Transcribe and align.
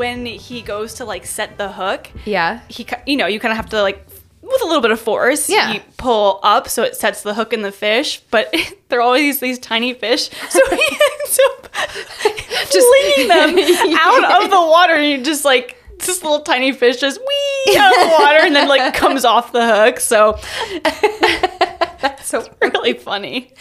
when 0.00 0.24
he 0.24 0.62
goes 0.62 0.94
to 0.94 1.04
like 1.04 1.24
set 1.26 1.58
the 1.58 1.70
hook, 1.72 2.10
Yeah. 2.24 2.60
he 2.68 2.86
you 3.06 3.16
know 3.18 3.26
you 3.26 3.38
kind 3.38 3.52
of 3.52 3.56
have 3.56 3.68
to 3.70 3.82
like 3.82 3.98
with 4.42 4.62
a 4.62 4.66
little 4.66 4.80
bit 4.80 4.90
of 4.90 4.98
force 5.00 5.48
Yeah. 5.50 5.72
you 5.74 5.80
pull 5.98 6.40
up 6.42 6.68
so 6.68 6.82
it 6.82 6.96
sets 6.96 7.22
the 7.22 7.34
hook 7.34 7.52
in 7.52 7.60
the 7.62 7.70
fish 7.70 8.20
but 8.30 8.52
they're 8.88 9.02
always 9.02 9.38
these 9.40 9.58
tiny 9.58 9.92
fish 9.94 10.30
so 10.48 10.60
he 10.70 10.88
ends 11.12 11.40
up 11.50 11.68
just 12.74 12.86
flinging 12.88 13.28
them 13.28 13.50
out 14.06 14.42
of 14.42 14.50
the 14.50 14.56
water 14.74 14.94
and 14.94 15.06
you 15.06 15.22
just 15.22 15.44
like 15.44 15.76
this 15.98 16.22
little 16.24 16.40
tiny 16.40 16.72
fish 16.72 16.96
just 16.96 17.20
wee 17.20 17.76
out 17.78 17.92
of 17.94 18.00
the 18.08 18.16
water 18.18 18.38
and 18.46 18.56
then 18.56 18.66
like 18.68 18.94
comes 18.94 19.24
off 19.24 19.52
the 19.52 19.64
hook 19.74 20.00
so 20.00 20.36
that's 22.00 22.26
So 22.28 22.42
really 22.62 22.94
funny 22.94 23.52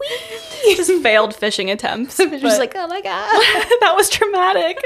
just 0.76 0.92
failed 1.02 1.34
fishing 1.34 1.70
attempts 1.70 2.16
but 2.18 2.42
like, 2.42 2.74
oh 2.76 2.86
my 2.88 3.00
god, 3.00 3.28
that 3.80 3.92
was 3.96 4.08
traumatic 4.10 4.78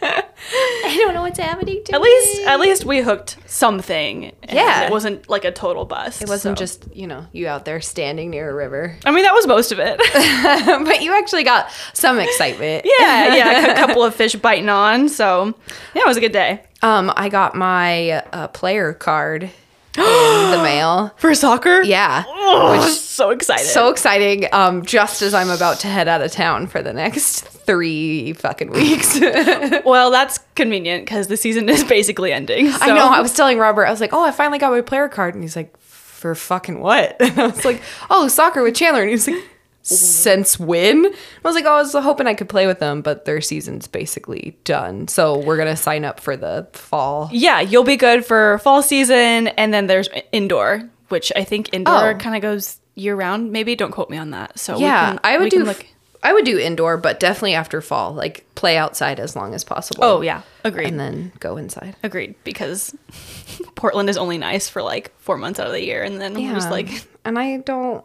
I 0.00 0.96
don't 0.96 1.14
know 1.14 1.22
what's 1.22 1.38
happening 1.38 1.82
to 1.84 1.94
at 1.94 2.00
least 2.00 2.40
at 2.46 2.60
least 2.60 2.84
we 2.84 3.00
hooked 3.00 3.36
something 3.46 4.32
Yeah. 4.48 4.84
it 4.86 4.90
wasn't 4.90 5.28
like 5.28 5.44
a 5.44 5.50
total 5.52 5.84
bust 5.84 6.22
It 6.22 6.28
wasn't 6.28 6.56
so. 6.58 6.62
just, 6.62 6.94
you 6.94 7.06
know, 7.06 7.26
you 7.32 7.48
out 7.48 7.64
there 7.64 7.80
standing 7.80 8.30
near 8.30 8.48
a 8.50 8.54
river. 8.54 8.96
I 9.04 9.10
mean, 9.10 9.24
that 9.24 9.34
was 9.34 9.46
most 9.46 9.72
of 9.72 9.78
it. 9.80 9.98
but 10.86 11.02
you 11.02 11.12
actually 11.16 11.44
got 11.44 11.70
some 11.92 12.18
excitement. 12.18 12.84
yeah, 12.98 13.34
yeah, 13.34 13.72
a 13.72 13.74
couple 13.74 14.02
of 14.04 14.14
fish 14.14 14.34
biting 14.36 14.68
on. 14.68 15.08
So, 15.08 15.54
yeah, 15.94 16.02
it 16.02 16.06
was 16.06 16.16
a 16.16 16.20
good 16.20 16.32
day. 16.32 16.62
Um, 16.82 17.12
I 17.16 17.28
got 17.28 17.54
my 17.54 18.12
uh, 18.32 18.48
player 18.48 18.92
card 18.92 19.50
the 19.94 20.60
mail. 20.62 21.14
For 21.16 21.34
soccer? 21.34 21.82
Yeah. 21.82 22.24
Oh, 22.26 22.80
so 22.88 23.30
exciting, 23.30 23.66
So 23.66 23.88
exciting. 23.88 24.46
Um, 24.52 24.84
just 24.84 25.22
as 25.22 25.34
I'm 25.34 25.50
about 25.50 25.80
to 25.80 25.88
head 25.88 26.08
out 26.08 26.22
of 26.22 26.30
town 26.30 26.66
for 26.66 26.82
the 26.82 26.92
next 26.92 27.44
three 27.44 28.32
fucking 28.32 28.70
weeks. 28.70 29.18
well, 29.84 30.10
that's 30.10 30.38
convenient 30.54 31.04
because 31.04 31.26
the 31.26 31.36
season 31.36 31.68
is 31.68 31.84
basically 31.84 32.32
ending. 32.32 32.70
So. 32.70 32.78
I 32.80 32.88
know. 32.88 33.08
I 33.08 33.20
was 33.20 33.34
telling 33.34 33.58
Robert, 33.58 33.86
I 33.86 33.90
was 33.90 34.00
like, 34.00 34.12
oh, 34.12 34.24
I 34.24 34.30
finally 34.30 34.58
got 34.58 34.72
my 34.72 34.80
player 34.80 35.08
card. 35.08 35.34
And 35.34 35.42
he's 35.42 35.56
like, 35.56 35.76
for 35.78 36.34
fucking 36.34 36.80
what? 36.80 37.16
And 37.20 37.38
I 37.38 37.46
was 37.46 37.64
like, 37.64 37.82
oh, 38.10 38.28
soccer 38.28 38.62
with 38.62 38.74
Chandler. 38.74 39.02
And 39.02 39.10
he's 39.10 39.28
like, 39.28 39.42
since 39.82 40.58
when? 40.58 41.06
I 41.06 41.10
was 41.44 41.54
like, 41.54 41.64
oh, 41.64 41.72
I 41.74 41.78
was 41.82 41.92
hoping 41.92 42.26
I 42.26 42.34
could 42.34 42.48
play 42.48 42.66
with 42.66 42.78
them, 42.78 43.00
but 43.00 43.24
their 43.24 43.40
season's 43.40 43.86
basically 43.86 44.56
done. 44.64 45.08
So 45.08 45.38
we're 45.38 45.56
going 45.56 45.68
to 45.68 45.76
sign 45.76 46.04
up 46.04 46.20
for 46.20 46.36
the 46.36 46.66
fall. 46.72 47.30
Yeah, 47.32 47.60
you'll 47.60 47.84
be 47.84 47.96
good 47.96 48.24
for 48.24 48.58
fall 48.58 48.82
season. 48.82 49.48
And 49.48 49.72
then 49.72 49.86
there's 49.86 50.08
indoor, 50.32 50.82
which 51.08 51.32
I 51.36 51.44
think 51.44 51.72
indoor 51.72 52.10
Oh. 52.10 52.14
kind 52.16 52.36
of 52.36 52.42
goes 52.42 52.80
year 52.94 53.14
round. 53.16 53.52
Maybe 53.52 53.76
don't 53.76 53.92
quote 53.92 54.10
me 54.10 54.18
on 54.18 54.30
that. 54.32 54.58
So, 54.58 54.76
Yeah, 54.78 55.10
can- 55.10 55.20
I 55.24 55.38
would 55.38 55.50
do. 55.50 55.64
look- 55.64 55.86
I 56.20 56.32
would 56.32 56.44
do 56.44 56.58
indoor, 56.58 56.96
but 56.96 57.20
definitely 57.20 57.54
after 57.54 57.80
fall, 57.80 58.12
like 58.12 58.44
play 58.56 58.76
outside 58.76 59.20
as 59.20 59.36
long 59.36 59.54
as 59.54 59.62
possible. 59.62 60.02
Oh, 60.02 60.20
yeah. 60.20 60.42
Agreed. 60.64 60.88
and 60.88 60.98
then 60.98 61.30
go 61.38 61.56
inside. 61.56 61.94
Agreed. 62.02 62.34
Because 62.42 62.92
Portland 63.76 64.10
is 64.10 64.16
only 64.18 64.36
nice 64.36 64.68
for 64.68 64.82
like 64.82 65.12
four 65.20 65.36
months 65.38 65.60
out 65.60 65.68
of 65.68 65.72
the 65.72 65.82
year. 65.84 66.02
And 66.02 66.20
then 66.20 66.34
we're 66.34 66.52
just 66.54 66.70
like, 66.72 67.06
and 67.24 67.38
I 67.38 67.58
don't. 67.58 68.04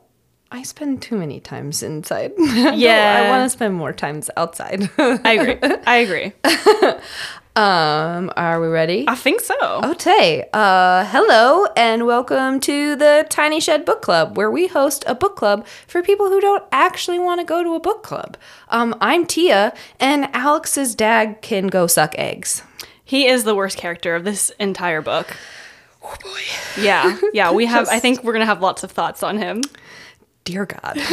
I 0.54 0.62
spend 0.62 1.02
too 1.02 1.18
many 1.18 1.40
times 1.40 1.82
inside. 1.82 2.32
Yeah. 2.38 3.24
I 3.26 3.30
want 3.30 3.44
to 3.44 3.50
spend 3.50 3.74
more 3.74 3.92
times 3.92 4.30
outside. 4.38 4.88
I 5.00 5.34
agree. 5.34 5.80
I 5.88 5.96
agree. 5.96 6.34
um, 7.56 8.32
are 8.38 8.62
we 8.62 8.68
ready? 8.68 9.06
I 9.08 9.16
think 9.16 9.42
so. 9.42 9.82
Okay. 9.84 10.48
Uh, 10.54 11.06
hello 11.06 11.66
and 11.76 12.06
welcome 12.06 12.60
to 12.60 12.96
the 12.96 13.26
Tiny 13.30 13.60
Shed 13.60 13.84
Book 13.84 14.04
Club, 14.04 14.38
where 14.38 14.52
we 14.52 14.68
host 14.68 15.04
a 15.08 15.16
book 15.16 15.36
club 15.36 15.66
for 15.88 16.04
people 16.04 16.30
who 16.30 16.40
don't 16.40 16.64
actually 16.72 17.18
want 17.18 17.42
to 17.42 17.46
go 17.46 17.64
to 17.64 17.74
a 17.74 17.80
book 17.80 18.04
club. 18.04 18.38
Um, 18.70 18.94
I'm 19.02 19.26
Tia, 19.26 19.74
and 20.00 20.30
Alex's 20.36 20.94
dad 20.94 21.42
can 21.42 21.66
go 21.66 21.88
suck 21.88 22.14
eggs. 22.16 22.62
He 23.04 23.26
is 23.26 23.44
the 23.44 23.56
worst 23.56 23.80
character 23.80 24.16
of 24.16 24.24
this 24.24 24.52
entire 24.60 25.02
book. 25.02 25.36
Oh 26.04 26.16
boy. 26.22 26.42
Yeah, 26.80 27.18
yeah. 27.34 27.52
We 27.52 27.66
have. 27.66 27.88
I 27.92 28.00
think 28.00 28.24
we're 28.24 28.34
gonna 28.34 28.46
have 28.46 28.62
lots 28.62 28.84
of 28.84 28.92
thoughts 28.92 29.24
on 29.24 29.40
him. 29.40 29.64
Dear 30.44 30.66
God. 30.66 30.98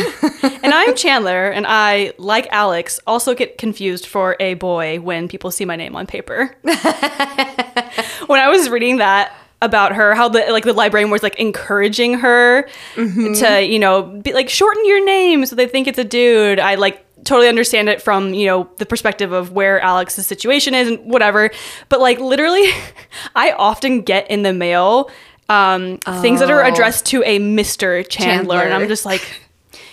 And 0.63 0.75
I'm 0.75 0.95
Chandler, 0.95 1.49
and 1.49 1.67
I, 1.67 2.13
like 2.19 2.47
Alex, 2.51 3.01
also 3.07 3.35
get 3.35 3.57
confused 3.57 4.07
for 4.07 4.37
a 4.41 4.55
boy 4.55 5.01
when 5.01 5.27
people 5.27 5.51
see 5.51 5.65
my 5.65 5.75
name 5.75 5.97
on 5.97 6.07
paper. 6.07 6.55
when 6.63 8.41
I 8.41 8.49
was 8.49 8.69
reading 8.69 8.99
that 8.99 9.33
about 9.63 9.95
her, 9.95 10.15
how 10.15 10.29
the 10.29 10.47
like 10.51 10.65
the 10.65 10.75
librarian 10.75 11.11
was 11.11 11.23
like 11.23 11.37
encouraging 11.37 12.19
her 12.19 12.69
mm-hmm. 12.95 13.33
to, 13.35 13.65
you 13.65 13.79
know, 13.79 14.03
be 14.03 14.33
like 14.33 14.49
shorten 14.49 14.85
your 14.87 15.05
name 15.05 15.47
so 15.47 15.57
they 15.57 15.67
think 15.67 15.87
it's 15.87 15.99
a 15.99 16.05
dude. 16.05 16.61
I 16.61 16.75
like 16.75 17.05
totally 17.25 17.49
understand 17.49 17.89
it 17.89 18.01
from, 18.01 18.35
you 18.35 18.47
know, 18.47 18.69
the 18.79 18.87
perspective 18.87 19.33
of 19.33 19.53
where 19.53 19.81
Alex's 19.81 20.27
situation 20.27 20.75
is 20.75 20.89
and 20.89 21.11
whatever. 21.11 21.51
But 21.89 22.01
like 22.01 22.19
literally 22.19 22.71
I 23.35 23.53
often 23.53 24.03
get 24.03 24.31
in 24.31 24.43
the 24.43 24.53
mail 24.53 25.11
um, 25.51 25.99
things 26.23 26.41
that 26.41 26.51
are 26.51 26.65
Oh. 26.65 26.69
addressed 26.73 27.07
to 27.07 27.23
a 27.25 27.39
Mr. 27.39 28.09
Chandler, 28.09 28.61
and 28.63 28.73
I'm 28.73 28.89
just 28.89 29.05
like 29.05 29.23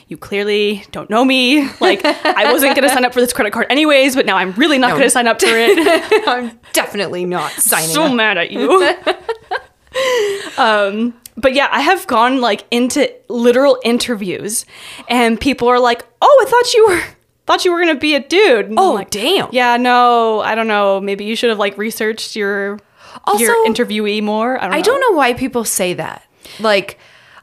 you 0.08 0.16
clearly 0.16 0.86
don't 0.92 1.10
know 1.10 1.26
me. 1.26 1.68
Like, 1.82 2.00
I 2.06 2.50
wasn't 2.54 2.76
going 2.76 2.88
to 2.88 2.94
sign 2.94 3.04
up 3.04 3.14
for 3.14 3.20
this 3.20 3.34
credit 3.34 3.52
card 3.52 3.66
anyways, 3.70 4.16
but 4.16 4.26
now 4.26 4.38
I'm 4.38 4.54
really 4.54 4.78
not 4.78 4.88
No. 4.92 4.94
going 4.94 5.04
to 5.04 5.10
sign 5.10 5.28
up 5.28 5.42
for 5.42 5.48
it. 5.50 6.24
I'm 6.28 6.58
definitely 6.72 7.26
not 7.26 7.52
signing 7.52 7.90
so 7.90 8.04
up. 8.04 8.14
mad 8.16 8.38
at 8.38 8.50
you. 8.52 8.72
um, 10.58 11.14
but 11.36 11.54
yeah, 11.54 11.68
I 11.72 11.82
have 11.82 12.08
gone 12.08 12.42
like 12.42 12.66
into 12.72 13.12
literal 13.30 13.80
interviews, 13.84 14.66
and 15.10 15.40
people 15.40 15.68
are 15.68 15.80
like, 15.80 16.06
"Oh, 16.22 16.46
I 16.46 16.50
thought 16.50 16.74
you 16.74 16.88
were." 16.88 17.02
Thought 17.46 17.64
you 17.64 17.72
were 17.72 17.80
gonna 17.80 17.96
be 17.96 18.14
a 18.14 18.20
dude. 18.20 18.66
And 18.66 18.78
I'm 18.78 18.86
Oh, 18.86 18.94
like, 18.94 19.10
damn. 19.10 19.48
Yeah, 19.54 19.78
no, 19.78 20.42
I 20.42 20.54
don't 20.54 20.68
know. 20.68 21.00
Maybe 21.00 21.24
you 21.24 21.34
should 21.38 21.50
have 21.50 21.58
like 21.58 21.78
researched 21.78 22.36
your 22.36 22.78
Also, 23.26 23.44
your 23.44 23.56
interviewee 23.68 24.22
more. 24.24 24.58
I 24.58 24.62
don't 24.62 24.72
know. 24.72 24.78
I 24.78 24.82
don't 24.82 25.02
know 25.02 25.18
why 25.18 25.34
people 25.34 25.64
say 25.64 25.94
that. 25.94 26.24
Like, 26.60 26.98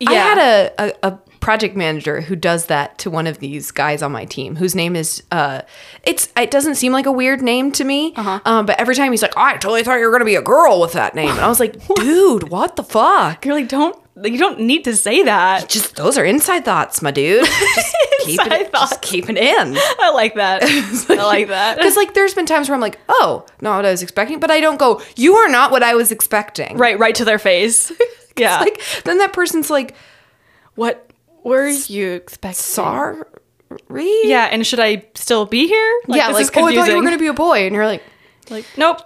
I 0.07 0.13
had 0.15 0.39
a, 0.39 0.73
a, 0.79 1.09
a 1.09 1.19
project 1.41 1.77
manager 1.77 2.23
who 2.23 2.35
does 2.37 2.67
that 2.67 2.97
to 2.99 3.11
one 3.11 3.27
of 3.27 3.39
these 3.39 3.71
guys 3.71 4.03
on 4.03 4.11
my 4.13 4.25
team, 4.25 4.57
whose 4.57 4.75
name 4.75 4.97
is 4.97 5.23
uh, 5.31 5.61
it's 6.03 6.31
it 6.37 6.51
doesn't 6.51 6.75
seem 6.77 6.93
like 6.93 7.05
a 7.07 7.13
weird 7.13 7.43
name 7.43 7.71
to 7.73 7.85
me, 7.85 8.15
Uh-huh. 8.17 8.41
um, 8.47 8.67
but 8.67 8.79
every 8.81 8.95
time 8.95 9.13
he's 9.13 9.21
like, 9.23 9.35
"Oh, 9.37 9.43
I 9.43 9.53
totally 9.55 9.83
thought 9.83 9.97
you 9.97 10.07
were 10.07 10.13
gonna 10.13 10.25
be 10.25 10.37
a 10.37 10.43
girl 10.43 10.81
with 10.81 10.93
that 10.93 11.15
name, 11.15 11.31
and 11.31 11.41
I 11.41 11.49
was 11.49 11.61
like, 11.61 11.77
dude, 11.97 12.49
what 12.49 12.77
the 12.77 12.83
fuck? 12.83 13.45
You're 13.45 13.55
like, 13.55 13.69
don't 13.69 13.97
you 14.23 14.39
don't 14.39 14.61
need 14.61 14.85
to 14.85 14.95
say 14.97 15.23
that. 15.25 15.69
Just 15.69 15.97
those 15.97 16.17
are 16.19 16.25
inside 16.25 16.65
thoughts, 16.65 17.03
my 17.03 17.11
dude. 17.11 17.45
Just 17.75 17.97
keep 18.27 18.41
Inside 18.41 18.61
it, 18.63 18.73
thoughts. 18.73 18.91
just 18.93 19.03
keep 19.03 19.29
it 19.29 19.37
in. 19.37 19.77
I 19.77 20.11
like 20.15 20.35
that. 20.37 20.63
I 21.11 21.25
like 21.25 21.49
that. 21.49 21.77
Because 21.77 21.95
like, 21.97 22.15
there's 22.15 22.33
been 22.33 22.47
times 22.47 22.69
where 22.69 22.75
I'm 22.75 22.81
like, 22.81 22.99
oh, 23.09 23.45
not 23.61 23.77
what 23.77 23.85
I 23.85 23.91
was 23.91 24.03
expecting, 24.03 24.41
but 24.41 24.51
I 24.51 24.61
don't 24.61 24.79
go, 24.79 25.03
you 25.17 25.35
are 25.35 25.49
not 25.49 25.71
what 25.71 25.83
I 25.83 25.95
was 25.95 26.11
expecting. 26.11 26.79
right, 26.79 26.99
right 26.99 27.15
to 27.17 27.25
their 27.25 27.39
face. 27.39 27.93
Yeah. 28.37 28.59
Like 28.61 28.81
then 29.05 29.19
that 29.19 29.33
person's 29.33 29.71
like, 29.71 29.95
what 30.75 31.09
were 31.45 31.69
you 31.69 32.13
expecting? 32.15 32.55
sorry. 32.55 33.23
Yeah, 34.25 34.49
and 34.51 34.67
should 34.67 34.81
I 34.81 35.07
still 35.15 35.47
be 35.47 35.69
here? 35.69 36.01
yeah, 36.09 36.33
this 36.33 36.49
like 36.49 36.57
oh, 36.57 36.67
I 36.67 36.75
thought 36.75 36.89
you 36.89 36.97
were 36.97 37.03
gonna 37.03 37.17
be 37.19 37.29
a 37.29 37.33
boy, 37.33 37.65
and 37.67 37.75
you're 37.75 37.87
like, 37.87 38.03
like, 38.51 38.65
nope. 38.77 38.99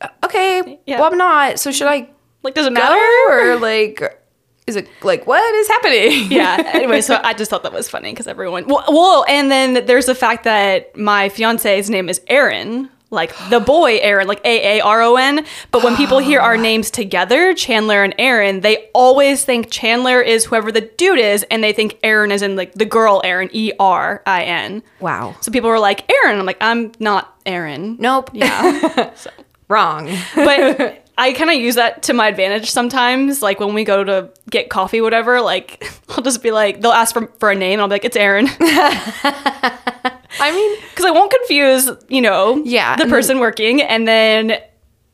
Uh, 0.00 0.08
okay, 0.24 0.78
Yeah. 0.86 1.00
well 1.00 1.10
I'm 1.10 1.18
not. 1.18 1.58
So 1.58 1.72
should 1.72 1.88
I 1.88 2.10
Like, 2.44 2.54
does 2.54 2.66
it 2.66 2.72
matter. 2.72 2.96
or 3.30 3.56
like, 3.58 4.22
is 4.66 4.76
it 4.76 4.88
like 5.02 5.26
what 5.26 5.54
is 5.54 5.68
happening? 5.68 6.30
yeah. 6.30 6.70
Anyway, 6.74 7.00
so 7.00 7.20
I 7.22 7.34
just 7.34 7.50
thought 7.50 7.62
that 7.62 7.72
was 7.72 7.88
funny 7.88 8.10
because 8.12 8.26
everyone. 8.26 8.66
Well, 8.66 8.84
well, 8.88 9.24
and 9.28 9.50
then 9.50 9.86
there's 9.86 10.06
the 10.06 10.14
fact 10.14 10.44
that 10.44 10.96
my 10.96 11.28
fiance's 11.28 11.88
name 11.88 12.08
is 12.08 12.20
Aaron, 12.26 12.90
like 13.10 13.32
the 13.48 13.60
boy 13.60 13.98
Aaron, 13.98 14.26
like 14.26 14.44
A 14.44 14.78
A 14.78 14.80
R 14.82 15.02
O 15.02 15.16
N. 15.16 15.46
But 15.70 15.84
when 15.84 15.96
people 15.96 16.18
hear 16.18 16.40
our 16.40 16.56
names 16.70 16.90
together, 16.90 17.54
Chandler 17.54 18.02
and 18.02 18.14
Aaron, 18.18 18.60
they 18.60 18.90
always 18.92 19.44
think 19.44 19.70
Chandler 19.70 20.20
is 20.20 20.44
whoever 20.46 20.72
the 20.72 20.80
dude 20.80 21.20
is, 21.20 21.44
and 21.50 21.62
they 21.62 21.72
think 21.72 21.98
Aaron 22.02 22.32
is 22.32 22.42
in 22.42 22.56
like 22.56 22.74
the 22.74 22.84
girl 22.84 23.20
Aaron, 23.24 23.48
E 23.52 23.72
R 23.78 24.22
I 24.26 24.42
N. 24.42 24.82
Wow. 24.98 25.36
So 25.40 25.52
people 25.52 25.70
were 25.70 25.78
like, 25.78 26.10
Aaron. 26.10 26.40
I'm 26.40 26.46
like, 26.46 26.58
I'm 26.60 26.90
not 26.98 27.40
Aaron. 27.46 27.96
Nope. 28.00 28.30
Yeah. 28.32 29.14
Wrong. 29.68 30.08
but 30.34 31.05
I 31.18 31.32
kind 31.32 31.50
of 31.50 31.56
use 31.56 31.76
that 31.76 32.02
to 32.04 32.12
my 32.12 32.28
advantage 32.28 32.70
sometimes. 32.70 33.40
Like 33.42 33.58
when 33.60 33.72
we 33.74 33.84
go 33.84 34.04
to 34.04 34.30
get 34.50 34.68
coffee, 34.68 35.00
whatever, 35.00 35.40
like 35.40 35.90
I'll 36.10 36.22
just 36.22 36.42
be 36.42 36.50
like, 36.50 36.80
they'll 36.80 36.92
ask 36.92 37.14
for, 37.14 37.28
for 37.38 37.50
a 37.50 37.54
name, 37.54 37.74
and 37.74 37.82
I'll 37.82 37.88
be 37.88 37.94
like, 37.94 38.04
it's 38.04 38.16
Aaron. 38.16 38.46
I 38.60 40.52
mean, 40.52 40.78
Because 40.90 41.04
I 41.06 41.10
won't 41.10 41.30
confuse, 41.30 41.90
you 42.08 42.20
know, 42.22 42.62
Yeah, 42.64 42.96
the 42.96 43.06
person 43.06 43.38
working. 43.38 43.82
And 43.82 44.06
then, 44.08 44.58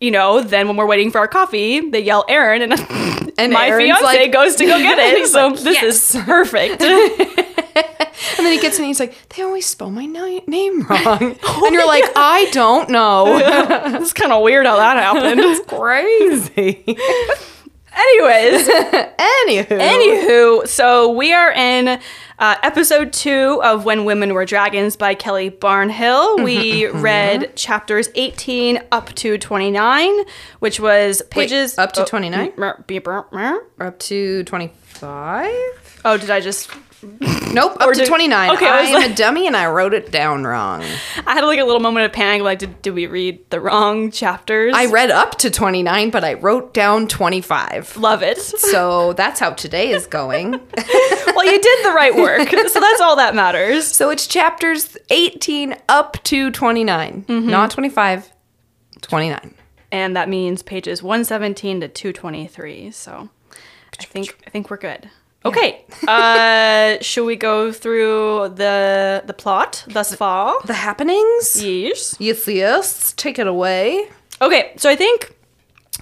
you 0.02 0.10
know, 0.10 0.40
then 0.40 0.66
when 0.69 0.76
we're 0.76 0.87
waiting 0.87 1.10
for 1.10 1.19
our 1.19 1.28
coffee, 1.28 1.81
they 1.90 2.00
yell 2.00 2.25
Aaron, 2.28 2.62
and, 2.62 2.72
And 3.38 3.52
my 3.52 3.69
Aaron's 3.69 3.99
fiance 3.99 4.04
like- 4.04 4.32
goes 4.32 4.56
to 4.56 4.64
go 4.66 4.76
get 4.78 4.99
it. 4.99 5.26
So 5.32 5.49
like, 5.49 5.60
this 5.60 5.82
"Yes." 5.82 6.14
is 6.14 6.22
perfect. 6.25 6.82
and 6.82 8.46
then 8.46 8.52
he 8.52 8.58
gets 8.60 8.76
in, 8.76 8.82
and 8.84 8.88
he's 8.88 9.00
like, 9.00 9.14
they 9.31 9.43
always 9.43 9.64
spell 9.66 9.90
my 9.90 10.04
ni- 10.04 10.43
name 10.46 10.82
wrong, 10.82 11.37
oh 11.43 11.62
and 11.66 11.72
you're 11.75 11.87
like, 11.87 12.04
I 12.16 12.49
don't 12.52 12.90
know. 12.90 13.38
it's 14.00 14.12
kind 14.12 14.32
of 14.32 14.43
weird 14.43 14.66
how 14.66 14.76
that 14.76 14.96
happened. 14.99 15.40
It's 15.40 15.64
crazy. 15.66 16.84
Anyways, 17.94 18.67
Anywho. 18.69 19.67
Anywho, 19.67 20.67
so 20.69 21.11
we 21.12 21.33
are 21.33 21.53
in 21.53 21.89
uh, 22.39 22.55
episode 22.62 23.12
two 23.12 23.61
of 23.62 23.85
When 23.85 24.05
Women 24.05 24.33
Were 24.35 24.44
Dragons 24.47 24.97
by 24.97 25.15
Kelly 25.15 25.50
Barnhill. 25.50 26.43
We 26.43 26.87
read 26.89 27.55
chapters 27.55 28.09
18 28.15 28.83
up 28.93 29.12
to 29.17 29.37
29, 29.37 30.11
which 30.61 30.81
was 30.81 31.23
pages. 31.31 31.77
up 31.79 31.93
to 31.93 32.03
oh, 32.03 32.06
29? 32.06 32.53
mer- 32.56 32.83
be- 32.87 33.00
mer- 33.05 33.27
mer- 33.31 33.62
We're 33.77 33.87
up 33.87 33.99
to 34.00 34.43
25? 34.44 35.50
Oh, 36.05 36.17
did 36.17 36.31
I 36.31 36.41
just. 36.41 36.71
Nope, 37.52 37.72
up 37.81 37.88
Or 37.88 37.93
to 37.93 38.00
did- 38.00 38.08
29. 38.08 38.50
Okay, 38.54 38.66
I 38.66 38.81
am 38.82 38.94
like- 38.94 39.10
a 39.10 39.14
dummy 39.14 39.46
and 39.46 39.54
I 39.56 39.66
wrote 39.66 39.93
it 39.93 40.10
down 40.10 40.44
wrong. 40.44 40.82
I 41.26 41.34
had 41.34 41.44
like 41.44 41.58
a 41.58 41.64
little 41.64 41.81
moment 41.81 42.06
of 42.06 42.12
panic. 42.12 42.43
Like, 42.43 42.60
did, 42.60 42.81
did 42.81 42.94
we 42.94 43.06
read 43.06 43.50
the 43.50 43.60
wrong 43.60 44.10
chapters? 44.10 44.72
I 44.75 44.87
read 44.87 45.10
up 45.10 45.37
to 45.38 45.50
29, 45.50 46.10
but 46.10 46.25
I 46.25 46.34
wrote 46.34 46.72
down 46.72 47.08
25. 47.08 47.96
love 47.99 48.22
it. 48.22 48.38
So 48.38 49.12
that's 49.14 49.38
how 49.40 49.50
today 49.50 49.90
is 49.90 50.06
going. 50.06 50.52
well, 51.37 51.44
you 51.44 51.60
did 51.60 51.84
the 51.84 51.93
right 51.94 52.14
work. 52.14 52.49
So 52.49 52.81
that's 52.81 53.00
all 53.02 53.16
that 53.16 53.34
matters. 53.34 53.87
so 53.87 54.08
it's 54.10 54.26
chapters 54.26 54.96
18 55.10 55.75
up 55.88 56.22
to 56.25 56.50
29, 56.50 57.25
Mm-hmm. 57.28 57.50
not 57.50 57.70
25, 57.70 58.32
29. 59.02 59.55
And 59.90 60.16
that 60.16 60.28
means 60.31 60.62
pages 60.62 61.02
117 61.02 61.81
to 61.82 61.88
223. 61.88 62.90
So 62.93 63.28
I 64.00 64.05
think 64.05 64.43
I 64.46 64.50
think 64.50 64.70
we're 64.70 64.78
good. 64.78 65.10
Okay. 65.44 65.85
uh 66.06 66.99
should 67.03 67.25
we 67.25 67.37
go 67.37 67.73
through 67.73 68.50
the 68.55 69.23
the 69.27 69.35
plot 69.35 69.85
thus 69.89 70.15
far? 70.15 70.55
The 70.65 70.75
happenings? 70.75 71.62
Yes. 71.62 72.17
Yes, 72.19 72.47
yes. 72.47 73.12
Take 73.15 73.39
it 73.39 73.47
away. 73.47 74.09
Okay, 74.41 74.73
so 74.77 74.91
I 74.91 74.97
think 74.97 75.35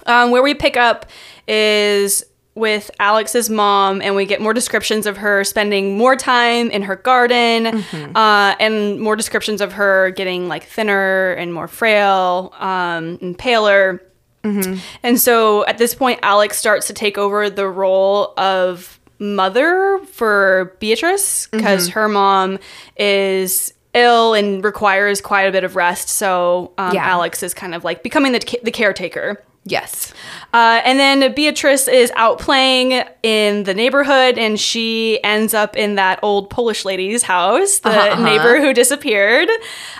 um, 0.05 0.31
where 0.31 0.41
we 0.41 0.53
pick 0.55 0.77
up 0.77 1.05
is 1.47 2.23
with 2.55 2.91
Alex's 2.99 3.49
mom, 3.49 4.01
and 4.01 4.15
we 4.15 4.25
get 4.25 4.41
more 4.41 4.53
descriptions 4.53 5.05
of 5.05 5.17
her 5.17 5.43
spending 5.43 5.97
more 5.97 6.15
time 6.15 6.69
in 6.71 6.81
her 6.81 6.95
garden, 6.95 7.67
uh, 8.15 8.55
and 8.59 8.99
more 8.99 9.15
descriptions 9.15 9.61
of 9.61 9.73
her 9.73 10.09
getting 10.11 10.47
like 10.47 10.63
thinner 10.63 11.31
and 11.33 11.53
more 11.53 11.67
frail 11.67 12.53
um, 12.59 13.17
and 13.21 13.37
paler. 13.37 14.01
And 14.43 15.19
so 15.19 15.65
at 15.67 15.77
this 15.77 15.93
point, 15.93 16.19
Alex 16.23 16.57
starts 16.57 16.87
to 16.87 16.93
take 16.93 17.17
over 17.17 17.49
the 17.49 17.67
role 17.69 18.33
of 18.37 18.99
mother 19.21 19.99
for 20.11 20.75
Beatrice 20.79 21.47
because 21.47 21.87
her 21.89 22.09
mom 22.09 22.57
is 22.97 23.73
ill 23.93 24.33
and 24.33 24.63
requires 24.63 25.21
quite 25.21 25.43
a 25.43 25.51
bit 25.51 25.63
of 25.63 25.75
rest. 25.75 26.09
So 26.09 26.73
um, 26.77 26.93
Yeah. 26.93 27.05
Alex 27.05 27.43
is 27.43 27.53
kind 27.53 27.75
of 27.75 27.83
like 27.83 28.03
becoming 28.03 28.31
the, 28.31 28.59
the 28.63 28.71
caretaker. 28.71 29.41
Yes. 29.63 30.11
Uh, 30.53 30.81
and 30.83 30.99
then 30.99 31.33
Beatrice 31.35 31.87
is 31.87 32.11
out 32.15 32.39
playing 32.39 33.03
in 33.21 33.63
the 33.63 33.75
neighborhood, 33.75 34.39
and 34.39 34.59
she 34.59 35.23
ends 35.23 35.53
up 35.53 35.77
in 35.77 35.95
that 35.95 36.19
old 36.23 36.49
Polish 36.49 36.83
lady's 36.83 37.21
house, 37.21 37.77
the 37.79 37.89
Uh-huh, 37.89 37.99
uh-huh. 38.09 38.23
neighbor 38.23 38.59
who 38.59 38.73
disappeared. 38.73 39.49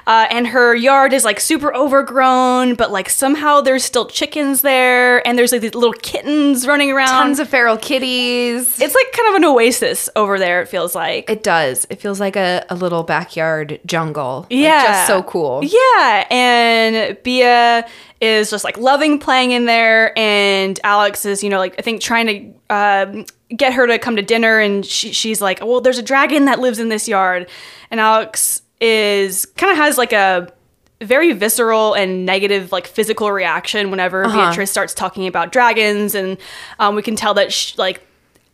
Uh, 0.07 0.25
and 0.31 0.47
her 0.47 0.75
yard 0.75 1.13
is 1.13 1.23
like 1.23 1.39
super 1.39 1.71
overgrown, 1.75 2.73
but 2.73 2.91
like 2.91 3.07
somehow 3.07 3.61
there's 3.61 3.83
still 3.85 4.07
chickens 4.07 4.61
there, 4.61 5.25
and 5.27 5.37
there's 5.37 5.51
like 5.51 5.61
these 5.61 5.75
little 5.75 5.93
kittens 5.93 6.65
running 6.65 6.91
around. 6.91 7.09
Tons 7.09 7.39
of 7.39 7.47
feral 7.47 7.77
kitties. 7.77 8.81
it's 8.81 8.95
like 8.95 9.11
kind 9.13 9.29
of 9.29 9.35
an 9.35 9.45
oasis 9.45 10.09
over 10.15 10.39
there, 10.39 10.61
it 10.63 10.69
feels 10.69 10.95
like. 10.95 11.29
It 11.29 11.43
does. 11.43 11.85
It 11.91 12.01
feels 12.01 12.19
like 12.19 12.35
a, 12.35 12.65
a 12.71 12.75
little 12.75 13.03
backyard 13.03 13.79
jungle. 13.85 14.41
Like, 14.49 14.59
Yeah. 14.59 14.85
just 14.87 15.07
so 15.07 15.21
cool. 15.21 15.61
Yeah. 15.63 16.25
And 16.31 17.21
Bea 17.21 17.83
is 18.21 18.49
just 18.51 18.63
like 18.63 18.77
loving 18.77 19.17
playing 19.19 19.51
in 19.51 19.65
there. 19.65 20.17
And 20.17 20.79
Alex 20.83 21.25
is, 21.25 21.43
you 21.43 21.49
know, 21.49 21.57
like 21.57 21.75
I 21.79 21.81
think 21.81 22.01
trying 22.01 22.27
to 22.69 22.75
um, 22.75 23.25
get 23.55 23.73
her 23.73 23.87
to 23.87 23.97
come 23.99 24.15
to 24.15 24.21
dinner. 24.21 24.59
And 24.59 24.85
she, 24.85 25.11
she's 25.11 25.41
like, 25.41 25.59
well, 25.65 25.81
there's 25.81 25.97
a 25.97 26.03
dragon 26.03 26.45
that 26.45 26.59
lives 26.59 26.79
in 26.79 26.89
this 26.89 27.07
yard. 27.07 27.49
And 27.89 27.99
Alex 27.99 28.61
is 28.79 29.45
kind 29.57 29.71
of 29.71 29.77
has 29.77 29.97
like 29.97 30.13
a 30.13 30.53
very 31.01 31.33
visceral 31.33 31.95
and 31.95 32.27
negative 32.27 32.71
like 32.71 32.85
physical 32.85 33.31
reaction 33.31 33.89
whenever 33.89 34.23
Beatrice 34.25 34.69
starts 34.69 34.93
talking 34.93 35.25
about 35.25 35.51
dragons 35.51 36.13
and 36.13 36.37
um, 36.77 36.93
we 36.95 37.01
can 37.01 37.15
tell 37.15 37.33
that 37.33 37.51
sh 37.51 37.75
like 37.79 38.05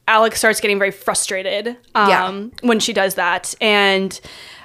Alex 0.07 0.39
starts 0.39 0.61
getting 0.61 0.79
very 0.79 0.91
frustrated 0.91 1.75
um, 1.93 2.09
Yeah. 2.09 2.45
when 2.61 2.79
she 2.79 2.93
does 2.93 3.15
that. 3.15 3.53
And 3.59 4.17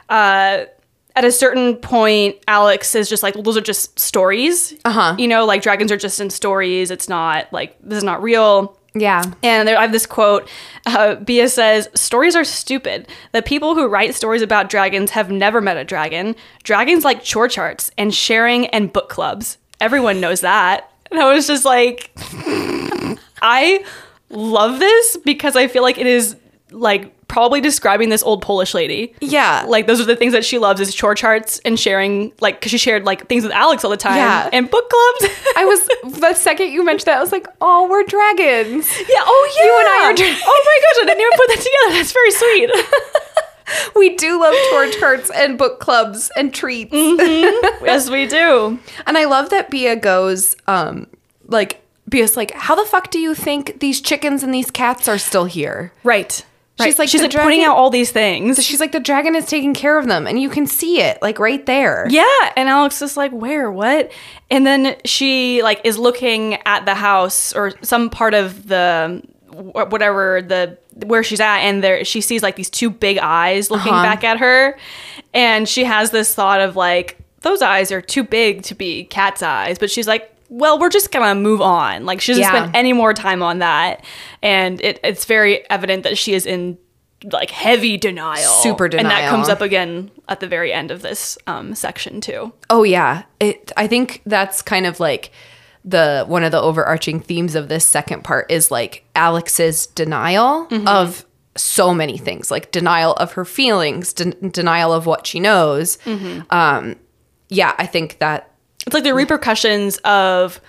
uh, 0.09 0.67
at 1.15 1.25
a 1.25 1.33
certain 1.33 1.77
point, 1.77 2.37
Alex 2.49 2.95
is 2.95 3.09
just 3.09 3.23
like, 3.23 3.35
well, 3.35 3.43
those 3.43 3.57
are 3.57 3.63
just 3.63 3.99
stories. 3.99 4.75
Uh-huh. 4.85 5.15
You 5.19 5.29
know, 5.29 5.45
like 5.45 5.63
dragons 5.63 5.93
are 5.93 5.97
just 5.97 6.21
in 6.21 6.31
stories. 6.31 6.91
It's 6.91 7.09
not 7.09 7.53
like, 7.53 7.77
this 7.83 7.99
is 7.99 8.05
not 8.05 8.23
real. 8.23 8.77
Yeah. 8.95 9.25
And 9.43 9.67
there, 9.67 9.79
I 9.79 9.83
have 9.83 9.93
this 9.93 10.07
quote. 10.07 10.49
Uh, 10.85 11.15
Bea 11.15 11.49
says, 11.49 11.89
"Stories 11.95 12.37
are 12.37 12.45
stupid. 12.45 13.09
The 13.33 13.41
people 13.41 13.75
who 13.75 13.87
write 13.87 14.15
stories 14.15 14.43
about 14.43 14.69
dragons 14.69 15.13
have 15.13 15.31
never 15.31 15.63
met 15.63 15.79
a 15.79 15.85
dragon. 15.85 16.37
Dragons 16.63 17.03
like 17.03 17.23
chore 17.23 17.49
charts 17.49 17.91
and 17.97 18.15
sharing 18.15 18.67
and 18.67 18.93
book 18.93 19.09
clubs. 19.09 19.57
Everyone 19.81 20.21
knows 20.21 20.43
that." 20.43 20.91
And 21.11 21.19
I 21.21 21.33
was 21.33 21.47
just 21.47 21.65
like, 21.65 22.11
I 23.43 23.85
love 24.29 24.79
this 24.79 25.17
because 25.19 25.57
I 25.57 25.69
feel 25.69 25.83
like 25.83 25.99
it 25.99 26.07
is 26.07 26.37
like 26.71 27.15
probably 27.33 27.61
describing 27.63 28.11
this 28.11 28.23
old 28.23 28.43
Polish 28.43 28.75
lady. 28.75 29.15
Yeah. 29.23 29.65
Like 29.67 29.87
those 29.87 30.01
are 30.01 30.05
the 30.05 30.15
things 30.15 30.35
that 30.35 30.45
she 30.45 30.59
loves 30.59 30.81
is 30.83 30.95
chore 30.95 31.15
charts 31.15 31.61
and 31.65 31.81
sharing 31.81 32.31
like 32.41 32.61
because 32.61 32.71
she 32.71 32.77
shared 32.79 33.05
like 33.07 33.27
things 33.27 33.43
with 33.43 33.53
Alex 33.53 33.85
all 33.85 33.91
the 33.91 33.97
time 33.97 34.17
Yeah. 34.17 34.51
and 34.53 34.71
book 34.71 34.89
clubs. 34.89 35.35
I 35.57 35.65
was 35.65 36.21
the 36.21 36.35
second 36.35 36.69
you 36.73 36.85
mentioned 36.85 37.07
that, 37.07 37.17
I 37.17 37.21
was 37.21 37.33
like, 37.33 37.47
oh, 37.63 37.89
we're 37.89 38.05
dragons. 38.05 38.87
Yeah. 38.99 39.17
Oh 39.21 39.53
yeah. 39.57 39.65
You 39.65 39.79
and 39.81 39.89
I 39.89 40.11
are 40.11 40.15
dra- 40.15 40.41
oh 40.47 40.63
my 40.67 40.79
gosh! 40.85 41.03
I 41.03 41.07
didn't 41.07 41.21
even 41.21 41.33
put 41.37 41.49
that 41.49 41.59
together. 41.59 41.97
That's 41.97 42.13
very 42.13 42.31
sweet. 42.31 42.71
We 43.97 44.17
do 44.17 44.39
love 44.39 44.55
tour 44.71 44.91
charts 44.93 45.31
and 45.31 45.57
book 45.57 45.81
clubs 45.81 46.31
and 46.37 46.53
treats. 46.53 46.93
yes, 46.93 48.11
we 48.11 48.27
do. 48.27 48.79
And 49.07 49.17
I 49.17 49.25
love 49.25 49.49
that 49.49 49.71
Bea 49.71 49.95
goes, 49.97 50.57
um, 50.67 51.07
like, 51.47 51.81
Bea's 52.09 52.37
like, 52.37 52.51
how 52.53 52.75
the 52.75 52.85
fuck 52.85 53.11
do 53.11 53.19
you 53.19 53.35
think 53.35 53.81
these 53.81 54.01
chickens 54.03 54.43
and 54.43 54.53
these 54.53 54.71
cats 54.71 55.09
are 55.09 55.17
still 55.17 55.47
here? 55.47 55.93
Right. 56.05 56.45
She's 56.85 56.93
She's 56.95 56.99
like, 56.99 57.09
she's 57.09 57.23
like 57.23 57.33
pointing 57.33 57.65
out 57.65 57.77
all 57.77 57.91
these 57.91 58.11
things. 58.11 58.65
She's 58.65 58.81
like, 58.81 58.93
the 58.93 59.01
dragon 59.01 59.35
is 59.35 59.47
taking 59.47 59.75
care 59.75 59.99
of 59.99 60.07
them, 60.07 60.27
and 60.27 60.41
you 60.41 60.49
can 60.49 60.67
see 60.67 61.01
it, 61.01 61.21
like, 61.23 61.39
right 61.39 61.65
there. 61.67 62.07
yeah, 62.11 62.53
and 62.57 62.69
Alex 62.69 63.01
is 63.03 63.17
like, 63.17 63.31
"Where? 63.33 63.71
What?" 63.71 64.11
And 64.51 64.67
then 64.67 64.97
she 65.05 65.63
like 65.63 65.81
is 65.85 65.99
looking 65.99 66.59
at 66.67 66.85
the 66.85 66.95
house 66.95 67.55
or 67.55 67.73
some 67.83 68.11
part 68.11 68.35
of 68.35 68.69
the 68.69 69.23
whatever 69.53 70.43
the 70.43 70.79
where 71.07 71.23
she's 71.23 71.41
at, 71.41 71.59
and 71.59 71.83
there 71.83 72.05
she 72.05 72.21
sees 72.21 72.43
like 72.43 72.57
these 72.57 72.71
two 72.71 72.91
big 72.91 73.19
eyes 73.19 73.71
looking 73.71 73.93
Uh-huh. 73.93 74.03
back 74.03 74.25
at 74.25 74.39
her, 74.39 74.77
and 75.35 75.69
she 75.69 75.85
has 75.85 76.11
this 76.11 76.35
thought 76.35 76.61
of 76.61 76.77
like, 76.77 77.19
"Those 77.41 77.63
eyes 77.63 77.93
are 77.93 78.01
too 78.03 78.23
big 78.25 78.63
to 78.65 78.75
be 78.75 79.05
cat's 79.05 79.43
eyes," 79.43 79.79
but 79.79 79.91
she's 79.91 80.07
like. 80.09 80.29
Well, 80.55 80.79
we're 80.79 80.91
just 80.91 81.11
gonna 81.11 81.35
move 81.35 81.63
on. 81.63 82.05
Like 82.05 82.21
she 82.21 82.33
doesn't 82.33 82.43
Yeah. 82.43 82.51
spend 82.51 82.77
any 82.77 82.93
more 82.93 83.15
time 83.15 83.43
on 83.43 83.61
that, 83.61 84.05
and 84.43 84.79
it, 84.83 85.01
it's 85.03 85.25
very 85.25 85.69
evident 85.71 86.03
that 86.03 86.19
she 86.19 86.35
is 86.35 86.45
in 86.45 86.77
like 87.33 87.51
heavy 87.51 87.97
denial. 87.97 88.51
Super 88.63 88.87
denial, 88.89 89.07
And 89.07 89.11
that 89.25 89.31
comes 89.31 89.49
up 89.49 89.61
again 89.63 90.11
at 90.29 90.41
the 90.41 90.47
very 90.47 90.71
end 90.73 90.91
of 90.91 91.01
this 91.01 91.39
um, 91.47 91.75
section 91.75 92.21
too. 92.21 92.53
Oh 92.69 92.83
yeah. 92.83 93.23
It 93.41 93.73
I 93.77 93.87
think 93.87 94.21
that's 94.27 94.61
kind 94.61 94.85
of 94.87 95.01
like 95.01 95.31
the 95.85 96.25
one 96.29 96.45
of 96.45 96.53
the 96.53 96.61
overarching 96.61 97.21
themes 97.21 97.55
of 97.55 97.69
this 97.69 97.87
second 97.87 98.23
part 98.25 98.51
is 98.51 98.71
like 98.71 99.05
Alex's 99.17 99.87
denial 99.87 100.69
of 100.87 101.25
so 101.57 101.95
many 101.95 102.19
things, 102.19 102.51
like 102.51 102.71
denial 102.73 103.13
of 103.15 103.33
her 103.33 103.45
feelings, 103.45 104.13
den- 104.13 104.51
denial 104.53 104.93
of 104.93 105.07
what 105.07 105.27
she 105.27 105.41
knows. 105.41 105.97
Um 106.51 106.97
yeah, 107.49 107.75
I 107.79 107.87
think 107.87 108.19
that 108.19 108.51
It's 108.87 108.95
like 108.95 109.05
the 109.05 109.15
repercussions 109.15 109.99
of 109.99 110.61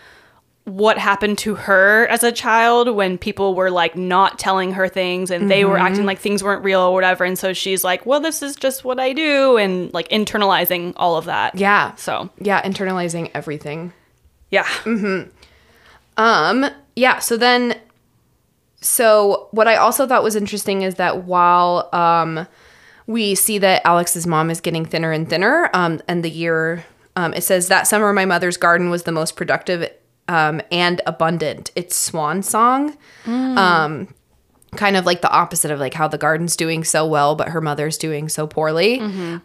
what 0.65 0.97
happened 0.97 1.37
to 1.39 1.55
her 1.55 2.07
as 2.07 2.23
a 2.23 2.31
child 2.31 2.87
when 2.95 3.17
people 3.17 3.53
were 3.53 3.69
like 3.69 3.97
not 3.97 4.39
telling 4.39 4.71
her 4.71 4.87
things 4.87 5.29
and 5.29 5.51
they 5.51 5.65
were 5.65 5.77
acting 5.77 6.05
like 6.05 6.19
things 6.19 6.41
weren't 6.41 6.63
real 6.63 6.79
or 6.79 6.93
whatever. 6.93 7.25
And 7.25 7.37
so 7.37 7.51
she's 7.51 7.83
like, 7.83 8.05
well, 8.05 8.21
this 8.21 8.41
is 8.41 8.55
just 8.55 8.85
what 8.85 8.97
I 8.97 9.11
do. 9.11 9.57
And 9.57 9.93
like 9.93 10.07
internalizing 10.07 10.93
all 10.95 11.17
of 11.17 11.25
that. 11.25 11.55
yeah. 11.55 11.95
So, 11.95 12.29
Yeah, 12.39 12.61
internalizing 12.61 13.29
everything. 13.33 13.91
yeah. 14.51 14.65
Um, 16.15 16.65
yeah, 16.95 17.19
so 17.19 17.37
then 17.37 17.75
so 18.79 19.47
what 19.51 19.67
I 19.67 19.75
also 19.77 20.05
thought 20.07 20.23
was 20.23 20.35
interesting 20.35 20.81
is 20.81 20.95
that 20.95 21.23
while 21.23 21.89
um 21.93 22.47
we 23.07 23.35
see 23.35 23.57
that 23.57 23.81
Alex's 23.85 24.25
mom 24.27 24.49
is 24.49 24.61
getting 24.61 24.85
thinner 24.85 25.11
and 25.11 25.29
thinner, 25.29 25.69
um, 25.73 26.01
and 26.07 26.23
the 26.23 26.29
year 26.29 26.85
um, 27.15 27.33
it 27.33 27.43
says 27.43 27.67
that 27.67 27.87
summer 27.87 28.11
my 28.13 28.25
mother's 28.25 28.57
garden 28.57 28.89
was 28.89 29.03
the 29.03 29.11
most 29.11 29.35
productive 29.35 29.89
um, 30.27 30.61
and 30.71 31.01
abundant. 31.05 31.71
It's 31.75 31.95
swan 31.95 32.43
song. 32.43 32.97
Um, 33.25 34.07
kind 34.75 34.97
of 34.97 35.05
like 35.05 35.21
the 35.21 35.29
opposite 35.29 35.71
of 35.71 35.79
like 35.79 35.93
how 35.93 36.07
the 36.07 36.17
garden's 36.17 36.55
doing 36.55 36.83
so 36.83 37.05
well, 37.05 37.35
but 37.35 37.49
her 37.49 37.61
mother's 37.61 37.97
doing 37.97 38.27
so 38.29 38.47
poorly. 38.47 38.99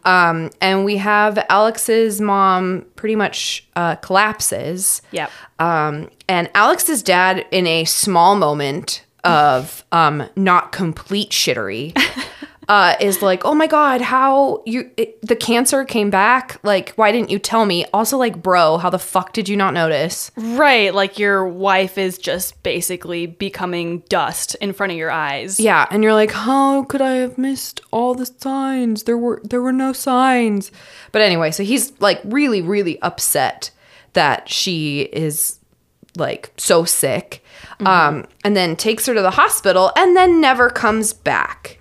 Um, 0.05 0.51
and 0.61 0.85
we 0.85 0.97
have 0.97 1.45
Alex's 1.51 2.21
mom 2.21 2.87
pretty 2.97 3.17
much 3.17 3.67
uh, 3.77 3.97
collapses. 3.97 5.03
Yep. 5.11 5.31
Um, 5.59 6.11
and 6.29 6.51
Alex's 6.55 7.03
dad, 7.03 7.47
in 7.51 7.67
a 7.67 7.85
small 7.85 8.37
moment 8.37 9.05
of 9.25 9.85
um, 9.93 10.29
not 10.37 10.73
complete 10.73 11.31
shittery, 11.31 11.97
uh, 12.69 12.95
is 13.01 13.23
like, 13.23 13.45
"Oh 13.45 13.55
my 13.55 13.67
god, 13.67 14.03
how 14.03 14.63
you 14.67 14.91
it, 14.97 15.21
the 15.27 15.35
cancer 15.37 15.85
came 15.85 16.11
back? 16.11 16.59
Like, 16.63 16.91
why 16.97 17.11
didn't 17.13 17.31
you 17.31 17.39
tell 17.39 17.65
me?" 17.65 17.87
Also, 17.95 18.19
like, 18.19 18.43
bro, 18.43 18.77
how 18.77 18.91
the 18.91 18.99
fuck 18.99 19.33
did 19.33 19.49
you 19.49 19.57
not 19.57 19.73
notice? 19.73 20.31
Right, 20.37 20.95
like 20.95 21.19
your 21.19 21.49
wife 21.49 21.97
is 21.97 22.19
just 22.19 22.63
basically 22.63 23.27
becoming 23.27 24.01
dust 24.09 24.55
in 24.57 24.75
front 24.75 24.93
of 24.93 24.99
your 24.99 25.11
eyes. 25.11 25.59
Yeah, 25.59 25.87
and 25.91 26.03
you're 26.03 26.13
like, 26.13 26.33
"How 26.33 26.85
could 26.85 27.01
I 27.01 27.15
have 27.17 27.39
missed 27.39 27.81
all 27.91 28.15
the 28.15 28.27
signs? 28.27 29.05
There 29.05 29.19
were 29.19 29.41
there 29.43 29.63
were 29.63 29.73
no 29.73 29.93
signs." 29.95 30.71
But 31.11 31.23
anyway, 31.23 31.51
so 31.53 31.63
he's 31.63 31.99
like 32.01 32.21
really 32.25 32.61
really 32.61 33.01
upset 33.01 33.71
that 34.13 34.49
she 34.49 35.03
is 35.13 35.59
like 36.17 36.53
so 36.59 36.85
sick. 36.85 37.43
Um 37.87 38.27
and 38.45 38.57
then 38.57 38.75
takes 38.75 39.07
her 39.07 39.15
to 39.15 39.23
the 39.23 39.31
hospital 39.31 39.93
and 39.97 40.17
then 40.17 40.41
never 40.41 40.69
comes 40.69 41.13
back. 41.13 41.79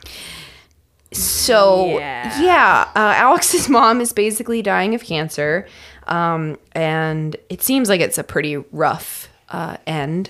So 1.18 1.98
Yeah. 2.00 2.42
yeah, 2.42 2.88
uh, 2.96 3.14
Alex's 3.16 3.68
mom 3.78 4.02
is 4.02 4.14
basically 4.14 4.62
dying 4.62 4.96
of 4.96 5.04
cancer, 5.04 5.68
um, 6.08 6.58
and 6.74 7.36
it 7.50 7.62
seems 7.62 7.90
like 7.90 8.02
it's 8.02 8.18
a 8.18 8.24
pretty 8.24 8.58
rough 8.72 9.30
uh, 9.50 9.78
end. 9.86 10.30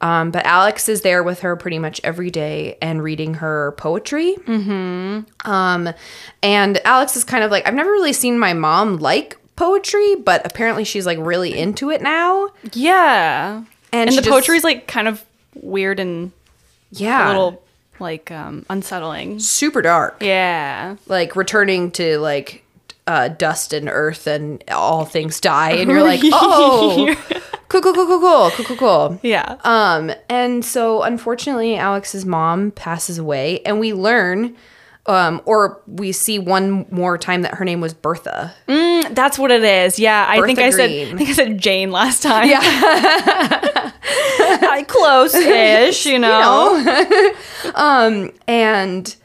Um, 0.00 0.30
but 0.30 0.44
Alex 0.44 0.88
is 0.88 1.00
there 1.00 1.22
with 1.22 1.40
her 1.40 1.56
pretty 1.56 1.78
much 1.78 2.00
every 2.04 2.30
day 2.30 2.76
and 2.82 3.02
reading 3.02 3.34
her 3.34 3.72
poetry. 3.78 4.36
Mm-hmm. 4.46 5.50
Um, 5.50 5.94
and 6.42 6.80
Alex 6.86 7.16
is 7.16 7.24
kind 7.24 7.42
of 7.42 7.50
like, 7.50 7.66
I've 7.66 7.74
never 7.74 7.90
really 7.90 8.12
seen 8.12 8.38
my 8.38 8.52
mom 8.52 8.98
like 8.98 9.38
poetry, 9.56 10.16
but 10.16 10.44
apparently 10.44 10.84
she's 10.84 11.06
like 11.06 11.16
really 11.20 11.56
into 11.58 11.90
it 11.90 12.02
now. 12.02 12.48
Yeah. 12.74 13.62
And 13.92 14.08
And, 14.08 14.10
the 14.10 14.16
just- 14.16 14.28
poetry 14.28 14.58
is 14.58 14.64
like 14.64 14.86
kind 14.86 15.08
of 15.08 15.24
weird 15.54 16.00
and 16.00 16.32
Yeah, 16.90 17.26
a 17.26 17.28
little 17.28 17.62
like 18.00 18.30
um 18.30 18.64
unsettling. 18.70 19.38
super 19.38 19.82
dark. 19.82 20.16
Yeah. 20.22 20.96
like 21.06 21.36
returning 21.36 21.90
to 21.92 22.18
like 22.18 22.62
uh, 23.06 23.28
dust 23.28 23.74
and 23.74 23.86
earth 23.90 24.26
and 24.26 24.64
all 24.70 25.04
things 25.04 25.38
die 25.38 25.72
and 25.72 25.90
you're 25.90 26.02
like 26.12 26.20
oh 26.24 27.14
cool 27.68 27.82
cool 27.82 27.92
cool 27.92 28.06
cool 28.06 28.18
cool 28.18 28.50
cool 28.50 28.64
cool 28.64 28.76
cool 28.76 29.20
Yeah. 29.22 29.56
um 29.62 30.10
and 30.30 30.64
so 30.64 31.02
unfortunately 31.02 31.76
alex's 31.76 32.24
mom 32.24 32.70
passes 32.70 33.18
away 33.18 33.60
and 33.66 33.78
we 33.78 33.92
learn 33.92 34.56
um 35.04 35.42
or 35.44 35.82
we 35.86 36.12
see 36.12 36.38
one 36.38 36.86
more 36.90 37.18
time 37.18 37.42
that 37.42 37.56
her 37.56 37.64
name 37.66 37.82
was 37.82 37.92
bertha 37.92 38.54
Mm, 38.68 39.14
That's 39.14 39.38
what 39.38 39.50
it 39.50 39.62
is. 39.62 39.98
Yeah, 39.98 40.24
I 40.26 40.40
think 40.40 40.58
Bertha 40.58 40.66
I 40.66 40.70
said 40.70 40.90
I 40.90 41.16
think 41.18 41.28
I 41.28 41.32
said 41.34 41.58
Jane 41.58 41.90
last 41.92 42.22
time. 42.22 42.48
yeah 42.48 42.60
close-ish, 44.88 46.06
you 46.12 46.18
know. 46.18 47.32
Um, 47.74 48.30
and 48.46 49.16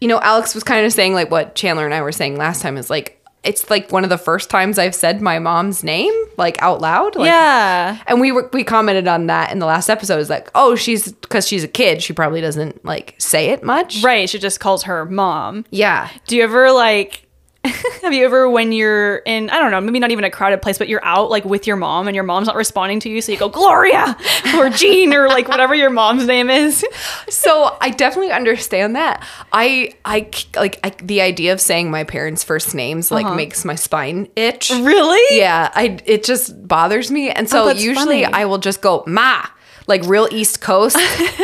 you 0.00 0.08
know 0.08 0.20
alex 0.20 0.54
was 0.54 0.62
kind 0.62 0.84
of 0.84 0.92
saying 0.92 1.14
like 1.14 1.30
what 1.30 1.54
chandler 1.54 1.86
and 1.86 1.94
i 1.94 2.02
were 2.02 2.12
saying 2.12 2.36
last 2.36 2.60
time 2.60 2.76
is 2.76 2.90
like 2.90 3.24
it's 3.42 3.70
like 3.70 3.90
one 3.90 4.04
of 4.04 4.10
the 4.10 4.18
first 4.18 4.50
times 4.50 4.78
i've 4.78 4.94
said 4.94 5.22
my 5.22 5.38
mom's 5.38 5.82
name 5.82 6.12
like 6.36 6.60
out 6.62 6.80
loud 6.80 7.16
like, 7.16 7.26
yeah. 7.26 7.98
And 8.06 8.20
we 8.20 8.32
were 8.32 8.48
we 8.52 8.64
commented 8.64 9.08
on 9.08 9.26
that 9.26 9.52
in 9.52 9.58
the 9.58 9.66
last 9.66 9.88
episode. 9.88 10.18
Is 10.18 10.30
like, 10.30 10.50
oh, 10.54 10.74
she's 10.74 11.12
because 11.12 11.46
she's 11.46 11.64
a 11.64 11.68
kid, 11.68 12.02
she 12.02 12.12
probably 12.12 12.40
doesn't 12.40 12.84
like 12.84 13.14
say 13.18 13.50
it 13.50 13.62
much. 13.62 14.02
Right, 14.02 14.28
she 14.28 14.38
just 14.38 14.60
calls 14.60 14.84
her 14.84 15.04
mom. 15.04 15.64
Yeah. 15.70 16.10
Do 16.26 16.36
you 16.36 16.42
ever 16.42 16.72
like 16.72 17.25
have 18.02 18.12
you 18.12 18.24
ever 18.24 18.48
when 18.48 18.72
you're 18.72 19.16
in 19.18 19.50
I 19.50 19.58
don't 19.58 19.70
know, 19.70 19.80
maybe 19.80 19.98
not 19.98 20.10
even 20.10 20.24
a 20.24 20.30
crowded 20.30 20.62
place, 20.62 20.78
but 20.78 20.88
you're 20.88 21.04
out 21.04 21.30
like 21.30 21.44
with 21.44 21.66
your 21.66 21.76
mom 21.76 22.08
and 22.08 22.14
your 22.14 22.24
mom's 22.24 22.46
not 22.46 22.56
responding 22.56 23.00
to 23.00 23.08
you, 23.08 23.20
so 23.20 23.32
you 23.32 23.38
go 23.38 23.48
Gloria 23.48 24.16
or 24.56 24.70
Jean 24.70 25.12
or 25.12 25.28
like 25.28 25.48
whatever 25.48 25.74
your 25.74 25.90
mom's 25.90 26.26
name 26.26 26.50
is. 26.50 26.84
So 27.28 27.76
I 27.80 27.90
definitely 27.90 28.32
understand 28.32 28.96
that. 28.96 29.24
I 29.52 29.94
I 30.04 30.30
like 30.54 30.78
I, 30.84 30.90
the 31.02 31.20
idea 31.20 31.52
of 31.52 31.60
saying 31.60 31.90
my 31.90 32.04
parents' 32.04 32.44
first 32.44 32.74
names 32.74 33.10
like 33.10 33.26
uh-huh. 33.26 33.34
makes 33.34 33.64
my 33.64 33.74
spine 33.74 34.28
itch. 34.36 34.70
Really? 34.70 35.38
Yeah, 35.38 35.70
I 35.74 35.98
it 36.04 36.24
just 36.24 36.66
bothers 36.66 37.10
me, 37.10 37.30
and 37.30 37.48
so 37.48 37.64
Oh, 37.64 37.70
usually 37.70 38.22
funny. 38.22 38.34
I 38.34 38.44
will 38.44 38.58
just 38.58 38.80
go 38.80 39.02
ma 39.06 39.46
like 39.86 40.02
real 40.04 40.28
East 40.30 40.60
Coast 40.60 40.96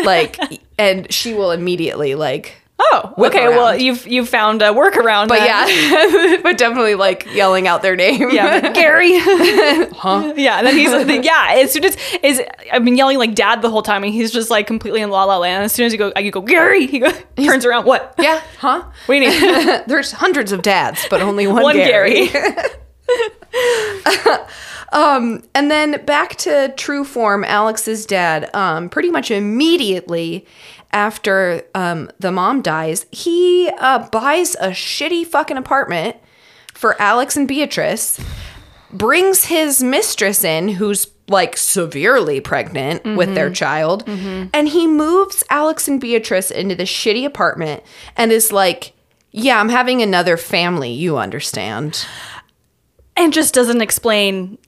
like, 0.05 0.39
and 0.79 1.13
she 1.13 1.35
will 1.35 1.51
immediately 1.51 2.15
like. 2.15 2.62
Oh, 2.85 3.15
okay. 3.19 3.45
around. 3.47 3.57
Well, 3.57 3.77
you've 3.79 4.07
you've 4.07 4.29
found 4.29 4.61
a 4.63 4.71
workaround. 4.71 5.29
But 5.29 5.39
then. 5.39 5.69
yeah, 5.69 6.37
but 6.43 6.59
definitely 6.59 6.95
like 6.95 7.27
yelling 7.33 7.69
out 7.69 7.83
their 7.83 7.97
name. 7.97 8.31
Yeah, 8.31 8.73
Gary. 8.73 9.19
huh? 9.19 10.33
Yeah, 10.37 10.59
and 10.59 10.67
then 10.67 10.77
he's 10.77 10.91
like, 10.91 11.25
yeah. 11.25 11.49
As 11.59 11.73
soon 11.73 11.85
as 11.85 11.97
is 12.23 12.43
I've 12.73 12.85
been 12.85 12.97
yelling 12.97 13.19
like 13.19 13.35
dad 13.35 13.63
the 13.63 13.71
whole 13.71 13.83
time, 13.83 14.03
and 14.05 14.13
he's 14.13 14.33
just 14.33 14.51
like 14.51 14.67
completely 14.67 15.01
in 15.01 15.11
la 15.11 15.25
la 15.25 15.39
land. 15.39 15.65
As 15.65 15.73
soon 15.73 15.87
as 15.87 15.93
you 15.93 15.99
go, 15.99 16.13
you 16.19 16.31
go 16.31 16.41
Gary. 16.41 16.87
He 16.87 16.99
go, 16.99 17.11
turns 17.37 17.65
around. 17.65 17.85
What? 17.87 18.15
Yeah, 18.19 18.43
huh? 18.59 18.83
What 19.07 19.15
do 19.15 19.21
you 19.21 19.31
need? 19.31 19.83
There's 19.87 20.13
hundreds 20.13 20.53
of 20.53 20.63
dads, 20.63 21.07
but 21.09 21.21
only 21.23 21.47
one, 21.47 21.63
One 21.63 21.77
Gary. 21.77 22.29
Gary. 22.29 22.55
Um, 24.93 25.43
and 25.55 25.71
then 25.71 26.05
back 26.05 26.37
to 26.37 26.73
true 26.77 27.05
form, 27.05 27.45
Alex's 27.45 28.05
dad, 28.05 28.55
um, 28.55 28.91
pretty 28.91 29.11
much 29.11 29.31
immediately 29.31 30.45
after 30.93 31.63
um, 31.75 32.11
the 32.19 32.31
mom 32.33 32.63
dies, 32.63 33.07
he 33.11 33.71
uh, 33.79 34.09
buys 34.11 34.55
a 34.57 34.69
shitty 34.71 35.27
fucking 35.27 35.57
apartment 35.57 36.17
for 36.75 37.01
Alex 37.01 37.37
and 37.37 37.47
Beatrice, 37.49 38.21
brings 38.93 39.45
his 39.45 39.83
mistress 39.83 40.45
in, 40.45 40.69
who's 40.69 41.07
like 41.29 41.57
severely 41.57 42.41
pregnant 42.41 43.17
with 43.17 43.35
their 43.35 43.49
child, 43.51 44.05
and 44.07 44.69
he 44.69 44.87
moves 44.87 45.43
Alex 45.49 45.89
and 45.89 46.01
Beatrice 46.01 46.51
into 46.51 46.75
the 46.75 46.83
shitty 46.83 47.25
apartment 47.25 47.83
and 48.17 48.31
is 48.33 48.53
like, 48.53 48.93
Yeah, 49.31 49.59
I'm 49.61 49.71
having 49.71 50.03
another 50.03 50.37
family, 50.37 50.93
you 50.93 51.17
understand. 51.17 52.05
and 53.17 53.33
just 53.33 53.55
doesn't 53.55 53.81
explain 53.81 54.59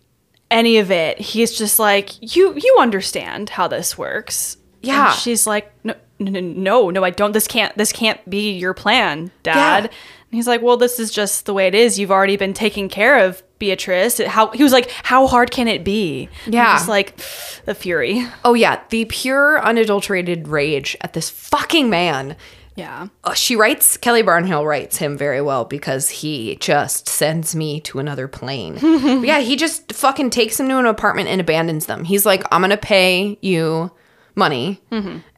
any 0.51 0.79
of 0.79 0.91
it. 0.91 1.19
He's 1.19 1.53
just 1.57 1.79
like, 1.79 2.35
you 2.37 2.55
you 2.57 2.77
understand 2.79 3.51
how 3.51 3.69
this 3.69 3.99
works. 3.99 4.57
Yeah. 4.81 5.11
And 5.11 5.15
she's 5.19 5.47
like, 5.47 5.73
no, 5.85 5.95
no, 6.19 6.41
no, 6.41 6.91
no, 6.91 7.05
I 7.05 7.11
don't. 7.11 7.33
This 7.33 7.47
can't 7.49 7.77
this 7.77 7.93
can't 7.93 8.29
be 8.29 8.53
your 8.53 8.75
plan, 8.75 9.31
Dad. 9.43 9.85
Yeah. 9.85 9.91
And 10.31 10.37
he's 10.39 10.47
like, 10.47 10.63
well, 10.63 10.77
this 10.77 10.99
is 10.99 11.11
just 11.11 11.47
the 11.47 11.55
way 11.55 11.67
it 11.67 11.75
is. 11.75 11.99
You've 11.99 12.11
already 12.11 12.37
been 12.37 12.55
taking 12.55 12.89
care 12.89 13.25
of 13.25 13.43
Beatrice. 13.59 14.19
How 14.19 14.49
he 14.51 14.63
was 14.63 14.73
like, 14.73 14.91
how 14.91 15.27
hard 15.27 15.51
can 15.51 15.69
it 15.69 15.85
be? 15.85 16.29
Yeah. 16.47 16.75
just 16.75 16.89
like 16.89 17.17
the 17.65 17.75
fury. 17.75 18.27
Oh 18.45 18.55
yeah, 18.55 18.81
the 18.91 19.05
pure 19.07 19.63
unadulterated 19.65 20.49
rage 20.49 20.97
at 21.01 21.13
this 21.13 21.31
fucking 21.31 21.89
man. 21.91 22.37
Yeah. 22.77 23.07
Uh, 23.23 23.35
she 23.35 23.55
writes 23.55 23.97
Kelly 23.97 24.25
Barnhill 24.25 24.67
writes 24.67 24.97
him 24.97 25.17
very 25.17 25.41
well 25.41 25.65
because 25.65 26.09
he 26.11 26.57
just 26.57 27.09
sends 27.09 27.55
me 27.55 27.81
to 27.83 28.01
another 28.01 28.27
plane. 28.27 28.79
Yeah, 29.25 29.39
he 29.41 29.55
just 29.55 29.93
fucking 29.93 30.31
takes 30.31 30.57
them 30.57 30.69
to 30.69 30.79
an 30.79 30.87
apartment 30.87 31.29
and 31.29 31.41
abandons 31.41 31.87
them. 31.87 32.03
He's 32.05 32.27
like, 32.27 32.43
I'm 32.51 32.61
gonna 32.63 32.77
pay 32.77 33.39
you 33.41 33.93
money, 34.37 34.81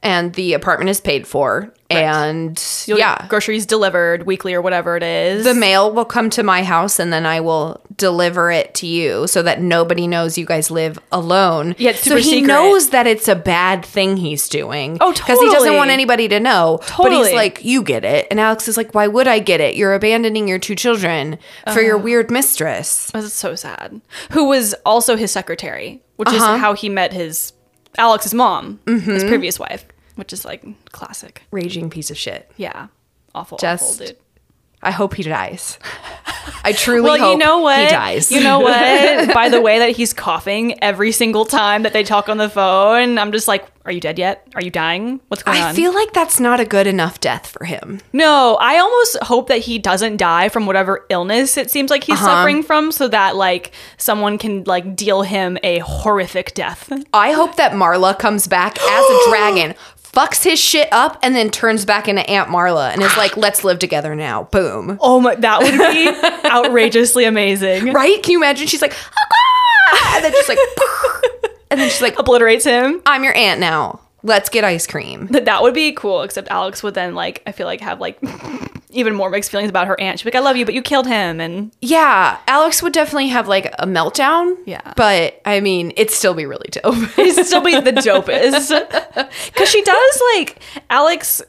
and 0.03 0.33
the 0.33 0.53
apartment 0.53 0.89
is 0.89 0.99
paid 0.99 1.27
for, 1.27 1.71
and 1.89 2.61
You'll 2.87 2.97
yeah, 2.97 3.27
groceries 3.27 3.65
delivered 3.65 4.23
weekly 4.23 4.53
or 4.53 4.61
whatever 4.61 4.97
it 4.97 5.03
is. 5.03 5.43
the 5.45 5.53
mail 5.53 5.91
will 5.93 6.03
come 6.05 6.29
to 6.31 6.43
my 6.43 6.63
house, 6.63 6.99
and 6.99 7.13
then 7.13 7.25
I 7.25 7.39
will 7.39 7.79
deliver 7.95 8.51
it 8.51 8.73
to 8.75 8.87
you 8.87 9.27
so 9.27 9.41
that 9.43 9.61
nobody 9.61 10.07
knows 10.07 10.37
you 10.37 10.45
guys 10.45 10.69
live 10.71 10.97
alone. 11.11 11.75
Yeah, 11.77 11.93
so 11.93 12.15
he 12.17 12.23
secret. 12.23 12.47
knows 12.47 12.89
that 12.89 13.07
it's 13.07 13.27
a 13.27 13.35
bad 13.35 13.85
thing 13.85 14.17
he's 14.17 14.49
doing. 14.49 14.97
Oh, 15.01 15.11
Because 15.13 15.39
he 15.39 15.49
doesn't 15.49 15.75
want 15.75 15.91
anybody 15.91 16.27
to 16.29 16.39
know. 16.39 16.79
totally. 16.87 17.17
But 17.19 17.25
he's 17.27 17.33
like, 17.35 17.63
you 17.63 17.83
get 17.83 18.03
it. 18.03 18.27
And 18.31 18.39
Alex 18.39 18.67
is 18.67 18.77
like, 18.77 18.93
why 18.93 19.07
would 19.07 19.27
I 19.27 19.39
get 19.39 19.61
it? 19.61 19.75
You're 19.75 19.93
abandoning 19.93 20.47
your 20.47 20.59
two 20.59 20.75
children 20.75 21.37
for 21.65 21.69
Uh-huh. 21.71 21.79
your 21.81 21.97
weird 21.97 22.29
mistress. 22.31 23.09
That's 23.13 23.33
so 23.33 23.55
sad. 23.55 24.01
Who 24.31 24.45
was 24.45 24.73
also 24.85 25.15
his 25.15 25.31
secretary, 25.31 26.01
which 26.17 26.29
Uh-huh. 26.29 26.53
is 26.55 26.59
how 26.59 26.73
he 26.73 26.89
met 26.89 27.13
his 27.13 27.53
Alex's 27.97 28.33
mom, 28.33 28.79
Mm-hmm. 28.85 29.11
his 29.11 29.23
previous 29.23 29.59
wife, 29.59 29.85
which 30.15 30.31
is 30.33 30.45
like 30.45 30.63
classic. 30.91 31.43
Raging 31.51 31.89
piece 31.89 32.09
of 32.11 32.17
shit. 32.17 32.51
Yeah, 32.57 32.87
awful, 33.35 33.57
Just 33.57 33.83
awful 34.01 34.05
dude. 34.07 34.17
I 34.81 34.91
hope 34.91 35.15
he 35.15 35.23
dies. 35.23 35.79
I 36.63 36.71
truly 36.71 37.01
Well, 37.01 37.17
hope 37.17 37.31
you 37.31 37.37
know 37.37 37.59
what? 37.59 37.79
he 37.79 37.87
dies. 37.87 38.31
You 38.31 38.41
know 38.41 38.59
what? 38.59 39.33
By 39.33 39.49
the 39.49 39.59
way 39.61 39.79
that 39.79 39.91
he's 39.95 40.13
coughing 40.13 40.81
every 40.83 41.11
single 41.11 41.45
time 41.45 41.83
that 41.83 41.93
they 41.93 42.03
talk 42.03 42.29
on 42.29 42.37
the 42.37 42.49
phone, 42.49 43.17
I'm 43.17 43.31
just 43.31 43.47
like, 43.47 43.65
are 43.85 43.91
you 43.91 43.99
dead 44.01 44.19
yet? 44.19 44.45
Are 44.53 44.61
you 44.61 44.69
dying? 44.69 45.19
What's 45.29 45.43
going 45.43 45.57
I 45.57 45.61
on? 45.61 45.67
I 45.69 45.73
feel 45.73 45.93
like 45.93 46.11
that's 46.13 46.39
not 46.39 46.59
a 46.59 46.65
good 46.65 46.87
enough 46.87 47.19
death 47.21 47.47
for 47.47 47.63
him. 47.65 48.01
no, 48.13 48.57
I 48.61 48.77
almost 48.77 49.17
hope 49.23 49.47
that 49.47 49.59
he 49.59 49.79
doesn't 49.79 50.17
die 50.17 50.49
from 50.49 50.65
whatever 50.65 51.05
illness 51.09 51.57
it 51.57 51.71
seems 51.71 51.89
like 51.89 52.03
he's 52.03 52.15
Uh-huh. 52.17 52.25
suffering 52.27 52.63
from, 52.63 52.91
so 52.91 53.07
that 53.07 53.35
like 53.35 53.71
someone 53.97 54.37
can 54.37 54.63
like 54.65 54.95
deal 54.95 55.21
him 55.23 55.57
a 55.63 55.79
horrific 55.79 56.53
death. 56.53 56.91
I 57.13 57.31
hope 57.31 57.55
that 57.55 57.71
Marla 57.71 58.17
comes 58.17 58.45
back 58.47 58.77
as 58.79 59.05
a 59.05 59.19
dragon. 59.29 59.73
Fucks 60.17 60.43
his 60.43 60.59
shit 60.59 60.89
up, 60.91 61.19
and 61.21 61.35
then 61.35 61.51
turns 61.51 61.85
back 61.85 62.07
into 62.07 62.27
Aunt 62.27 62.49
Marla 62.49 62.91
and 62.91 63.03
is 63.03 63.15
like, 63.17 63.37
let's 63.37 63.63
live 63.63 63.77
together 63.77 64.15
now. 64.15 64.43
Boom. 64.45 64.97
Oh 64.99 65.19
my, 65.19 65.35
that 65.35 65.61
would 65.61 65.77
be 65.77 66.49
outrageously 66.49 67.25
amazing. 67.25 67.93
Right? 67.93 68.21
Can 68.23 68.31
you 68.31 68.39
imagine? 68.39 68.65
She's 68.67 68.81
like, 68.81 68.95
"Ah!" 68.95 70.15
and 70.15 70.25
then 70.25 70.33
she's 70.33 70.49
like, 70.49 70.57
and 71.69 71.79
then 71.79 71.89
she's 71.89 72.01
like, 72.01 72.17
Obliterates 72.17 72.65
him. 72.65 73.01
I'm 73.05 73.23
your 73.23 73.35
aunt 73.35 73.59
now. 73.59 73.99
Let's 74.23 74.49
get 74.49 74.63
ice 74.63 74.87
cream. 74.87 75.27
That 75.27 75.45
that 75.45 75.61
would 75.61 75.75
be 75.75 75.91
cool. 75.91 76.23
Except 76.23 76.47
Alex 76.49 76.81
would 76.81 76.95
then 76.95 77.13
like 77.13 77.43
I 77.45 77.51
feel 77.51 77.67
like 77.67 77.81
have 77.81 77.99
like 78.01 78.19
even 78.91 79.13
more 79.13 79.29
mixed 79.29 79.51
feelings 79.51 79.69
about 79.69 79.87
her 79.87 79.99
aunt. 79.99 80.19
She'd 80.19 80.25
like, 80.25 80.35
I 80.35 80.39
love 80.39 80.55
you, 80.55 80.63
but 80.65 80.73
you 80.73 80.81
killed 80.81 81.07
him, 81.07 81.41
and 81.41 81.71
Yeah, 81.81 82.37
Alex 82.47 82.81
would 82.81 82.93
definitely 82.93 83.27
have 83.27 83.47
like 83.47 83.65
a 83.79 83.85
meltdown. 83.85 84.55
Yeah. 84.65 84.93
But 84.95 85.41
I 85.45 85.59
mean, 85.59 85.91
it'd 85.97 86.11
still 86.11 86.33
be 86.33 86.45
really 86.45 86.69
dope. 86.71 86.95
he'd 87.15 87.45
still 87.45 87.61
be 87.61 87.79
the 87.79 87.91
dopest. 87.91 88.71
Because 89.47 89.69
she 89.69 89.81
does 89.81 90.21
like 90.35 90.61
Alex. 90.89 91.41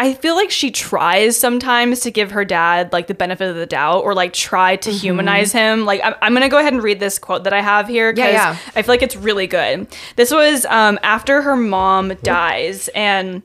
I 0.00 0.14
feel 0.14 0.36
like 0.36 0.52
she 0.52 0.70
tries 0.70 1.36
sometimes 1.36 1.98
to 2.00 2.12
give 2.12 2.30
her 2.30 2.44
dad 2.44 2.92
like 2.92 3.08
the 3.08 3.14
benefit 3.14 3.48
of 3.50 3.56
the 3.56 3.66
doubt 3.66 4.04
or 4.04 4.14
like 4.14 4.32
try 4.32 4.76
to 4.76 4.90
Mm-hmm. 4.90 4.98
humanize 4.98 5.50
him. 5.52 5.84
Like 5.84 6.00
I'm, 6.04 6.14
I'm 6.22 6.32
gonna 6.34 6.48
go 6.48 6.58
ahead 6.58 6.72
and 6.72 6.80
read 6.80 7.00
this 7.00 7.18
quote 7.18 7.42
that 7.44 7.52
I 7.52 7.60
have 7.60 7.88
here 7.88 8.10
Yeah, 8.10 8.12
because 8.14 8.32
yeah. 8.34 8.56
I 8.76 8.82
feel 8.82 8.92
like 8.92 9.02
it's 9.02 9.16
really 9.16 9.48
good. 9.48 9.88
This 10.14 10.30
was 10.30 10.64
um, 10.66 11.00
after 11.02 11.42
her 11.42 11.56
mom 11.56 12.14
dies, 12.22 12.86
and 12.94 13.42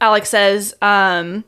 Alex 0.00 0.30
says, 0.30 0.74
um, 0.80 1.44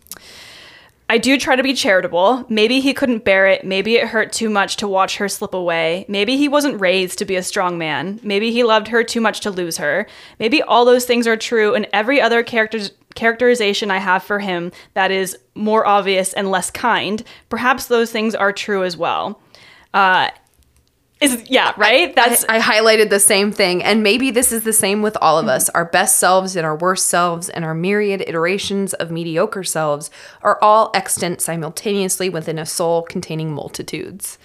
I 1.08 1.18
do 1.18 1.38
try 1.38 1.54
to 1.54 1.62
be 1.62 1.74
charitable. 1.74 2.44
Maybe 2.48 2.80
he 2.80 2.92
couldn't 2.92 3.24
bear 3.24 3.46
it. 3.46 3.64
Maybe 3.64 3.94
it 3.94 4.08
hurt 4.08 4.32
too 4.32 4.50
much 4.50 4.76
to 4.78 4.88
watch 4.88 5.18
her 5.18 5.28
slip 5.28 5.54
away. 5.54 6.04
Maybe 6.08 6.36
he 6.36 6.48
wasn't 6.48 6.80
raised 6.80 7.18
to 7.18 7.24
be 7.24 7.36
a 7.36 7.44
strong 7.44 7.78
man. 7.78 8.18
Maybe 8.24 8.50
he 8.50 8.64
loved 8.64 8.88
her 8.88 9.04
too 9.04 9.20
much 9.20 9.40
to 9.40 9.50
lose 9.50 9.76
her. 9.76 10.08
Maybe 10.40 10.62
all 10.62 10.84
those 10.84 11.04
things 11.04 11.28
are 11.28 11.36
true, 11.36 11.74
and 11.74 11.86
every 11.92 12.20
other 12.20 12.42
character's 12.42 12.90
characterization 13.14 13.90
I 13.90 13.98
have 13.98 14.24
for 14.24 14.40
him 14.40 14.72
that 14.94 15.10
is 15.10 15.38
more 15.54 15.86
obvious 15.86 16.32
and 16.32 16.50
less 16.50 16.70
kind, 16.70 17.22
perhaps 17.48 17.86
those 17.86 18.10
things 18.10 18.34
are 18.34 18.52
true 18.52 18.84
as 18.84 18.96
well. 18.96 19.40
Uh, 19.94 20.30
is 21.20 21.48
yeah, 21.48 21.72
right? 21.76 22.14
That's 22.14 22.44
I, 22.48 22.56
I 22.56 22.60
highlighted 22.60 23.08
the 23.08 23.20
same 23.20 23.50
thing, 23.50 23.82
and 23.82 24.02
maybe 24.02 24.30
this 24.30 24.52
is 24.52 24.64
the 24.64 24.72
same 24.72 25.00
with 25.00 25.16
all 25.22 25.38
of 25.38 25.46
mm-hmm. 25.46 25.56
us. 25.56 25.68
Our 25.70 25.86
best 25.86 26.18
selves 26.18 26.56
and 26.56 26.66
our 26.66 26.76
worst 26.76 27.06
selves, 27.06 27.48
and 27.48 27.64
our 27.64 27.74
myriad 27.74 28.20
iterations 28.26 28.92
of 28.94 29.10
mediocre 29.10 29.64
selves 29.64 30.10
are 30.42 30.58
all 30.60 30.90
extant 30.94 31.40
simultaneously 31.40 32.28
within 32.28 32.58
a 32.58 32.66
soul 32.66 33.02
containing 33.02 33.52
multitudes. 33.52 34.38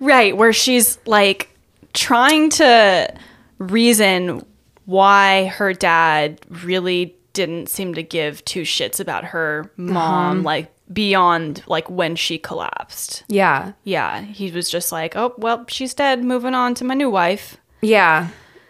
Right, 0.00 0.34
where 0.36 0.52
she's 0.52 0.98
like 1.04 1.50
trying 1.92 2.50
to 2.50 3.14
reason 3.58 4.44
why 4.86 5.46
her 5.46 5.72
dad 5.72 6.40
really 6.48 7.16
didn't 7.34 7.68
seem 7.68 7.94
to 7.94 8.02
give 8.02 8.44
two 8.44 8.62
shits 8.62 8.98
about 8.98 9.24
her 9.24 9.70
mom, 9.76 10.38
uh-huh. 10.38 10.44
like 10.44 10.73
beyond 10.92 11.62
like 11.66 11.88
when 11.90 12.16
she 12.16 12.38
collapsed. 12.38 13.24
Yeah, 13.28 13.72
Yeah, 13.84 14.20
he 14.22 14.50
was 14.50 14.68
just 14.70 14.92
like, 14.92 15.16
oh, 15.16 15.34
well, 15.38 15.64
she's 15.68 15.94
dead, 15.94 16.22
moving 16.24 16.54
on 16.54 16.74
to 16.74 16.84
my 16.84 16.94
new 16.94 17.10
wife. 17.10 17.56
yeah, 17.82 18.28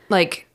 like 0.09 0.47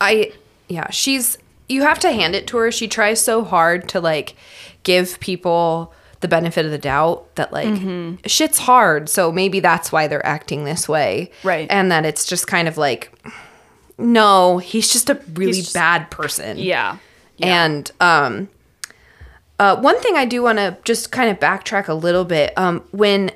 I, 0.00 0.32
yeah, 0.68 0.90
she's. 0.90 1.38
You 1.68 1.82
have 1.82 1.98
to 2.00 2.12
hand 2.12 2.34
it 2.34 2.46
to 2.48 2.58
her. 2.58 2.70
She 2.70 2.88
tries 2.88 3.22
so 3.24 3.42
hard 3.42 3.88
to 3.90 4.00
like 4.00 4.36
give 4.82 5.18
people 5.20 5.94
the 6.20 6.28
benefit 6.28 6.64
of 6.66 6.70
the 6.70 6.78
doubt 6.78 7.34
that 7.36 7.52
like 7.52 8.18
shit's 8.26 8.58
hard. 8.58 9.08
So 9.08 9.32
maybe 9.32 9.60
that's 9.60 9.90
why 9.90 10.06
they're 10.06 10.24
acting 10.26 10.64
this 10.64 10.88
way, 10.88 11.30
Right. 11.42 11.66
And 11.70 11.90
that 11.90 12.04
it's 12.04 12.24
just 12.26 12.46
kind 12.46 12.68
of 12.68 12.76
like, 12.78 13.10
no, 13.98 14.58
he's 14.58 14.92
just 14.92 15.08
a 15.10 15.20
really 15.34 15.52
just- 15.60 15.74
bad 15.74 16.10
person. 16.10 16.58
Yeah. 16.58 16.98
And 17.40 17.90
um, 18.00 18.48
uh, 19.58 19.76
one 19.76 20.00
thing 20.00 20.16
I 20.16 20.24
do 20.24 20.42
want 20.42 20.58
to 20.58 20.76
just 20.84 21.12
kind 21.12 21.30
of 21.30 21.38
backtrack 21.38 21.88
a 21.88 21.94
little 21.94 22.24
bit. 22.24 22.52
Um, 22.56 22.84
when 22.90 23.30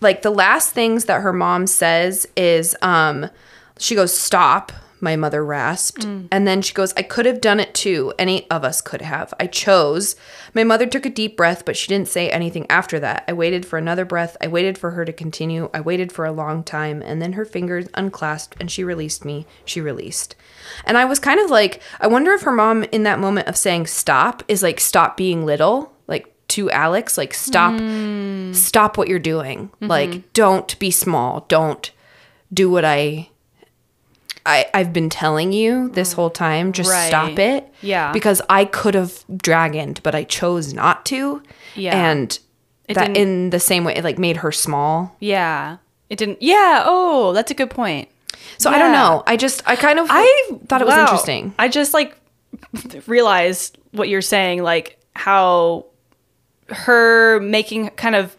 like 0.00 0.22
the 0.22 0.30
last 0.30 0.72
things 0.72 1.06
that 1.06 1.22
her 1.22 1.32
mom 1.32 1.66
says 1.66 2.26
is 2.36 2.76
um, 2.82 3.30
she 3.78 3.94
goes, 3.94 4.16
"Stop." 4.16 4.72
My 5.00 5.16
mother 5.16 5.44
rasped. 5.44 6.04
And 6.32 6.46
then 6.46 6.62
she 6.62 6.72
goes, 6.72 6.94
I 6.96 7.02
could 7.02 7.26
have 7.26 7.42
done 7.42 7.60
it 7.60 7.74
too. 7.74 8.14
Any 8.18 8.48
of 8.50 8.64
us 8.64 8.80
could 8.80 9.02
have. 9.02 9.34
I 9.38 9.46
chose. 9.46 10.16
My 10.54 10.64
mother 10.64 10.86
took 10.86 11.04
a 11.04 11.10
deep 11.10 11.36
breath, 11.36 11.66
but 11.66 11.76
she 11.76 11.88
didn't 11.88 12.08
say 12.08 12.30
anything 12.30 12.64
after 12.70 12.98
that. 13.00 13.22
I 13.28 13.34
waited 13.34 13.66
for 13.66 13.78
another 13.78 14.06
breath. 14.06 14.34
I 14.40 14.46
waited 14.46 14.78
for 14.78 14.92
her 14.92 15.04
to 15.04 15.12
continue. 15.12 15.68
I 15.74 15.82
waited 15.82 16.10
for 16.10 16.24
a 16.24 16.32
long 16.32 16.64
time. 16.64 17.02
And 17.02 17.20
then 17.20 17.34
her 17.34 17.44
fingers 17.44 17.86
unclasped 17.92 18.56
and 18.58 18.70
she 18.70 18.82
released 18.82 19.26
me. 19.26 19.46
She 19.66 19.82
released. 19.82 20.36
And 20.84 20.96
I 20.98 21.04
was 21.04 21.18
kind 21.18 21.40
of 21.40 21.50
like, 21.50 21.80
I 22.00 22.06
wonder 22.06 22.32
if 22.32 22.42
her 22.42 22.52
mom, 22.52 22.84
in 22.84 23.02
that 23.04 23.18
moment 23.18 23.48
of 23.48 23.56
saying 23.56 23.86
stop, 23.86 24.42
is 24.48 24.62
like, 24.62 24.80
stop 24.80 25.16
being 25.16 25.44
little, 25.44 25.92
like 26.06 26.32
to 26.48 26.70
Alex, 26.70 27.16
like, 27.18 27.34
stop, 27.34 27.78
hmm. 27.78 28.52
stop 28.52 28.96
what 28.96 29.08
you're 29.08 29.18
doing. 29.18 29.68
Mm-hmm. 29.68 29.86
Like, 29.86 30.32
don't 30.32 30.78
be 30.78 30.90
small. 30.90 31.46
Don't 31.48 31.90
do 32.52 32.70
what 32.70 32.84
I 32.84 33.28
I, 34.46 34.66
I've 34.74 34.92
been 34.92 35.08
telling 35.08 35.52
you 35.52 35.88
this 35.90 36.12
whole 36.12 36.30
time, 36.30 36.72
just 36.72 36.90
Right. 36.90 37.08
stop 37.08 37.38
it. 37.38 37.72
Yeah. 37.80 38.12
Because 38.12 38.42
I 38.50 38.66
could 38.66 38.94
have 38.94 39.24
dragoned, 39.34 40.00
but 40.02 40.14
I 40.14 40.24
chose 40.24 40.74
not 40.74 41.06
to. 41.06 41.42
Yeah. 41.74 42.10
And 42.10 42.38
It 42.86 42.94
that 42.94 43.16
in 43.16 43.50
the 43.50 43.60
same 43.60 43.84
way, 43.84 43.94
it 43.94 44.04
like 44.04 44.18
made 44.18 44.38
her 44.38 44.52
small. 44.52 45.16
Yeah. 45.18 45.78
It 46.10 46.18
didn't. 46.18 46.42
Yeah. 46.42 46.82
Oh, 46.84 47.32
that's 47.32 47.50
a 47.50 47.54
good 47.54 47.70
point. 47.70 48.08
So 48.58 48.70
I 48.70 48.78
don't 48.78 48.92
know. 48.92 49.22
I 49.26 49.36
just, 49.36 49.62
I 49.66 49.76
kind 49.76 49.98
of 49.98 50.06
I 50.10 50.50
thought 50.68 50.80
it 50.80 50.86
was 50.86 50.94
wow. 50.94 51.02
interesting. 51.02 51.54
I 51.58 51.68
just 51.68 51.94
like 51.94 52.16
realized 53.06 53.78
what 53.92 54.08
you're 54.08 54.22
saying, 54.22 54.62
like 54.62 54.98
how 55.14 55.86
her 56.68 57.40
making 57.40 57.90
kind 57.90 58.14
of 58.16 58.34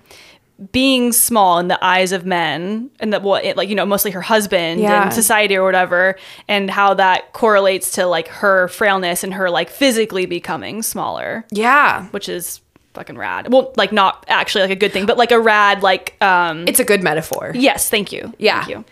being 0.71 1.11
small 1.11 1.59
in 1.59 1.67
the 1.67 1.83
eyes 1.83 2.11
of 2.13 2.25
men 2.25 2.89
and 3.01 3.11
that 3.11 3.21
what 3.21 3.43
it 3.43 3.57
like 3.57 3.67
you 3.67 3.75
know 3.75 3.85
mostly 3.85 4.09
her 4.11 4.21
husband 4.21 4.79
Yeah. 4.79 5.03
and 5.03 5.13
society 5.13 5.57
or 5.57 5.65
whatever 5.65 6.15
and 6.47 6.69
how 6.71 6.93
that 6.93 7.33
correlates 7.33 7.91
to 7.93 8.05
like 8.05 8.29
her 8.29 8.69
frailness 8.69 9.23
and 9.25 9.33
her 9.33 9.49
like 9.49 9.69
physically 9.69 10.25
becoming 10.25 10.81
smaller 10.81 11.45
Yeah. 11.51 12.05
which 12.07 12.29
is 12.29 12.61
fucking 12.93 13.17
rad 13.17 13.51
well 13.51 13.73
like 13.75 13.91
not 13.91 14.23
actually 14.29 14.61
like 14.61 14.71
a 14.71 14.75
good 14.77 14.93
thing 14.93 15.05
but 15.05 15.17
like 15.17 15.33
a 15.33 15.39
rad 15.39 15.83
like 15.83 16.15
um 16.23 16.65
It's 16.69 16.79
a 16.79 16.85
good 16.85 17.03
metaphor. 17.03 17.51
yes 17.53 17.89
thank 17.89 18.13
you 18.13 18.33
Yeah. 18.39 18.59
thank 18.63 18.69
you 18.69 18.85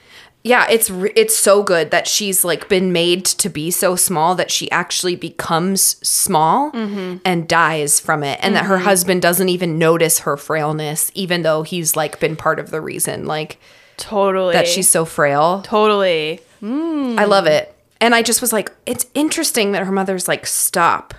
Yeah, 0.46 0.68
it's 0.70 0.90
it's 1.16 1.36
so 1.38 1.64
good 1.64 1.92
that 1.92 2.06
she's 2.06 2.44
like 2.44 2.68
been 2.68 2.92
made 2.92 3.24
to 3.26 3.48
be 3.50 3.72
so 3.72 3.96
small 3.96 4.36
that 4.36 4.52
she 4.52 4.70
actually 4.72 5.16
becomes 5.16 5.82
small 6.06 6.72
Mm-hmm. 6.72 7.18
and 7.24 7.48
dies 7.48 8.00
from 8.02 8.24
it, 8.24 8.40
and 8.44 8.54
that 8.56 8.66
her 8.66 8.80
husband 8.80 9.22
doesn't 9.22 9.48
even 9.48 9.78
notice 9.78 10.20
her 10.20 10.36
frailness, 10.36 11.12
even 11.14 11.44
though 11.44 11.64
he's 11.64 11.96
like 11.96 12.20
been 12.20 12.36
part 12.36 12.60
of 12.60 12.72
the 12.72 12.82
reason, 12.82 13.26
like 13.26 13.58
totally 13.96 14.54
that 14.54 14.68
she's 14.68 14.90
so 14.92 15.06
frail. 15.06 15.62
totally 15.64 16.42
I 16.62 17.26
love 17.26 17.46
it, 17.46 17.74
and 18.02 18.14
I 18.16 18.22
just 18.22 18.42
was 18.42 18.52
like, 18.52 18.70
it's 18.86 19.06
interesting 19.14 19.72
that 19.74 19.86
her 19.86 19.92
mother's 19.94 20.28
like, 20.28 20.46
stop, 20.46 21.14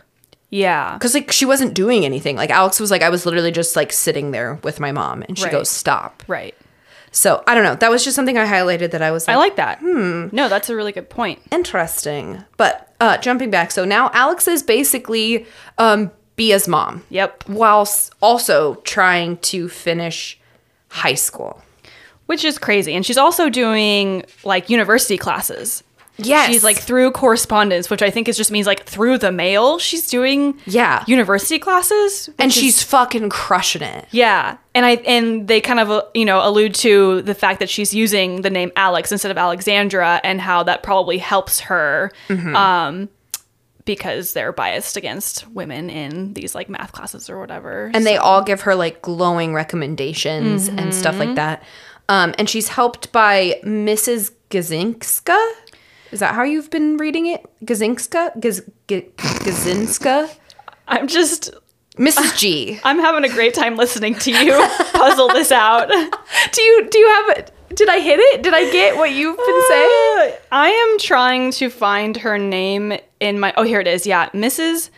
yeah 0.50 0.94
because 0.98 1.14
like 1.14 1.32
she 1.32 1.46
wasn't 1.46 1.72
doing 1.74 2.04
anything. 2.04 2.36
Like 2.36 2.50
Alex 2.50 2.78
was 2.78 2.90
like, 2.90 3.00
I 3.02 3.08
was 3.08 3.24
literally 3.24 3.52
just 3.52 3.74
like 3.74 3.90
sitting 3.92 4.32
there 4.32 4.54
with 4.62 4.80
my 4.80 4.92
mom, 4.92 5.22
and 5.22 5.38
she 5.38 5.44
Right. 5.44 5.52
goes, 5.52 5.70
stop. 5.70 6.22
right 6.28 6.54
So 7.16 7.42
I 7.46 7.54
don't 7.54 7.62
know. 7.62 7.76
That 7.76 7.90
was 7.90 8.02
just 8.04 8.16
something 8.16 8.36
I 8.36 8.44
highlighted 8.44 8.90
that 8.90 9.00
I 9.00 9.10
was 9.12 9.28
I 9.28 9.36
like, 9.36 9.50
like 9.50 9.56
that. 9.56 9.78
Hmm. 9.78 10.28
No, 10.32 10.48
that's 10.48 10.68
a 10.68 10.74
really 10.76 10.90
good 10.92 11.08
point. 11.08 11.40
interesting. 11.52 12.44
But 12.56 12.92
uh, 13.00 13.18
jumping 13.18 13.50
back, 13.50 13.70
so 13.70 13.84
now 13.84 14.10
Alex 14.12 14.48
is 14.48 14.62
basically 14.64 15.46
um, 15.78 16.10
Bea's 16.36 16.66
mom, 16.66 17.04
Yep. 17.10 17.44
whilst 17.48 18.12
also 18.20 18.74
trying 18.84 19.36
to 19.38 19.68
finish 19.68 20.38
high 20.88 21.14
school. 21.14 21.62
Which 22.26 22.44
is 22.44 22.58
crazy. 22.58 22.94
And 22.94 23.04
she's 23.06 23.18
also 23.18 23.48
doing 23.48 24.24
like 24.44 24.68
university 24.70 25.16
classes. 25.18 25.84
Yes. 26.16 26.48
She's 26.48 26.62
like 26.62 26.78
through 26.78 27.10
correspondence, 27.10 27.90
which 27.90 28.00
I 28.02 28.10
think 28.10 28.28
is 28.28 28.36
just 28.36 28.50
means 28.52 28.66
like 28.66 28.84
through 28.86 29.18
the 29.18 29.32
mail. 29.32 29.78
She's 29.80 30.08
doing 30.08 30.58
Yeah. 30.64 31.02
university 31.08 31.58
classes. 31.58 32.30
and 32.38 32.50
is- 32.50 32.54
she's 32.56 32.82
fucking 32.82 33.30
crushing 33.30 33.82
it. 33.82 34.06
yeah. 34.12 34.56
And 34.76 34.84
I 34.86 34.90
and 35.06 35.46
they 35.48 35.60
kind 35.60 35.80
of 35.80 35.90
uh, 35.90 36.02
you 36.14 36.24
know 36.24 36.40
allude 36.46 36.74
to 36.76 37.22
the 37.22 37.34
fact 37.34 37.58
that 37.60 37.68
she's 37.70 37.92
using 37.94 38.42
the 38.42 38.50
name 38.50 38.70
Alex 38.76 39.10
instead 39.12 39.30
of 39.30 39.38
Alexandra 39.38 40.20
and 40.24 40.40
how 40.40 40.62
that 40.64 40.82
probably 40.82 41.18
helps 41.18 41.60
her 41.60 42.12
Mm-hmm. 42.28 42.54
um 42.56 43.08
because 43.84 44.32
they're 44.32 44.52
biased 44.52 44.96
against 44.96 45.46
women 45.50 45.90
in 45.90 46.32
these 46.32 46.54
like 46.54 46.68
math 46.70 46.92
classes 46.92 47.28
or 47.28 47.38
whatever. 47.38 47.90
And 47.92 48.06
they 48.06 48.16
all 48.16 48.42
give 48.42 48.62
her 48.62 48.74
like 48.74 49.02
glowing 49.02 49.52
recommendations 49.52 50.68
and 50.68 50.94
stuff 50.94 51.18
like 51.18 51.34
that. 51.34 51.62
Um, 52.08 52.34
and 52.38 52.48
she's 52.48 52.68
helped 52.68 53.12
by 53.12 53.60
Mrs. 53.62 54.30
Gazinska. 54.50 55.38
Is 56.14 56.20
that 56.20 56.36
how 56.36 56.44
you've 56.44 56.70
been 56.70 56.96
reading 56.96 57.26
it? 57.26 57.44
Gazinska? 57.64 58.38
Gaz- 58.38 58.62
G- 58.86 59.08
Gazinska? 59.16 60.30
I'm 60.86 61.08
just 61.08 61.50
Mrs. 61.96 62.38
G. 62.38 62.78
I'm 62.84 63.00
having 63.00 63.28
a 63.28 63.28
great 63.34 63.52
time 63.52 63.74
listening 63.74 64.14
to 64.20 64.30
you 64.30 64.52
puzzle 64.92 65.26
this 65.26 65.50
out. 65.50 65.88
do 66.52 66.62
you 66.62 66.88
do 66.88 66.98
you 67.00 67.08
have 67.08 67.50
did 67.74 67.88
I 67.88 67.98
hit 67.98 68.20
it? 68.20 68.44
Did 68.44 68.54
I 68.54 68.70
get 68.70 68.96
what 68.96 69.10
you've 69.10 69.36
been 69.36 69.62
uh, 69.64 69.68
saying? 69.68 70.34
I 70.52 70.68
am 70.68 70.98
trying 71.00 71.50
to 71.50 71.68
find 71.68 72.16
her 72.18 72.38
name 72.38 72.96
in 73.18 73.40
my. 73.40 73.52
Oh, 73.56 73.64
here 73.64 73.80
it 73.80 73.88
is. 73.88 74.06
Yeah, 74.06 74.28
Mrs. 74.28 74.90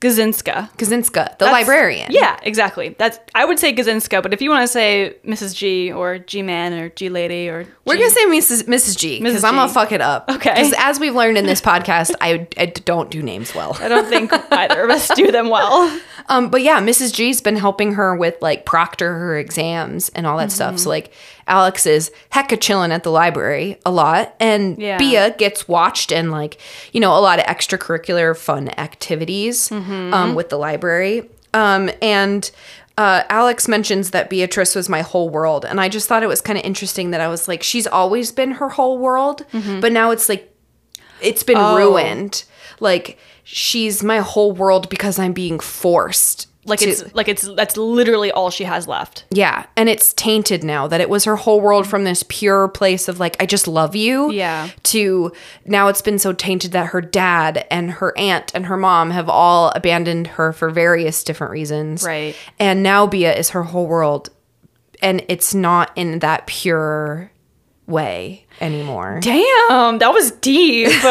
Gazinska. 0.00 0.70
Kazinska, 0.76 1.38
the 1.38 1.46
That's- 1.46 1.52
librarian. 1.52 2.10
Yeah, 2.10 2.38
exactly. 2.42 2.94
That's 2.98 3.18
I 3.34 3.46
would 3.46 3.58
say 3.58 3.74
Gazinska, 3.74 4.22
but 4.22 4.34
if 4.34 4.42
you 4.42 4.50
want 4.50 4.62
to 4.62 4.68
say 4.68 5.16
Mrs. 5.24 5.54
G 5.56 5.90
or 5.90 6.18
G 6.18 6.42
man 6.42 6.74
or 6.74 6.90
G 6.90 7.08
lady 7.08 7.48
or 7.48 7.66
We're 7.86 7.96
gonna 7.96 8.10
say 8.10 8.26
Mrs. 8.26 8.64
Mrs. 8.64 8.98
G 8.98 9.22
because 9.22 9.42
I'm 9.42 9.54
gonna 9.54 9.72
fuck 9.72 9.92
it 9.92 10.02
up. 10.02 10.28
Okay. 10.28 10.52
Because 10.54 10.74
as 10.78 11.00
we've 11.00 11.14
learned 11.14 11.38
in 11.38 11.46
this 11.46 11.62
podcast, 11.62 12.14
I, 12.20 12.46
I 12.58 12.66
don't 12.66 13.10
do 13.10 13.22
names 13.22 13.54
well. 13.54 13.74
I 13.80 13.88
don't 13.88 14.06
think 14.06 14.32
either 14.52 14.84
of 14.84 14.90
us 14.90 15.08
do 15.14 15.32
them 15.32 15.48
well. 15.48 16.00
Um, 16.28 16.50
but 16.50 16.62
yeah, 16.62 16.80
Mrs. 16.80 17.14
G's 17.14 17.40
been 17.40 17.54
helping 17.54 17.92
her 17.94 18.16
with 18.16 18.34
like 18.40 18.66
proctor 18.66 19.12
her 19.14 19.38
exams 19.38 20.08
and 20.08 20.26
all 20.26 20.38
that 20.38 20.50
stuff. 20.50 20.70
Mm-hmm. 20.70 20.78
So 20.78 20.88
like 20.88 21.12
Alex 21.48 21.86
is 21.86 22.10
hecka 22.32 22.60
chilling 22.60 22.90
at 22.92 23.02
the 23.04 23.10
library 23.10 23.78
a 23.86 23.90
lot, 23.90 24.34
and 24.40 24.78
Yeah. 24.78 24.98
Bea 24.98 25.30
gets 25.38 25.68
watched 25.68 26.12
and 26.12 26.30
like 26.30 26.58
you 26.92 27.00
know 27.00 27.16
a 27.16 27.20
lot 27.20 27.38
of 27.38 27.44
extracurricular 27.46 28.36
fun 28.36 28.68
activities 28.78 29.68
Mm-hmm. 29.68 30.12
um, 30.14 30.34
with 30.34 30.48
the 30.48 30.58
library. 30.58 31.28
Um, 31.54 31.90
and 32.02 32.50
uh, 32.98 33.22
Alex 33.28 33.68
mentions 33.68 34.10
that 34.10 34.28
Beatrice 34.30 34.74
was 34.74 34.88
my 34.88 35.02
whole 35.02 35.28
world, 35.28 35.64
and 35.64 35.80
I 35.80 35.88
just 35.88 36.08
thought 36.08 36.22
it 36.22 36.28
was 36.28 36.40
kind 36.40 36.58
of 36.58 36.64
interesting 36.64 37.10
that 37.12 37.20
I 37.20 37.28
was 37.28 37.46
like, 37.48 37.62
she's 37.62 37.86
always 37.86 38.32
been 38.32 38.52
her 38.52 38.70
whole 38.70 38.98
world, 38.98 39.44
but 39.52 39.92
now 39.92 40.10
it's 40.10 40.28
like 40.28 40.52
it's 41.22 41.42
been 41.42 41.56
Mm-hmm. 41.56 41.74
Oh. 41.74 41.76
ruined. 41.76 42.44
Like 42.80 43.18
she's 43.44 44.02
my 44.02 44.18
whole 44.18 44.52
world 44.52 44.88
because 44.88 45.18
I'm 45.18 45.32
being 45.32 45.58
forced. 45.60 46.48
Like 46.66 46.80
to- 46.80 46.88
it's 46.88 47.14
like 47.14 47.28
it's 47.28 47.42
that's 47.54 47.76
literally 47.76 48.30
all 48.32 48.50
she 48.50 48.64
has 48.64 48.86
left. 48.88 49.24
yeah, 49.30 49.66
and 49.76 49.88
it's 49.88 50.12
tainted 50.12 50.64
now 50.64 50.86
that 50.88 51.00
it 51.00 51.08
was 51.08 51.24
her 51.24 51.36
whole 51.36 51.60
world 51.60 51.86
from 51.86 52.04
this 52.04 52.24
pure 52.28 52.68
place 52.68 53.08
of 53.08 53.20
like 53.20 53.36
I 53.40 53.46
just 53.46 53.68
love 53.68 53.94
you. 53.96 54.30
Yeah. 54.32 54.68
To 54.84 55.32
now 55.64 55.88
it's 55.88 56.02
been 56.02 56.18
so 56.18 56.32
tainted 56.32 56.72
that 56.72 56.86
her 56.88 57.00
dad 57.00 57.66
and 57.70 57.90
her 57.92 58.12
aunt 58.18 58.52
and 58.54 58.66
her 58.66 58.76
mom 58.76 59.10
have 59.12 59.28
all 59.28 59.70
abandoned 59.76 60.26
her 60.26 60.52
for 60.52 60.70
various 60.70 61.22
different 61.24 61.52
reasons. 61.52 62.02
Right. 62.04 62.36
And 62.58 62.82
now 62.82 63.06
Bea 63.06 63.26
is 63.26 63.50
her 63.50 63.62
whole 63.62 63.86
world 63.86 64.30
and 65.02 65.24
it's 65.28 65.54
not 65.54 65.90
in 65.94 66.18
that 66.20 66.46
pure 66.46 67.30
way 67.86 68.46
anymore. 68.60 69.20
Damn, 69.22 69.98
that 69.98 70.12
was 70.12 70.32
deep. 70.32 70.88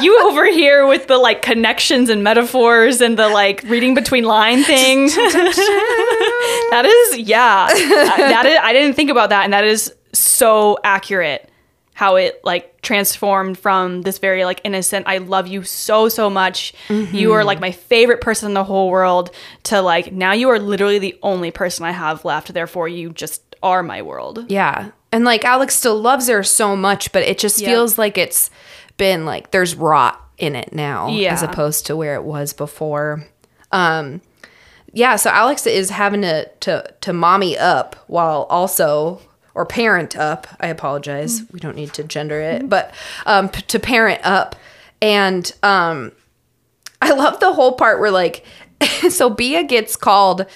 you 0.00 0.28
over 0.28 0.46
here 0.46 0.86
with 0.86 1.06
the 1.06 1.18
like 1.18 1.42
connections 1.42 2.08
and 2.08 2.22
metaphors 2.22 3.00
and 3.00 3.18
the 3.18 3.28
like 3.28 3.62
reading 3.64 3.94
between 3.94 4.24
line 4.24 4.62
thing. 4.64 5.06
that 5.06 6.84
is, 6.86 7.18
yeah. 7.18 7.68
Uh, 7.70 8.16
that 8.16 8.46
is, 8.46 8.58
I 8.62 8.72
didn't 8.72 8.94
think 8.94 9.10
about 9.10 9.30
that, 9.30 9.44
and 9.44 9.52
that 9.52 9.64
is 9.64 9.94
so 10.12 10.78
accurate. 10.84 11.48
How 11.94 12.16
it 12.16 12.40
like 12.42 12.80
transformed 12.80 13.58
from 13.58 14.02
this 14.02 14.18
very 14.18 14.44
like 14.44 14.62
innocent, 14.64 15.06
I 15.06 15.18
love 15.18 15.46
you 15.46 15.62
so 15.62 16.08
so 16.08 16.30
much. 16.30 16.72
You 16.88 17.32
are 17.32 17.44
like 17.44 17.56
mm-hmm. 17.56 17.62
my 17.62 17.72
favorite 17.72 18.22
person 18.22 18.48
in 18.48 18.54
the 18.54 18.64
whole 18.64 18.90
world. 18.90 19.30
To 19.64 19.82
like 19.82 20.10
now 20.10 20.32
you 20.32 20.48
are 20.48 20.58
literally 20.58 20.98
the 20.98 21.18
only 21.22 21.50
person 21.50 21.84
I 21.84 21.92
have 21.92 22.24
left. 22.24 22.54
Therefore, 22.54 22.88
you 22.88 23.12
just 23.12 23.42
are 23.62 23.82
my 23.82 24.02
world. 24.02 24.50
Yeah. 24.50 24.90
And 25.12 25.24
like 25.24 25.44
Alex 25.44 25.76
still 25.76 26.00
loves 26.00 26.28
her 26.28 26.42
so 26.42 26.74
much, 26.74 27.12
but 27.12 27.22
it 27.22 27.38
just 27.38 27.60
Yep. 27.60 27.68
feels 27.68 27.98
like 27.98 28.16
it's 28.18 28.50
been 28.96 29.24
like 29.24 29.50
there's 29.50 29.74
rot 29.74 30.20
in 30.38 30.56
it 30.56 30.72
now 30.72 31.08
Yeah. 31.08 31.32
as 31.32 31.42
opposed 31.42 31.86
to 31.86 31.96
where 31.96 32.14
it 32.14 32.24
was 32.24 32.52
before. 32.52 33.24
Um 33.70 34.20
yeah, 34.94 35.16
so 35.16 35.30
Alex 35.30 35.66
is 35.66 35.90
having 35.90 36.22
to 36.22 36.46
to 36.60 36.94
to 37.00 37.12
mommy 37.12 37.56
up 37.58 37.96
while 38.08 38.46
also 38.50 39.20
or 39.54 39.64
parent 39.66 40.16
up. 40.16 40.46
I 40.60 40.68
apologize. 40.68 41.42
We 41.52 41.60
don't 41.60 41.76
need 41.76 41.92
to 41.94 42.04
gender 42.04 42.40
it, 42.40 42.68
but 42.68 42.92
um 43.26 43.48
p- 43.48 43.62
to 43.62 43.78
parent 43.78 44.20
up 44.24 44.56
and 45.00 45.50
um 45.62 46.12
I 47.00 47.10
love 47.12 47.40
the 47.40 47.52
whole 47.52 47.72
part 47.72 48.00
where 48.00 48.10
like 48.10 48.44
so 49.10 49.30
Bea 49.30 49.64
gets 49.64 49.96
called 49.96 50.46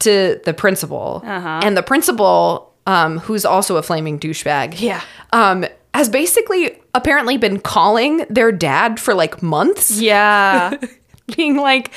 to 0.00 0.40
the 0.44 0.52
principal 0.54 1.22
Uh-huh. 1.24 1.60
and 1.62 1.76
the 1.76 1.82
principal 1.82 2.74
um 2.86 3.18
who's 3.18 3.44
also 3.44 3.76
a 3.76 3.82
flaming 3.82 4.18
douchebag. 4.20 4.80
Yeah. 4.80 5.00
Um 5.32 5.64
has 5.96 6.08
basically 6.08 6.78
apparently 6.94 7.36
been 7.36 7.58
calling 7.58 8.24
their 8.30 8.52
dad 8.52 9.00
for 9.00 9.14
like 9.14 9.42
months 9.42 9.98
Yeah. 9.98 10.76
being 11.36 11.56
like, 11.56 11.90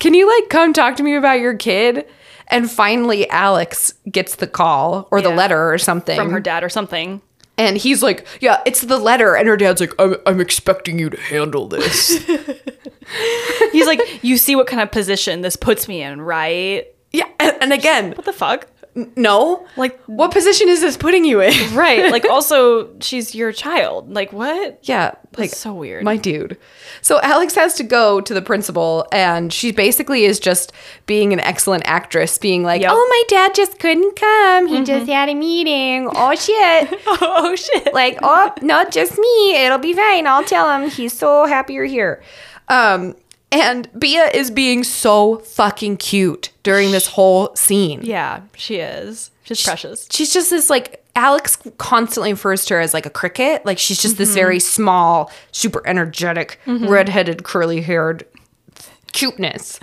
"Can 0.00 0.12
you 0.14 0.26
like 0.28 0.48
come 0.50 0.72
talk 0.72 0.96
to 0.96 1.02
me 1.02 1.14
about 1.14 1.38
your 1.40 1.54
kid?" 1.54 2.04
And 2.48 2.70
finally 2.70 3.28
Alex 3.30 3.94
gets 4.10 4.34
the 4.36 4.46
call 4.46 5.06
or 5.10 5.20
the 5.22 5.30
letter 5.30 5.72
or 5.72 5.78
something 5.78 6.16
From 6.18 6.30
her 6.32 6.40
dad 6.40 6.64
or 6.64 6.68
something. 6.68 7.22
and 7.56 7.76
he's 7.78 8.02
like, 8.02 8.26
"Yeah, 8.40 8.60
it's 8.66 8.80
the 8.82 8.98
letter." 8.98 9.36
And 9.36 9.46
her 9.48 9.56
dad's 9.56 9.80
like, 9.80 9.92
"I'm 9.98 10.16
I'm 10.26 10.40
expecting 10.40 10.98
you 10.98 11.08
to 11.10 11.20
handle 11.20 11.68
this." 11.68 12.18
He's 13.72 13.86
like, 13.86 14.00
you 14.24 14.36
see 14.38 14.56
what 14.56 14.66
kind 14.66 14.80
of 14.82 14.90
position 14.90 15.40
this 15.42 15.56
puts 15.56 15.86
me 15.88 16.02
in, 16.02 16.20
right? 16.20 16.86
yeah, 17.12 17.26
and, 17.40 17.56
and 17.60 17.72
again, 17.72 18.12
What 18.12 18.24
the 18.24 18.32
fuck? 18.32 18.66
No. 18.94 19.66
Like- 19.76 19.98
what 20.06 20.30
position 20.32 20.68
is 20.68 20.80
this 20.80 20.96
putting 20.96 21.24
you 21.24 21.40
in? 21.40 21.52
Right. 21.74 22.10
Like, 22.12 22.24
also, 22.26 22.90
she's 23.00 23.34
your 23.34 23.52
child. 23.52 24.12
Like, 24.12 24.32
what? 24.32 24.78
Yeah, 24.82 25.14
like 25.38 25.50
so 25.50 25.72
weird. 25.72 26.04
My 26.04 26.16
dude. 26.16 26.58
So 27.00 27.18
Alex 27.22 27.54
has 27.54 27.74
to 27.74 27.82
go 27.82 28.20
to 28.20 28.34
the 28.34 28.42
principal, 28.42 29.06
and 29.10 29.52
she 29.52 29.72
basically 29.72 30.24
is 30.24 30.38
just 30.38 30.72
being 31.06 31.32
an 31.32 31.40
excellent 31.40 31.84
actress, 31.86 32.36
being 32.36 32.62
like, 32.62 32.82
Yep. 32.82 32.90
Mm-hmm. 32.90 32.98
"Oh, 32.98 33.08
my 33.08 33.22
dad 33.28 33.54
just 33.54 33.78
couldn't 33.78 34.16
come. 34.16 34.66
He 34.66 34.84
just 34.84 35.08
had 35.10 35.28
a 35.30 35.34
meeting. 35.34 36.08
Oh 36.14 36.34
shit." 36.34 37.00
oh, 37.06 37.56
shit. 37.56 37.94
like, 37.94 38.18
oh, 38.22 38.52
not 38.60 38.92
just 38.92 39.18
me. 39.18 39.56
It'll 39.64 39.78
be 39.78 39.94
fine. 39.94 40.26
I'll 40.26 40.44
tell 40.44 40.68
him. 40.70 40.90
He's 40.90 41.12
so 41.14 41.46
happy 41.46 41.74
you're 41.74 41.84
here. 41.86 42.22
Um, 42.68 43.14
and 43.52 43.88
Bea 43.98 44.30
is 44.34 44.50
being 44.50 44.82
so 44.82 45.38
fucking 45.38 45.98
cute 45.98 46.50
during 46.62 46.90
this 46.90 47.06
whole 47.06 47.54
scene. 47.54 48.00
Yeah, 48.02 48.40
she 48.56 48.76
is. 48.76 49.30
She's 49.44 49.62
precious. 49.62 50.08
She's 50.10 50.32
just 50.32 50.50
this 50.50 50.70
like 50.70 51.04
Alex 51.14 51.58
constantly 51.78 52.32
refers 52.32 52.64
to 52.66 52.74
her 52.74 52.80
as 52.80 52.94
like 52.94 53.06
a 53.06 53.10
cricket. 53.10 53.66
Like 53.66 53.78
she's 53.78 54.00
just 54.00 54.18
this 54.18 54.34
very 54.34 54.56
mm-hmm. 54.56 54.82
small, 54.82 55.30
super 55.52 55.86
energetic, 55.86 56.58
mm-hmm. 56.66 56.88
redheaded, 56.88 57.44
curly 57.44 57.82
haired 57.82 58.24
cuteness. 59.12 59.78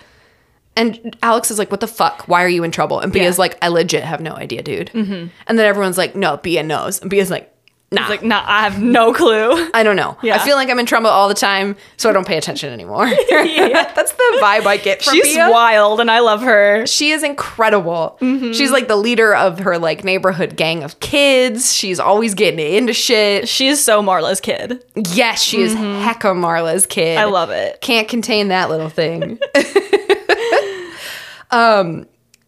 And 0.76 1.18
Alex 1.22 1.52
is 1.52 1.60
like, 1.60 1.72
"What 1.72 1.82
the 1.82 1.88
fuck? 1.88 2.28
Why 2.28 2.44
are 2.44 2.50
you 2.50 2.64
in 2.64 2.72
trouble?" 2.72 3.00
And 3.00 3.12
Bea's 3.12 3.36
Yeah. 3.36 3.40
like, 3.40 3.58
"I 3.62 3.68
legit 3.68 4.04
have 4.04 4.22
no 4.22 4.34
idea, 4.36 4.64
dude." 4.64 4.92
Mm-hmm. 4.94 5.28
And 5.48 5.60
then 5.60 5.66
everyone's 5.66 5.98
like, 5.98 6.16
"No, 6.16 6.38
Bea 6.38 6.64
knows." 6.64 7.02
And 7.02 7.10
Bea's 7.10 7.30
like, 7.30 7.54
"Nah, 7.92 8.02
It's 8.02 8.10
like, 8.10 8.24
nah, 8.24 8.44
I 8.46 8.64
have 8.64 8.82
no 8.82 9.14
clue. 9.14 9.70
I 9.74 9.84
don't 9.84 9.96
know. 9.96 10.18
Yeah. 10.22 10.36
I 10.36 10.40
feel 10.40 10.56
like 10.56 10.70
I'm 10.70 10.80
in 10.80 10.86
trouble 10.86 11.10
all 11.10 11.28
the 11.28 11.34
time, 11.34 11.76
so 11.98 12.10
I 12.10 12.14
don't 12.14 12.28
pay 12.28 12.38
attention 12.38 12.72
anymore." 12.72 13.06
That's 13.30 14.12
the 14.12 14.40
vibe 14.42 14.66
I 14.66 14.78
get 14.78 15.02
from 15.04 15.14
She's 15.14 15.36
wild 15.38 16.00
and 16.00 16.10
I 16.12 16.20
love 16.20 16.42
her. 16.42 16.86
She 16.86 17.12
is 17.12 17.24
incredible. 17.24 18.18
Mm-hmm. 18.22 18.52
She's 18.54 18.72
like 18.72 18.88
the 18.88 18.96
leader 18.96 19.36
of 19.36 19.60
her 19.60 19.78
like 19.78 20.04
neighborhood 20.04 20.56
gang 20.56 20.84
of 20.84 21.00
kids. 21.00 21.74
She's 21.74 22.00
always 22.00 22.34
getting 22.34 22.60
into 22.60 22.94
shit. 22.94 23.48
She 23.48 23.68
is 23.68 23.84
so 23.84 24.02
Marla's 24.02 24.40
kid. 24.40 24.84
Yes, 24.96 25.42
she 25.42 25.62
is 25.62 25.74
hecka 25.74 26.36
Marla's 26.36 26.86
kid. 26.86 27.18
Mm-hmm. 27.18 27.28
I 27.28 27.32
love 27.32 27.50
it. 27.50 27.82
Can't 27.82 28.08
contain 28.08 28.50
that 28.50 28.70
little 28.70 28.90
thing. 28.90 29.40
um, 31.52 32.08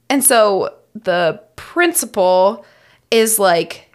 and 0.10 0.24
so 0.24 0.76
the 0.94 1.42
principal 1.56 2.66
is 3.12 3.40
like 3.40 3.91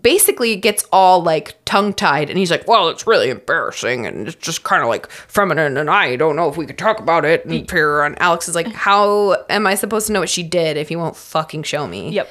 basically 0.00 0.52
it 0.52 0.56
gets 0.56 0.84
all 0.92 1.22
like 1.22 1.56
tongue 1.64 1.92
tied 1.92 2.28
and 2.28 2.38
he's 2.38 2.50
like, 2.50 2.66
Well, 2.66 2.88
it's 2.88 3.06
really 3.06 3.30
embarrassing 3.30 4.06
and 4.06 4.26
it's 4.28 4.36
just 4.36 4.64
kind 4.64 4.82
of 4.82 4.88
like 4.88 5.10
feminine 5.10 5.76
and 5.76 5.90
I 5.90 6.16
don't 6.16 6.36
know 6.36 6.48
if 6.48 6.56
we 6.56 6.66
could 6.66 6.78
talk 6.78 6.98
about 6.98 7.24
it 7.24 7.44
and 7.44 7.70
here 7.70 8.02
and 8.02 8.20
Alex 8.20 8.48
is 8.48 8.54
like, 8.54 8.72
How 8.72 9.44
am 9.48 9.66
I 9.66 9.74
supposed 9.74 10.06
to 10.08 10.12
know 10.12 10.20
what 10.20 10.30
she 10.30 10.42
did 10.42 10.76
if 10.76 10.90
you 10.90 10.98
won't 10.98 11.16
fucking 11.16 11.62
show 11.62 11.86
me? 11.86 12.10
Yep. 12.10 12.28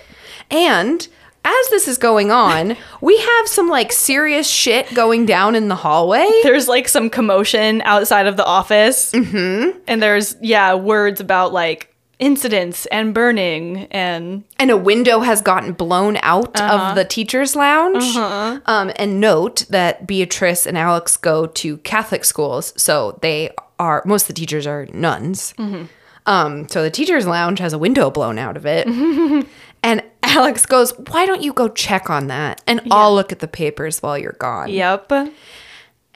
And 0.52 1.08
as 1.46 1.70
this 1.70 1.88
is 1.88 1.98
going 1.98 2.32
on, 2.32 2.76
we 3.02 3.18
have 3.18 3.48
some 3.48 3.70
like 3.70 3.92
serious 3.92 4.50
shit 4.50 4.94
going 4.94 5.26
down 5.26 5.56
in 5.56 5.68
the 5.68 5.76
hallway. 5.76 6.30
There's 6.44 6.68
like 6.68 6.88
some 6.88 7.10
commotion 7.10 7.82
outside 7.84 8.28
of 8.28 8.38
the 8.38 8.46
office. 8.46 9.12
Mm-hmm. 9.12 9.80
And 9.88 10.02
there's, 10.02 10.36
yeah, 10.42 10.74
words 10.76 11.20
about 11.20 11.54
like 11.54 11.93
incidents 12.24 12.86
and 12.86 13.14
burning 13.14 13.86
and 13.92 14.46
and 14.58 14.72
a 14.72 14.78
window 14.78 15.20
has 15.20 15.42
gotten 15.42 15.74
blown 15.74 16.18
out 16.22 16.60
of 16.62 16.96
the 16.96 17.04
teachers' 17.04 17.54
lounge. 17.56 18.16
Um, 18.66 18.92
and 18.96 19.20
note 19.20 19.66
that 19.70 20.08
Beatrice 20.08 20.66
and 20.66 20.78
Alex 20.78 21.18
go 21.18 21.46
to 21.48 21.78
Catholic 21.80 22.24
schools, 22.24 22.74
so 22.78 23.20
they 23.22 23.52
are 23.78 24.02
most 24.06 24.24
of 24.24 24.28
the 24.30 24.34
teachers 24.34 24.66
are 24.66 24.88
nuns. 24.94 25.54
Um, 26.26 26.70
so 26.70 26.82
the 26.82 26.90
teachers' 26.90 27.28
lounge 27.28 27.60
has 27.60 27.74
a 27.74 27.78
window 27.78 28.10
blown 28.10 28.40
out 28.40 28.56
of 28.56 28.66
it. 28.66 28.88
and 29.84 30.02
Alex 30.24 30.66
goes, 30.66 30.92
"Why 31.10 31.26
don't 31.26 31.42
you 31.42 31.52
go 31.52 31.68
check 31.68 32.10
on 32.10 32.28
that? 32.28 32.62
And 32.66 32.80
I'll 32.90 33.14
look 33.14 33.34
at 33.34 33.40
the 33.40 33.50
papers 33.50 34.02
while 34.02 34.18
you're 34.18 34.38
gone." 34.40 34.70
yep. 34.70 35.12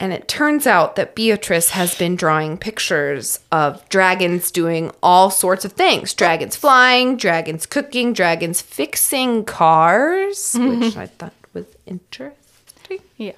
And 0.00 0.12
it 0.12 0.28
turns 0.28 0.66
out 0.66 0.94
that 0.94 1.16
Beatrice 1.16 1.70
has 1.70 1.94
been 1.96 2.14
drawing 2.14 2.56
pictures 2.56 3.40
of 3.50 3.86
dragons 3.88 4.52
doing 4.52 4.92
all 5.02 5.28
sorts 5.30 5.64
of 5.64 5.72
things 5.72 6.14
dragons 6.14 6.54
flying, 6.54 7.16
dragons 7.16 7.66
cooking, 7.66 8.12
dragons 8.12 8.62
fixing 8.62 9.44
cars, 9.44 10.54
which 10.58 10.96
I 10.96 11.06
thought 11.06 11.34
was 11.52 11.66
interesting. 11.86 13.00
Yeah. 13.16 13.32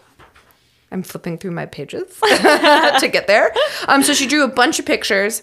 I'm 0.93 1.03
flipping 1.03 1.39
through 1.39 1.53
my 1.53 1.67
pages 1.67 2.19
to 2.21 3.09
get 3.11 3.27
there. 3.27 3.55
Um, 3.89 4.03
so 4.03 4.13
she 4.13 4.27
drew 4.27 4.45
a 4.45 4.49
bunch 4.49 4.79
of 4.79 4.87
pictures 4.87 5.43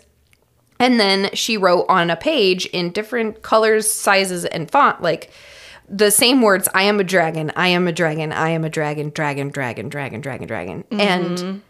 and 0.79 0.99
then 0.99 1.29
she 1.33 1.57
wrote 1.57 1.85
on 1.89 2.09
a 2.09 2.15
page 2.15 2.65
in 2.67 2.91
different 2.91 3.41
colors, 3.41 3.89
sizes, 3.89 4.45
and 4.45 4.69
font, 4.69 5.01
like 5.01 5.31
the 5.89 6.11
same 6.11 6.41
words 6.41 6.67
I 6.73 6.83
am 6.83 6.99
a 6.99 7.03
dragon, 7.03 7.51
I 7.55 7.69
am 7.69 7.87
a 7.87 7.91
dragon, 7.91 8.31
I 8.31 8.49
am 8.49 8.63
a 8.63 8.69
dragon, 8.69 9.09
dragon, 9.09 9.49
dragon, 9.49 9.89
dragon, 9.89 10.21
dragon, 10.21 10.47
dragon. 10.47 10.83
Mm-hmm. 10.83 10.99
And 10.99 11.61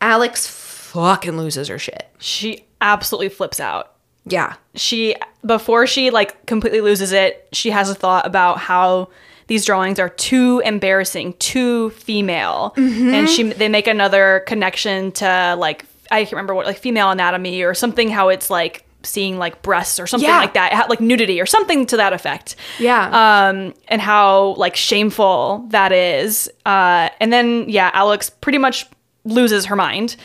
Alex 0.00 0.46
fucking 0.46 1.36
loses 1.36 1.68
her 1.68 1.78
shit. 1.78 2.08
She 2.18 2.64
absolutely 2.80 3.30
flips 3.30 3.60
out. 3.60 3.94
Yeah. 4.24 4.54
She 4.74 5.16
before 5.44 5.86
she 5.86 6.10
like 6.10 6.46
completely 6.46 6.80
loses 6.80 7.12
it, 7.12 7.48
she 7.52 7.70
has 7.70 7.90
a 7.90 7.94
thought 7.94 8.26
about 8.26 8.58
how 8.58 9.08
these 9.48 9.64
drawings 9.64 9.98
are 9.98 10.08
too 10.08 10.62
embarrassing, 10.64 11.34
too 11.34 11.90
female. 11.90 12.74
Mm-hmm. 12.76 13.14
And 13.14 13.28
she 13.28 13.42
they 13.44 13.68
make 13.68 13.86
another 13.86 14.44
connection 14.46 15.12
to 15.12 15.56
like 15.58 15.84
I 16.10 16.24
can't 16.24 16.32
remember 16.32 16.54
what 16.54 16.66
like 16.66 16.78
female 16.78 17.10
anatomy 17.10 17.62
or 17.62 17.74
something 17.74 18.10
how 18.10 18.28
it's 18.28 18.50
like 18.50 18.84
seeing 19.04 19.38
like 19.38 19.62
breasts 19.62 19.98
or 20.00 20.06
something 20.06 20.28
Yeah. 20.28 20.38
like 20.38 20.54
that, 20.54 20.88
like 20.88 21.00
nudity 21.00 21.40
or 21.40 21.46
something 21.46 21.86
to 21.86 21.96
that 21.96 22.12
effect. 22.12 22.56
Yeah. 22.78 23.06
um, 23.48 23.74
and 23.88 24.00
how 24.00 24.54
like 24.56 24.76
shameful 24.76 25.66
that 25.70 25.92
is. 25.92 26.50
Uh, 26.66 27.08
and 27.20 27.32
then 27.32 27.66
yeah, 27.68 27.90
Alex 27.94 28.30
pretty 28.30 28.58
much 28.58 28.86
loses 29.24 29.66
her 29.66 29.76
mind, 29.76 30.16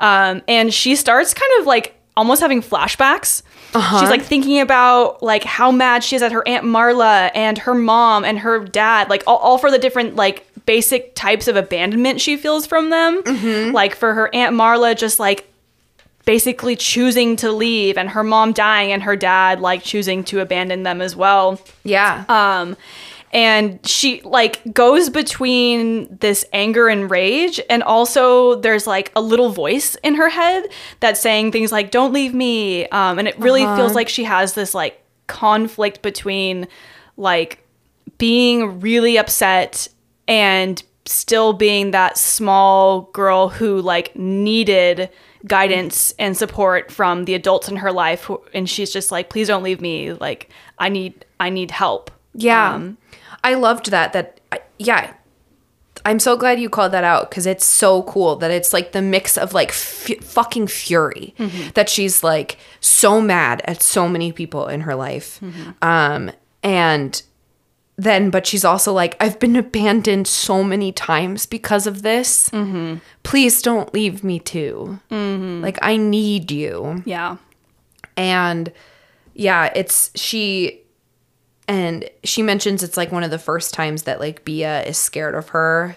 um, 0.00 0.42
and 0.48 0.72
she 0.72 0.96
starts 0.96 1.34
kind 1.34 1.52
of 1.60 1.66
like 1.66 1.94
almost 2.16 2.40
having 2.40 2.62
flashbacks. 2.62 3.42
She's 3.72 4.08
like 4.08 4.22
thinking 4.22 4.60
about 4.60 5.22
like 5.22 5.44
how 5.44 5.70
mad 5.70 6.02
she 6.02 6.16
is 6.16 6.22
at 6.22 6.32
her 6.32 6.46
aunt 6.48 6.64
Marla 6.64 7.30
and 7.34 7.58
her 7.58 7.74
mom 7.74 8.24
and 8.24 8.38
her 8.38 8.64
dad, 8.64 9.10
like 9.10 9.22
all, 9.26 9.36
all 9.36 9.58
for 9.58 9.70
the 9.70 9.78
different 9.78 10.16
like 10.16 10.46
basic 10.64 11.14
types 11.14 11.46
of 11.46 11.56
abandonment 11.56 12.18
she 12.22 12.38
feels 12.38 12.64
from 12.66 12.88
them. 12.88 13.72
Like 13.74 13.94
for 13.94 14.14
her 14.14 14.34
aunt 14.34 14.56
Marla, 14.56 14.96
just 14.96 15.20
like 15.20 15.46
basically 16.26 16.76
choosing 16.76 17.36
to 17.36 17.50
leave, 17.50 17.96
and 17.96 18.10
her 18.10 18.22
mom 18.22 18.52
dying, 18.52 18.92
and 18.92 19.02
her 19.04 19.16
dad 19.16 19.60
like 19.60 19.82
choosing 19.82 20.22
to 20.24 20.40
abandon 20.40 20.82
them 20.82 21.00
as 21.00 21.16
well 21.16 21.58
yeah. 21.84 22.24
um 22.28 22.76
and 23.32 23.84
she 23.86 24.20
like 24.22 24.72
goes 24.72 25.10
between 25.10 26.16
this 26.20 26.44
anger 26.52 26.88
and 26.88 27.10
rage 27.10 27.60
and 27.68 27.82
also 27.82 28.54
there's 28.56 28.86
like 28.86 29.12
a 29.16 29.20
little 29.20 29.50
voice 29.50 29.94
in 29.96 30.14
her 30.14 30.28
head 30.28 30.64
that's 31.00 31.20
saying 31.20 31.52
things 31.52 31.72
like 31.72 31.90
don't 31.90 32.12
leave 32.12 32.34
me 32.34 32.86
um 32.88 33.18
and 33.18 33.26
it 33.28 33.38
really 33.38 33.64
feels 33.76 33.94
like 33.94 34.08
she 34.08 34.24
has 34.24 34.54
this 34.54 34.74
like 34.74 35.02
conflict 35.26 36.02
between 36.02 36.68
like 37.16 37.64
being 38.18 38.80
really 38.80 39.18
upset 39.18 39.88
and 40.28 40.82
still 41.04 41.52
being 41.52 41.90
that 41.90 42.16
small 42.16 43.02
girl 43.12 43.48
who 43.48 43.80
like 43.80 44.14
needed 44.16 45.10
guidance 45.46 46.12
and 46.18 46.36
support 46.36 46.90
from 46.90 47.24
the 47.24 47.34
adults 47.34 47.68
in 47.68 47.76
her 47.76 47.92
life 47.92 48.24
who, 48.24 48.40
and 48.54 48.68
she's 48.68 48.90
just 48.92 49.10
like 49.12 49.28
please 49.30 49.46
don't 49.48 49.62
leave 49.62 49.80
me 49.80 50.12
like 50.14 50.48
i 50.78 50.88
need 50.88 51.24
i 51.40 51.48
need 51.50 51.70
help 51.70 52.10
Yeah. 52.34 52.74
Um, 52.74 52.98
I 53.44 53.54
loved 53.54 53.90
that. 53.92 54.12
That, 54.12 54.40
I- 54.52 54.60
yeah. 54.78 55.12
I'm 56.04 56.18
so 56.18 56.36
glad 56.36 56.60
you 56.60 56.68
called 56.68 56.92
that 56.92 57.04
out 57.04 57.30
because 57.30 57.46
it's 57.46 57.64
so 57.64 58.02
cool 58.02 58.36
that 58.36 58.50
it's 58.50 58.72
like 58.72 58.92
the 58.92 59.00
mix 59.02 59.36
of 59.38 59.54
like 59.54 59.70
f- 59.70 60.10
fucking 60.22 60.66
fury 60.68 61.34
that 61.74 61.88
she's 61.88 62.22
like 62.22 62.58
so 62.80 63.20
mad 63.20 63.62
at 63.64 63.82
so 63.82 64.08
many 64.08 64.32
people 64.32 64.68
in 64.68 64.82
her 64.82 64.94
life. 64.94 65.40
Um, 65.82 66.30
and 66.62 67.22
then, 67.96 68.28
but 68.30 68.46
she's 68.46 68.64
also 68.64 68.92
like, 68.92 69.16
I've 69.20 69.38
been 69.38 69.56
abandoned 69.56 70.26
so 70.28 70.62
many 70.62 70.92
times 70.92 71.46
because 71.46 71.86
of 71.86 72.02
this. 72.02 72.50
Mm-hmm. 72.50 72.96
Please 73.22 73.62
don't 73.62 73.92
leave 73.94 74.22
me 74.22 74.38
too. 74.38 75.00
Mm-hmm. 75.10 75.62
Like, 75.62 75.78
I 75.82 75.96
need 75.96 76.50
you 76.50 77.02
yeah 77.06 77.36
and 78.18 78.72
yeah 79.34 79.70
it's 79.74 80.10
she 80.14 80.80
and 81.68 82.08
she 82.24 82.42
mentions 82.42 82.82
it's 82.82 82.96
like 82.96 83.12
one 83.12 83.22
of 83.24 83.30
the 83.30 83.38
first 83.38 83.74
times 83.74 84.04
that 84.04 84.20
like 84.20 84.44
Bea 84.44 84.62
is 84.64 84.96
scared 84.96 85.34
of 85.34 85.48
her 85.50 85.96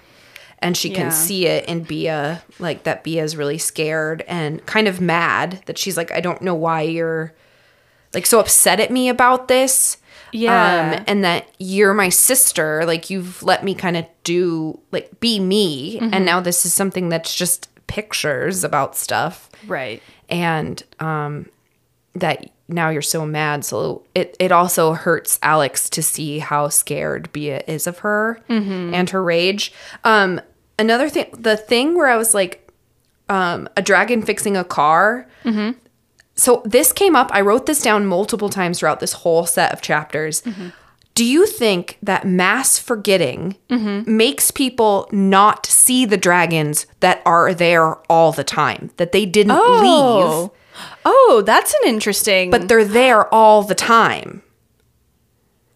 and 0.61 0.75
she 0.75 0.89
Yeah. 0.89 0.95
can 0.95 1.11
see 1.11 1.45
it 1.47 1.65
in 1.69 1.83
Bea 1.83 2.37
like 2.59 2.83
that 2.83 3.03
Bea 3.05 3.19
is 3.19 3.37
really 3.37 3.57
scared 3.57 4.23
and 4.27 4.65
kind 4.65 4.87
of 4.87 4.99
mad 4.99 5.61
that 5.65 5.77
she's 5.77 5.95
like 5.95 6.11
I 6.11 6.19
don't 6.19 6.41
know 6.41 6.55
why 6.55 6.81
you're 6.81 7.33
like 8.13 8.25
so 8.25 8.39
upset 8.39 8.79
at 8.81 8.91
me 8.91 9.07
about 9.07 9.47
this 9.47 9.97
Yeah. 10.31 10.95
um 10.97 11.03
and 11.07 11.23
that 11.23 11.47
you're 11.59 11.93
my 11.93 12.09
sister 12.09 12.83
like 12.85 13.09
you've 13.09 13.41
let 13.43 13.63
me 13.63 13.73
kind 13.75 13.97
of 13.97 14.05
do 14.23 14.79
like 14.91 15.19
be 15.19 15.39
me 15.39 15.99
Mm-hmm. 15.99 16.13
and 16.13 16.25
now 16.25 16.39
this 16.39 16.65
is 16.65 16.73
something 16.73 17.09
that's 17.09 17.33
just 17.35 17.69
pictures 17.87 18.63
about 18.63 18.95
stuff 18.95 19.49
right 19.67 20.01
and 20.29 20.83
um, 20.99 21.47
that 22.13 22.45
now 22.67 22.89
you're 22.89 23.01
so 23.01 23.25
mad. 23.25 23.65
So 23.65 24.03
it, 24.13 24.35
it 24.39 24.51
also 24.51 24.93
hurts 24.93 25.39
Alex 25.41 25.89
to 25.89 26.03
see 26.03 26.37
how 26.37 26.69
scared 26.69 27.31
Bea 27.33 27.61
is 27.67 27.87
of 27.87 27.99
her 27.99 28.39
and 28.47 29.09
her 29.09 29.23
rage. 29.23 29.73
Um, 30.03 30.39
another 30.77 31.09
thing, 31.09 31.31
the 31.35 31.57
thing 31.57 31.95
where 31.95 32.05
I 32.07 32.15
was 32.15 32.35
like, 32.35 32.69
um, 33.27 33.67
a 33.75 33.81
dragon 33.81 34.21
fixing 34.21 34.55
a 34.55 34.63
car. 34.63 35.27
So 36.39 36.61
this 36.63 36.93
came 36.93 37.15
up. 37.15 37.29
I 37.33 37.41
wrote 37.41 37.65
this 37.65 37.81
down 37.81 38.05
multiple 38.05 38.49
times 38.49 38.79
throughout 38.79 39.01
this 39.01 39.13
whole 39.13 39.45
set 39.45 39.73
of 39.73 39.81
chapters. 39.81 40.41
Mm-hmm. 40.43 40.69
Do 41.13 41.25
you 41.25 41.45
think 41.45 41.97
that 42.01 42.25
mass 42.25 42.79
forgetting 42.79 43.57
mm-hmm. 43.69 44.15
makes 44.15 44.51
people 44.51 45.09
not 45.11 45.65
see 45.65 46.05
the 46.05 46.15
dragons 46.15 46.85
that 47.01 47.21
are 47.25 47.53
there 47.53 47.95
all 48.09 48.31
the 48.31 48.45
time? 48.45 48.91
That 48.95 49.11
they 49.11 49.25
didn't 49.25 49.51
oh. 49.51 50.51
leave, 50.51 50.85
oh 51.03 51.43
that's 51.45 51.73
an 51.73 51.89
interesting 51.89 52.51
but 52.51 52.69
they're 52.69 52.85
there 52.85 53.27
all 53.33 53.63
the 53.63 53.75
time. 53.75 54.41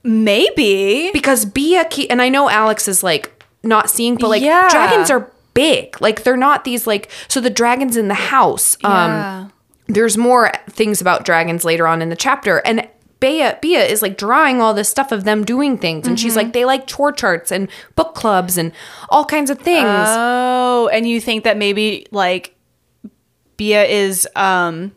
maybe 0.04 1.12
Because 1.12 1.44
Bea, 1.44 1.84
ke- 1.86 2.10
and 2.10 2.22
I 2.22 2.30
know 2.30 2.50
Alex 2.50 2.88
is 2.88 3.04
like 3.04 3.44
not 3.64 3.90
seeing, 3.90 4.16
but 4.16 4.30
like 4.30 4.42
Yeah. 4.42 4.70
dragons 4.70 5.10
are 5.10 5.30
big. 5.54 6.00
Like 6.02 6.24
they're 6.24 6.38
not 6.38 6.64
these 6.64 6.88
like, 6.88 7.10
so 7.28 7.42
the 7.42 7.50
dragons 7.50 7.98
in 7.98 8.08
the 8.08 8.14
house. 8.14 8.78
Um, 8.84 8.92
yeah. 8.92 9.48
There's 9.88 10.18
more 10.18 10.52
things 10.70 11.02
about 11.02 11.26
dragons 11.26 11.64
later 11.66 11.88
on 11.88 12.02
in 12.02 12.10
the 12.10 12.16
chapter. 12.16 12.60
And 12.66 12.88
Bea, 13.20 13.52
Bia 13.62 13.84
is 13.86 14.02
like 14.02 14.18
drawing 14.18 14.62
all 14.62 14.74
this 14.74 14.90
stuff 14.90 15.12
of 15.12 15.24
them 15.24 15.44
doing 15.46 15.78
things. 15.78 16.08
And 16.08 16.18
Mm-hmm. 16.18 16.24
she's 16.24 16.36
like, 16.36 16.54
they 16.54 16.66
like 16.66 16.88
chore 16.88 17.12
charts 17.12 17.52
and 17.52 17.70
book 17.96 18.16
clubs 18.16 18.58
and 18.58 18.72
all 19.10 19.24
kinds 19.26 19.50
of 19.50 19.60
things. 19.60 19.88
oh 19.88 20.90
and 20.92 21.08
you 21.08 21.20
think 21.22 21.44
that 21.46 21.58
maybe 21.58 22.06
like 22.12 22.56
bea 23.58 23.76
is 23.76 24.28
um 24.36 24.92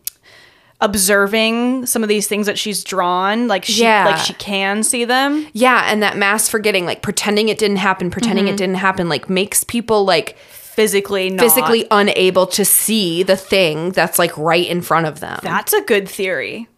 observing 0.81 1.87
some 1.87 2.03
of 2.03 2.09
these 2.09 2.27
things 2.29 2.47
that 2.47 2.59
she's 2.59 2.85
drawn 2.85 3.49
like 3.49 3.65
she 3.65 3.83
Yeah. 3.83 4.05
like 4.07 4.19
she 4.19 4.35
can 4.35 4.83
see 4.83 5.05
them 5.05 5.47
yeah. 5.53 5.85
And 5.91 6.03
that 6.03 6.17
mass 6.17 6.49
forgetting, 6.49 6.85
like 6.85 7.03
pretending 7.03 7.49
it 7.49 7.59
didn't 7.59 7.79
happen, 7.79 8.11
pretending 8.11 8.45
Mm-hmm. 8.47 8.55
it 8.55 8.59
didn't 8.59 8.75
happen, 8.77 9.09
like 9.09 9.31
makes 9.31 9.65
people 9.65 10.05
like 10.05 10.37
physically 10.77 11.31
not. 11.31 11.43
physically 11.43 11.87
unable 11.91 12.47
to 12.47 12.65
see 12.65 13.23
the 13.25 13.37
thing 13.37 13.91
that's 13.93 14.19
like 14.19 14.37
right 14.37 14.67
in 14.69 14.81
front 14.83 15.07
of 15.07 15.21
them. 15.21 15.39
that's 15.43 15.73
a 15.73 15.81
good 15.83 16.09
theory 16.09 16.69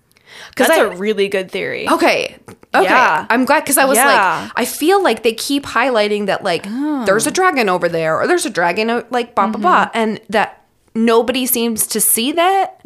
that's 0.57 0.71
I- 0.71 0.85
a 0.85 0.97
really 0.97 1.29
good 1.29 1.51
theory 1.51 1.89
Okay. 1.89 2.37
Okay. 2.75 2.85
Yeah. 2.85 3.27
I'm 3.31 3.45
glad 3.45 3.61
because 3.61 3.79
I 3.79 3.87
was 3.87 3.97
Yeah. 3.97 4.07
like, 4.45 4.53
I 4.57 4.65
feel 4.67 5.03
like 5.03 5.23
they 5.23 5.33
keep 5.33 5.65
highlighting 5.65 6.27
that 6.27 6.45
like 6.45 6.65
there's 7.07 7.27
a 7.27 7.31
dragon 7.31 7.69
over 7.69 7.89
there 7.89 8.21
or 8.21 8.27
there's 8.27 8.45
a 8.47 8.51
dragon 8.51 8.91
uh, 8.91 9.03
like 9.11 9.35
blah 9.35 9.47
blah 9.49 9.61
blah, 9.61 9.91
and 9.95 10.21
that 10.29 10.63
nobody 11.05 11.47
seems 11.47 11.87
to 11.87 12.01
see 12.01 12.33
that 12.33 12.81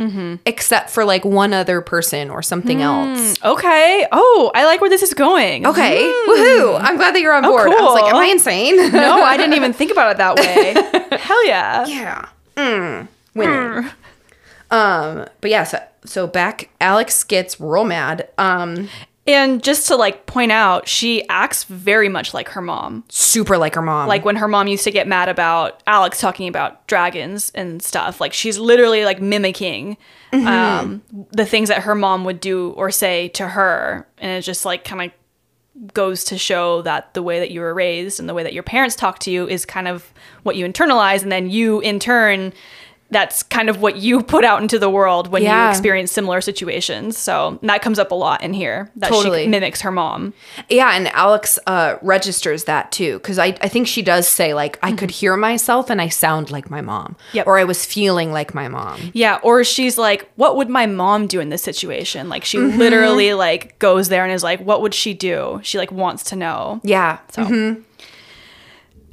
except 0.46 0.90
for 0.90 1.04
like 1.04 1.24
one 1.24 1.52
other 1.52 1.80
person 1.80 2.30
or 2.30 2.42
something 2.42 2.82
else. 2.82 3.36
okay 3.44 4.06
oh 4.12 4.50
i 4.54 4.64
like 4.64 4.80
where 4.80 4.90
this 4.90 5.02
is 5.02 5.14
going 5.14 5.66
Okay. 5.66 6.02
Woohoo! 6.28 6.78
I'm 6.80 6.96
glad 6.96 7.14
that 7.14 7.20
you're 7.20 7.32
on 7.34 7.42
board. 7.42 7.68
I 7.68 7.80
was 7.80 8.00
like, 8.00 8.12
am 8.12 8.16
I 8.20 8.26
insane? 8.26 8.76
no 8.92 9.22
i 9.22 9.36
didn't 9.36 9.54
even 9.54 9.72
think 9.72 9.90
about 9.90 10.10
it 10.12 10.16
that 10.18 10.36
way 10.36 11.18
hell 11.18 11.46
yeah 11.46 11.86
yeah. 11.86 12.28
Mm. 12.56 13.08
Winning. 13.34 13.90
Um, 14.70 15.26
but 15.40 15.50
yeah, 15.50 15.64
so 15.64 15.82
so 16.04 16.26
back 16.26 16.68
Alex 16.80 17.24
gets 17.24 17.60
real 17.60 17.84
mad. 17.84 18.28
Um, 18.38 18.88
And 19.24 19.62
just 19.62 19.86
to 19.86 19.96
like 19.96 20.26
point 20.26 20.50
out, 20.50 20.88
she 20.88 21.26
acts 21.28 21.62
very 21.64 22.08
much 22.08 22.34
like 22.34 22.48
her 22.50 22.60
mom. 22.60 23.04
super 23.08 23.56
like 23.56 23.76
her 23.76 23.82
mom. 23.82 24.08
Like 24.08 24.24
when 24.24 24.36
her 24.36 24.48
mom 24.48 24.66
used 24.66 24.82
to 24.84 24.90
get 24.90 25.06
mad 25.06 25.28
about 25.28 25.80
Alex 25.86 26.18
talking 26.18 26.48
about 26.48 26.86
dragons 26.88 27.52
and 27.54 27.80
stuff, 27.80 28.20
like 28.20 28.32
she's 28.32 28.58
literally 28.58 29.04
like 29.04 29.22
mimicking 29.22 29.96
um, 30.32 31.02
the 31.30 31.46
things 31.46 31.68
that 31.68 31.82
her 31.82 31.94
mom 31.94 32.24
would 32.24 32.40
do 32.40 32.70
or 32.70 32.90
say 32.90 33.28
to 33.28 33.46
her. 33.46 34.08
And 34.18 34.32
it 34.32 34.42
just 34.42 34.64
like 34.64 34.82
kind 34.82 35.02
of 35.02 35.92
goes 35.94 36.24
to 36.24 36.36
show 36.36 36.82
that 36.82 37.14
the 37.14 37.22
way 37.22 37.38
that 37.38 37.50
you 37.52 37.60
were 37.60 37.72
raised 37.72 38.18
and 38.18 38.28
the 38.28 38.34
way 38.34 38.42
that 38.42 38.52
your 38.52 38.62
parents 38.62 38.96
talk 38.96 39.20
to 39.20 39.30
you 39.30 39.48
is 39.48 39.64
kind 39.64 39.86
of 39.86 40.12
what 40.42 40.56
you 40.56 40.66
internalize. 40.66 41.22
And 41.22 41.30
then 41.30 41.48
you 41.48 41.78
in 41.80 42.00
turn 42.00 42.52
that's 43.12 43.42
kind 43.44 43.68
of 43.70 43.80
what 43.80 43.96
you 43.96 44.22
put 44.34 44.44
out 44.44 44.60
into 44.62 44.78
the 44.78 44.90
world 44.90 45.28
when 45.28 45.42
you 45.42 45.68
experience 45.70 46.10
similar 46.10 46.40
situations. 46.40 47.16
So 47.16 47.58
that 47.62 47.82
comes 47.82 47.98
up 48.00 48.10
a 48.10 48.14
lot 48.16 48.42
in 48.42 48.52
here 48.54 48.90
that 48.96 49.10
Totally. 49.10 49.44
she 49.44 49.48
mimics 49.48 49.82
her 49.82 49.92
mom. 49.92 50.34
Yeah, 50.68 50.90
and 50.96 51.06
Alex 51.08 51.58
uh, 51.66 51.96
registers 52.02 52.64
that 52.64 52.90
too 52.90 53.18
because 53.18 53.38
I, 53.38 53.48
I 53.60 53.68
think 53.68 53.86
she 53.86 54.02
does 54.02 54.26
say 54.26 54.54
like 54.54 54.78
I 54.82 54.92
could 54.92 55.10
hear 55.10 55.36
myself 55.36 55.90
and 55.90 56.00
I 56.00 56.08
sound 56.08 56.50
like 56.50 56.70
my 56.70 56.80
mom, 56.80 57.02
Mm-hmm. 57.12 57.36
Yep. 57.36 57.46
or 57.46 57.58
I 57.58 57.64
was 57.64 57.84
feeling 57.86 58.32
like 58.32 58.54
my 58.54 58.68
mom. 58.68 58.98
Yeah, 59.12 59.38
or 59.42 59.62
she's 59.64 59.98
like, 59.98 60.30
"What 60.36 60.56
would 60.56 60.68
my 60.70 60.86
mom 60.86 61.26
do 61.26 61.38
in 61.40 61.50
this 61.50 61.62
situation?" 61.62 62.28
Like 62.28 62.44
she 62.44 62.58
Mm-hmm. 62.58 62.78
literally 62.78 63.34
like 63.34 63.78
goes 63.78 64.08
there 64.08 64.24
and 64.24 64.32
is 64.32 64.42
like, 64.42 64.60
"What 64.60 64.80
would 64.82 64.94
she 64.94 65.14
do?" 65.14 65.60
She 65.62 65.78
like 65.78 65.92
wants 65.92 66.22
to 66.30 66.36
know. 66.36 66.80
Yeah, 66.82 67.18
So. 67.30 67.76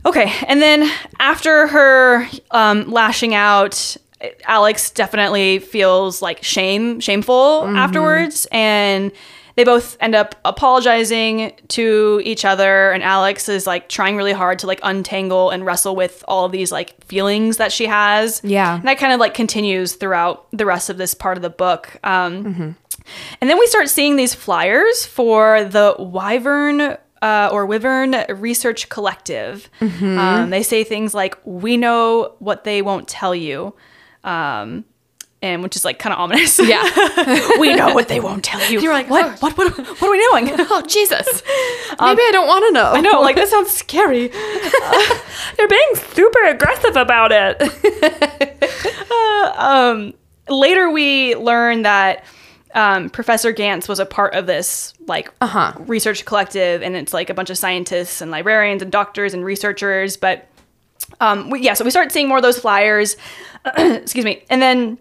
Okay, 0.06 0.32
and 0.48 0.62
then 0.62 0.90
after 1.20 1.68
her 1.68 2.28
um, 2.52 2.90
lashing 2.90 3.34
out, 3.34 3.98
Alex 4.46 4.92
definitely 4.92 5.60
feels 5.60 6.22
like 6.22 6.44
shame, 6.44 7.00
shameful 7.00 7.66
afterwards, 7.68 8.48
and 8.52 9.12
they 9.56 9.64
both 9.66 9.98
end 10.00 10.16
up 10.16 10.36
apologizing 10.46 11.52
to 11.70 12.22
each 12.24 12.46
other. 12.46 12.92
And 12.92 13.04
Alex 13.04 13.50
is 13.50 13.68
like 13.68 13.90
trying 13.90 14.16
really 14.16 14.32
hard 14.32 14.60
to 14.60 14.68
like 14.68 14.80
untangle 14.84 15.50
and 15.50 15.66
wrestle 15.66 15.98
with 15.98 16.24
all 16.30 16.46
of 16.46 16.54
these 16.54 16.72
like 16.72 17.04
feelings 17.04 17.58
that 17.58 17.74
she 17.74 17.86
has. 17.86 18.40
Yeah. 18.44 18.76
and 18.76 18.88
that 18.88 19.00
kind 19.00 19.12
of 19.12 19.20
like 19.20 19.34
continues 19.34 19.96
throughout 19.96 20.48
the 20.52 20.66
rest 20.66 20.90
of 20.90 20.98
this 20.98 21.14
part 21.14 21.38
of 21.38 21.42
the 21.42 21.50
book. 21.50 21.98
Um, 22.06 22.78
and 23.42 23.50
then 23.50 23.60
we 23.60 23.68
start 23.68 23.90
seeing 23.90 24.16
these 24.16 24.34
flyers 24.34 25.06
for 25.06 25.64
the 25.66 25.96
Wyvern 26.00 26.98
uh, 27.22 27.50
or 27.52 27.66
Wyvern 27.66 28.16
Research 28.30 28.90
Collective. 28.90 29.70
Um, 29.82 30.50
they 30.50 30.64
say 30.64 30.84
things 30.84 31.14
like, 31.14 31.38
"We 31.44 31.78
know 31.78 32.36
what 32.40 32.64
they 32.64 32.82
won't 32.82 33.08
tell 33.08 33.36
you," 33.36 33.74
um, 34.24 34.86
and 35.42 35.64
which 35.64 35.76
is 35.76 35.86
like 35.86 36.00
kind 36.00 36.14
of 36.14 36.20
ominous. 36.20 36.60
Yeah. 36.60 36.84
we 37.60 37.74
know 37.74 37.94
what 37.94 38.08
they 38.08 38.20
won't 38.20 38.44
tell 38.44 38.62
you. 38.72 38.80
You're 38.82 38.94
like, 38.94 39.10
what? 39.10 39.26
"Oh." 39.26 39.36
What? 39.40 39.58
What? 39.58 39.78
What 39.78 40.04
are 40.04 40.12
we 40.12 40.20
doing? 40.32 40.56
oh 40.70 40.82
Jesus, 40.88 41.28
maybe 41.90 42.22
I 42.22 42.30
don't 42.32 42.48
want 42.48 42.66
to 42.68 42.72
know. 42.72 42.92
I 42.92 43.02
know, 43.02 43.22
like 43.22 43.36
this 43.36 43.50
sounds 43.50 43.72
scary. 43.72 44.32
Uh, 44.32 45.18
they're 45.58 45.68
being 45.68 45.96
super 45.96 46.44
aggressive 46.46 46.96
about 46.96 47.32
it. 47.32 47.62
Uh, 49.12 49.54
um, 49.58 50.14
later, 50.48 50.90
we 50.90 51.36
learn 51.36 51.84
that 51.84 52.24
um, 52.74 53.10
Professor 53.10 53.54
Gantz 53.54 53.88
was 53.88 54.00
a 54.00 54.06
part 54.06 54.36
of 54.36 54.46
this 54.46 54.94
like 55.08 55.32
Uh-huh. 55.42 55.74
research 55.80 56.26
collective, 56.26 56.82
and 56.82 56.96
it's 56.96 57.14
like 57.14 57.30
a 57.30 57.34
bunch 57.34 57.50
of 57.50 57.58
scientists 57.58 58.22
and 58.22 58.32
librarians 58.32 58.82
and 58.82 58.92
doctors 58.92 59.34
and 59.34 59.44
researchers. 59.44 60.18
But 60.18 60.48
um, 61.20 61.50
we, 61.50 61.62
yeah, 61.62 61.74
so 61.74 61.84
we 61.84 61.92
start 61.92 62.12
seeing 62.12 62.28
more 62.28 62.38
of 62.38 62.44
those 62.44 62.60
flyers. 62.60 63.18
Excuse 63.78 64.26
me, 64.26 64.44
and 64.50 64.62
then. 64.62 64.98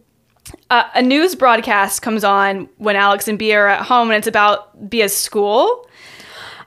Uh, 0.70 0.85
a 0.94 1.02
news 1.02 1.35
broadcast 1.35 2.00
comes 2.00 2.24
on 2.24 2.70
when 2.78 2.96
Alex 2.96 3.28
and 3.28 3.38
Bea 3.38 3.52
are 3.52 3.68
at 3.68 3.83
home, 3.83 4.09
and 4.09 4.16
it's 4.16 4.26
about 4.26 4.88
Bea's 4.88 5.14
school 5.14 5.87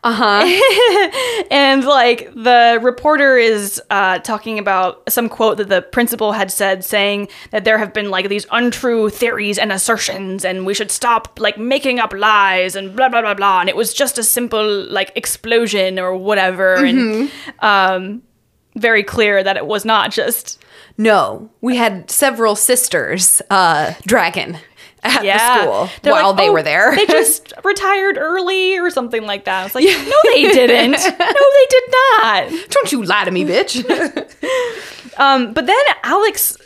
Uh 0.03 0.13
huh. 0.13 1.45
and 1.51 1.83
like 1.83 2.33
the 2.33 2.79
reporter 2.81 3.37
is 3.37 3.79
uh, 3.91 4.17
talking 4.19 4.57
about 4.57 5.03
some 5.07 5.29
quote 5.29 5.57
that 5.57 5.69
the 5.69 5.83
principal 5.83 6.31
had 6.31 6.51
said 6.51 6.83
saying 6.83 7.27
that 7.51 7.65
there 7.65 7.77
have 7.77 7.93
been 7.93 8.09
like 8.09 8.27
these 8.27 8.47
untrue 8.51 9.09
theories 9.09 9.59
and 9.59 9.71
assertions 9.71 10.43
and 10.43 10.65
we 10.65 10.73
should 10.73 10.89
stop 10.89 11.39
like 11.39 11.59
making 11.59 11.99
up 11.99 12.13
lies 12.13 12.75
and 12.75 12.95
blah 12.95 13.09
blah 13.09 13.21
blah 13.21 13.35
blah. 13.35 13.59
And 13.59 13.69
it 13.69 13.75
was 13.75 13.93
just 13.93 14.17
a 14.17 14.23
simple 14.23 14.85
like 14.85 15.11
explosion 15.15 15.99
or 15.99 16.15
whatever. 16.15 16.75
And 16.75 17.31
um, 17.59 18.23
very 18.75 19.03
clear 19.03 19.43
that 19.43 19.55
it 19.55 19.67
was 19.67 19.85
not 19.85 20.11
just 20.11 20.63
No, 20.97 21.51
we 21.61 21.75
had 21.75 22.09
several 22.09 22.55
sisters, 22.55 23.41
uh, 23.51 23.93
dragon 24.07 24.57
at 25.03 25.23
yeah 25.23 25.57
the 25.57 25.63
school 25.63 25.89
They're 26.03 26.13
while 26.13 26.29
like, 26.29 26.37
they 26.37 26.49
"Oh, 26.49 26.53
were 26.53 26.63
there. 26.63 26.95
they 26.95 27.05
just 27.19 27.53
retired 27.63 28.17
early 28.17 28.77
or 28.77 28.89
something 28.89 29.25
like 29.25 29.45
that. 29.45 29.61
I 29.61 29.63
was 29.63 29.75
like, 29.75 29.85
no, 29.85 30.17
they 30.33 30.43
didn't. 30.51 30.91
No, 31.19 31.47
they 31.49 31.67
did 31.69 31.83
not. 31.91 32.69
don't 32.69 32.91
you 32.91 33.03
lie 33.03 33.25
to 33.25 33.31
me, 33.31 33.43
bitch. 33.45 33.83
Um, 35.17 35.53
but 35.53 35.65
then 35.67 35.75
Alex 36.03 36.57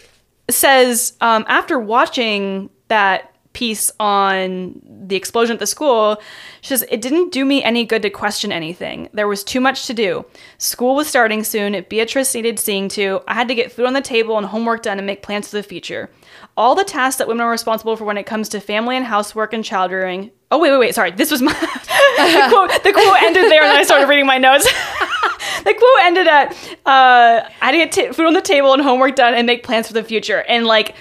says 0.49 1.13
um, 1.19 1.43
after 1.47 1.79
watching 1.79 2.69
that 2.89 3.31
piece 3.53 3.91
on 3.99 4.79
the 5.07 5.15
explosion 5.15 5.55
at 5.55 5.59
the 5.59 5.65
school, 5.67 6.21
she 6.61 6.69
says 6.69 6.85
it 6.91 7.01
didn't 7.01 7.31
do 7.31 7.43
me 7.43 7.63
any 7.63 7.85
good 7.85 8.01
to 8.03 8.09
question 8.09 8.51
anything. 8.51 9.09
There 9.13 9.27
was 9.27 9.43
too 9.43 9.59
much 9.59 9.87
to 9.87 9.93
do. 9.93 10.25
School 10.59 10.95
was 10.95 11.07
starting 11.07 11.43
soon. 11.43 11.83
Beatrice 11.89 12.33
needed 12.35 12.59
seeing 12.59 12.87
to. 12.89 13.21
I 13.27 13.33
had 13.33 13.47
to 13.47 13.55
get 13.55 13.71
food 13.71 13.85
on 13.87 13.93
the 13.93 14.01
table 14.01 14.37
and 14.37 14.45
homework 14.45 14.83
done 14.83 14.99
and 14.99 15.07
make 15.07 15.23
plans 15.23 15.49
for 15.49 15.57
the 15.57 15.63
future. 15.63 16.09
All 16.57 16.73
the 16.75 16.85
tasks 16.85 17.17
that 17.17 17.27
women 17.27 17.45
are 17.45 17.51
responsible 17.51 17.97
for 17.97 18.05
when 18.05 18.17
it 18.17 18.25
comes 18.25 18.47
to 18.49 18.59
family 18.61 18.95
and 18.95 19.05
housework 19.05 19.51
and 19.53 19.63
child 19.63 19.91
rearing. 19.91 20.31
Oh 20.51 20.57
wait, 20.59 20.71
wait, 20.71 20.77
wait. 20.77 20.95
Sorry, 20.95 21.11
this 21.11 21.31
was 21.31 21.41
my 21.41 21.51
the 21.53 22.47
quote. 22.49 22.83
The 22.83 22.93
quote 22.93 23.21
ended 23.23 23.51
there, 23.51 23.61
and 23.61 23.71
then 23.71 23.79
I 23.79 23.83
started 23.83 24.07
reading 24.07 24.25
my 24.25 24.37
notes. 24.37 24.65
the 25.63 25.73
quote 25.73 25.99
ended 26.03 26.27
at 26.27 26.53
uh, 26.85 27.49
I 27.61 27.65
had 27.65 27.71
to 27.71 27.77
get 27.77 27.91
t- 27.91 28.11
food 28.13 28.27
on 28.27 28.33
the 28.33 28.41
table 28.41 28.73
and 28.73 28.81
homework 28.81 29.15
done 29.15 29.33
and 29.33 29.45
make 29.45 29.63
plans 29.63 29.87
for 29.87 29.93
the 29.93 30.03
future. 30.03 30.43
And 30.47 30.65
like 30.65 30.95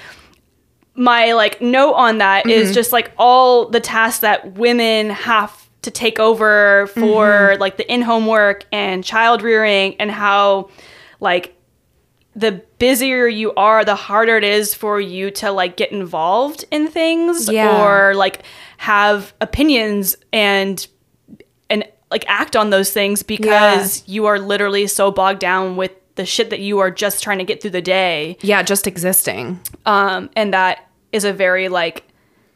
my 0.95 1.33
like 1.33 1.61
note 1.61 1.95
on 1.95 2.19
that 2.19 2.49
is 2.49 2.75
just 2.75 2.93
like 2.93 3.13
all 3.19 3.69
the 3.69 3.81
tasks 3.81 4.21
that 4.21 4.55
women 4.55 5.11
have 5.11 5.69
to 5.83 5.91
take 5.91 6.19
over 6.19 6.87
for 6.89 7.57
like 7.59 7.77
the 7.77 7.93
in-home 7.93 8.27
work 8.27 8.65
and 8.73 9.05
child 9.05 9.43
rearing 9.43 9.97
and 10.01 10.11
how 10.11 10.71
like 11.21 11.57
the 12.37 12.63
busier 12.79 13.27
you 13.29 13.53
are 13.55 13.85
the 13.85 13.95
harder 13.95 14.37
it 14.37 14.45
is 14.45 14.75
for 14.75 15.01
you 15.01 15.31
to 15.31 15.51
like 15.53 15.77
get 15.77 15.93
involved 15.93 16.65
in 16.71 16.89
things 16.89 17.49
Yeah. 17.49 17.83
or 17.85 18.15
like 18.15 18.43
have 18.79 19.33
opinions 19.41 20.17
and 20.33 20.87
and 21.71 21.85
like 22.11 22.25
act 22.29 22.57
on 22.57 22.71
those 22.71 22.91
things 22.93 23.23
because 23.23 24.03
you 24.07 24.27
are 24.27 24.39
literally 24.39 24.87
so 24.87 25.11
bogged 25.11 25.39
down 25.41 25.77
with 25.77 25.93
the 26.17 26.27
shit 26.27 26.51
that 26.51 26.61
you 26.61 26.79
are 26.79 26.91
just 26.91 27.23
trying 27.23 27.39
to 27.39 27.45
get 27.45 27.61
through 27.61 27.71
the 27.71 27.83
day 27.83 28.37
yeah, 28.41 28.63
just 28.63 28.87
existing. 28.87 29.61
um, 29.87 30.29
and 30.37 30.53
that 30.55 30.89
is 31.13 31.25
a 31.25 31.33
very 31.33 31.69
like 31.69 32.05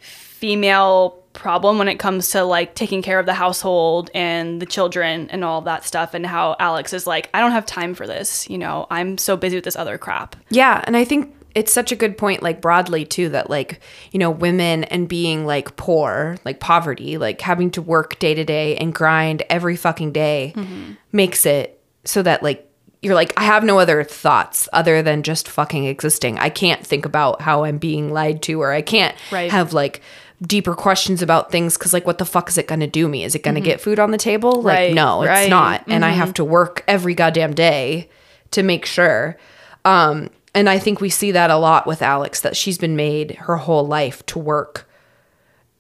female 0.00 1.17
problem 1.38 1.78
when 1.78 1.86
it 1.88 1.98
comes 1.98 2.30
to 2.30 2.42
like 2.42 2.74
taking 2.74 3.00
care 3.00 3.18
of 3.20 3.26
the 3.26 3.34
household 3.34 4.10
and 4.12 4.60
the 4.60 4.66
children 4.66 5.30
and 5.30 5.44
all 5.44 5.60
that 5.62 5.84
stuff 5.84 6.12
and 6.12 6.26
how 6.26 6.56
alex 6.58 6.92
is 6.92 7.06
like 7.06 7.30
i 7.32 7.40
don't 7.40 7.52
have 7.52 7.64
time 7.64 7.94
for 7.94 8.06
this 8.06 8.50
you 8.50 8.58
know 8.58 8.86
i'm 8.90 9.16
so 9.16 9.36
busy 9.36 9.56
with 9.56 9.64
this 9.64 9.76
other 9.76 9.96
crap 9.98 10.34
Yeah, 10.50 10.82
and 10.86 10.96
I 10.96 11.04
think 11.04 11.34
it's 11.54 11.72
such 11.72 11.90
a 11.92 11.96
good 11.96 12.16
point, 12.18 12.42
like 12.42 12.60
broadly 12.60 13.04
too, 13.04 13.30
that 13.30 13.48
like, 13.50 13.80
you 14.12 14.18
know, 14.18 14.30
women 14.30 14.84
and 14.84 15.08
being 15.08 15.46
like 15.46 15.76
poor, 15.76 16.36
like 16.44 16.60
poverty, 16.60 17.18
like 17.18 17.40
having 17.40 17.70
to 17.72 17.82
work 17.82 18.18
day 18.18 18.34
to 18.34 18.44
day 18.44 18.76
and 18.76 18.94
grind 18.94 19.42
every 19.48 19.74
fucking 19.76 20.12
day 20.12 20.52
mm-hmm. 20.54 20.92
makes 21.10 21.46
it 21.46 21.80
so 22.04 22.22
that 22.22 22.42
like 22.42 22.64
you're 23.00 23.14
like, 23.14 23.32
I 23.36 23.44
have 23.44 23.64
no 23.64 23.78
other 23.78 24.02
thoughts 24.04 24.68
other 24.72 25.02
than 25.02 25.22
just 25.22 25.48
fucking 25.48 25.86
existing. 25.86 26.38
I 26.38 26.50
can't 26.50 26.84
think 26.84 27.04
about 27.06 27.40
how 27.40 27.64
I'm 27.64 27.78
being 27.78 28.12
lied 28.12 28.42
to, 28.42 28.60
or 28.60 28.72
I 28.72 28.82
can't 28.82 29.16
Right. 29.32 29.50
have 29.50 29.72
like 29.72 30.02
deeper 30.42 30.74
questions 30.74 31.20
about 31.20 31.50
things 31.50 31.76
because 31.76 31.92
like 31.92 32.06
what 32.06 32.18
the 32.18 32.24
fuck 32.24 32.48
is 32.48 32.58
it 32.58 32.68
going 32.68 32.80
to 32.80 32.86
do 32.86 33.08
me? 33.08 33.24
Is 33.24 33.34
it 33.34 33.42
going 33.42 33.54
to 33.56 33.60
mm-hmm. 33.60 33.70
get 33.70 33.80
food 33.80 33.98
on 33.98 34.10
the 34.10 34.18
table? 34.18 34.62
Like 34.62 34.74
Right, 34.74 34.94
no 34.94 35.22
it's 35.22 35.28
right. 35.28 35.50
not. 35.50 35.84
And 35.88 36.04
i 36.04 36.10
mm-hmm. 36.10 36.18
have 36.18 36.34
to 36.34 36.44
work 36.44 36.84
every 36.86 37.14
goddamn 37.14 37.54
day 37.54 38.08
to 38.52 38.62
make 38.62 38.86
sure. 38.86 39.36
Um 39.84 40.30
and 40.54 40.68
i 40.70 40.78
think 40.78 41.00
we 41.00 41.10
see 41.10 41.30
that 41.32 41.50
a 41.50 41.56
lot 41.56 41.86
with 41.86 42.00
alex 42.00 42.40
that 42.40 42.56
she's 42.56 42.78
been 42.78 42.96
made 42.96 43.32
her 43.32 43.58
whole 43.58 43.86
life 43.86 44.24
to 44.24 44.38
work 44.38 44.88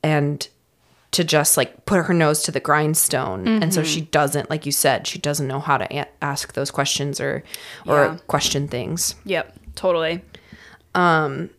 and 0.02 0.46
to 1.10 1.24
just 1.24 1.56
like 1.56 1.86
put 1.86 2.04
her 2.04 2.12
nose 2.12 2.42
to 2.42 2.52
the 2.52 2.60
grindstone. 2.60 3.48
And 3.48 3.72
so 3.72 3.80
mm-hmm. 3.80 3.88
she 3.88 4.02
doesn't 4.02 4.50
like 4.50 4.66
you 4.66 4.72
said 4.72 5.06
she 5.06 5.18
doesn't 5.18 5.46
know 5.46 5.60
how 5.60 5.78
to 5.78 5.96
a- 5.96 6.08
ask 6.22 6.52
those 6.52 6.70
questions 6.70 7.20
or 7.20 7.42
or 7.86 8.04
Yeah. 8.04 8.18
question 8.26 8.68
things. 8.68 9.14
Yep 9.24 9.54
totally 9.74 10.20
um, 10.94 11.50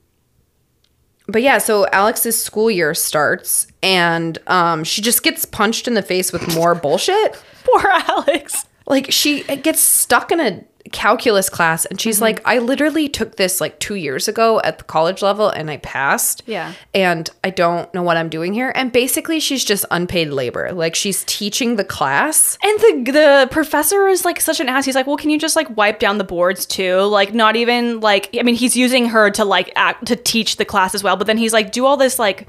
but 1.32 1.42
yeah, 1.42 1.58
so 1.58 1.88
Alex's 1.92 2.42
school 2.42 2.70
year 2.70 2.94
starts 2.94 3.68
and 3.82 4.38
um, 4.48 4.84
she 4.84 5.02
just 5.02 5.24
gets 5.24 5.46
punched 5.46 5.88
in 5.88 5.94
the 5.94 6.02
face 6.02 6.32
with 6.32 6.56
more 6.56 6.76
bullshit. 6.76 7.42
poor 7.64 7.88
alex 7.88 8.66
Like 8.88 9.12
she 9.12 9.44
gets 9.44 9.80
stuck 9.80 10.32
in 10.32 10.40
a 10.40 10.64
calculus 10.92 11.50
class 11.50 11.86
and 11.86 12.00
she's 12.00 12.18
mm-hmm. 12.18 12.24
like, 12.24 12.42
I 12.46 12.60
literally 12.60 13.08
took 13.10 13.36
this 13.38 13.60
like 13.62 13.80
two 13.80 13.96
years 13.96 14.28
ago 14.28 14.60
at 14.62 14.78
the 14.78 14.84
college 14.84 15.22
level 15.22 15.50
and 15.50 15.70
I 15.70 15.78
passed. 15.78 16.44
Yeah. 16.46 16.74
And 16.94 17.30
I 17.44 17.50
don't 17.50 17.92
know 17.94 18.04
what 18.04 18.18
I'm 18.18 18.30
doing 18.30 18.54
here. 18.54 18.72
And 18.76 18.92
basically, 18.92 19.40
she's 19.40 19.64
just 19.64 19.86
unpaid 19.92 20.30
labor. 20.30 20.72
Like 20.74 20.96
she's 20.96 21.24
teaching 21.26 21.76
the 21.76 21.84
class. 21.84 22.58
and 22.64 22.80
the 22.80 23.12
the 23.12 23.48
professor 23.52 24.08
is 24.08 24.26
like 24.26 24.40
such 24.40 24.60
an 24.60 24.70
ass 24.70 24.86
he's 24.86 24.96
like 24.96 25.08
well 25.08 25.18
can 25.18 25.30
you 25.30 25.40
just 25.40 25.56
like 25.56 25.76
wipe 25.76 26.00
down 26.00 26.18
the 26.18 26.24
boards 26.24 26.66
too 26.66 27.02
like 27.02 27.34
not 27.34 27.56
even 27.56 28.00
like 28.00 28.30
i 28.40 28.44
mean 28.44 28.56
he's 28.56 28.76
using 28.76 29.06
her 29.08 29.30
to 29.30 29.44
like 29.46 29.72
act 29.76 30.06
to 30.06 30.16
teach 30.16 30.58
the 30.58 30.66
class 30.66 30.96
as 30.96 31.04
well 31.04 31.16
but 31.16 31.28
then 31.28 31.38
he's 31.38 31.54
like 31.54 31.72
do 31.72 31.86
all 31.86 31.98
this 31.98 32.20
like 32.20 32.48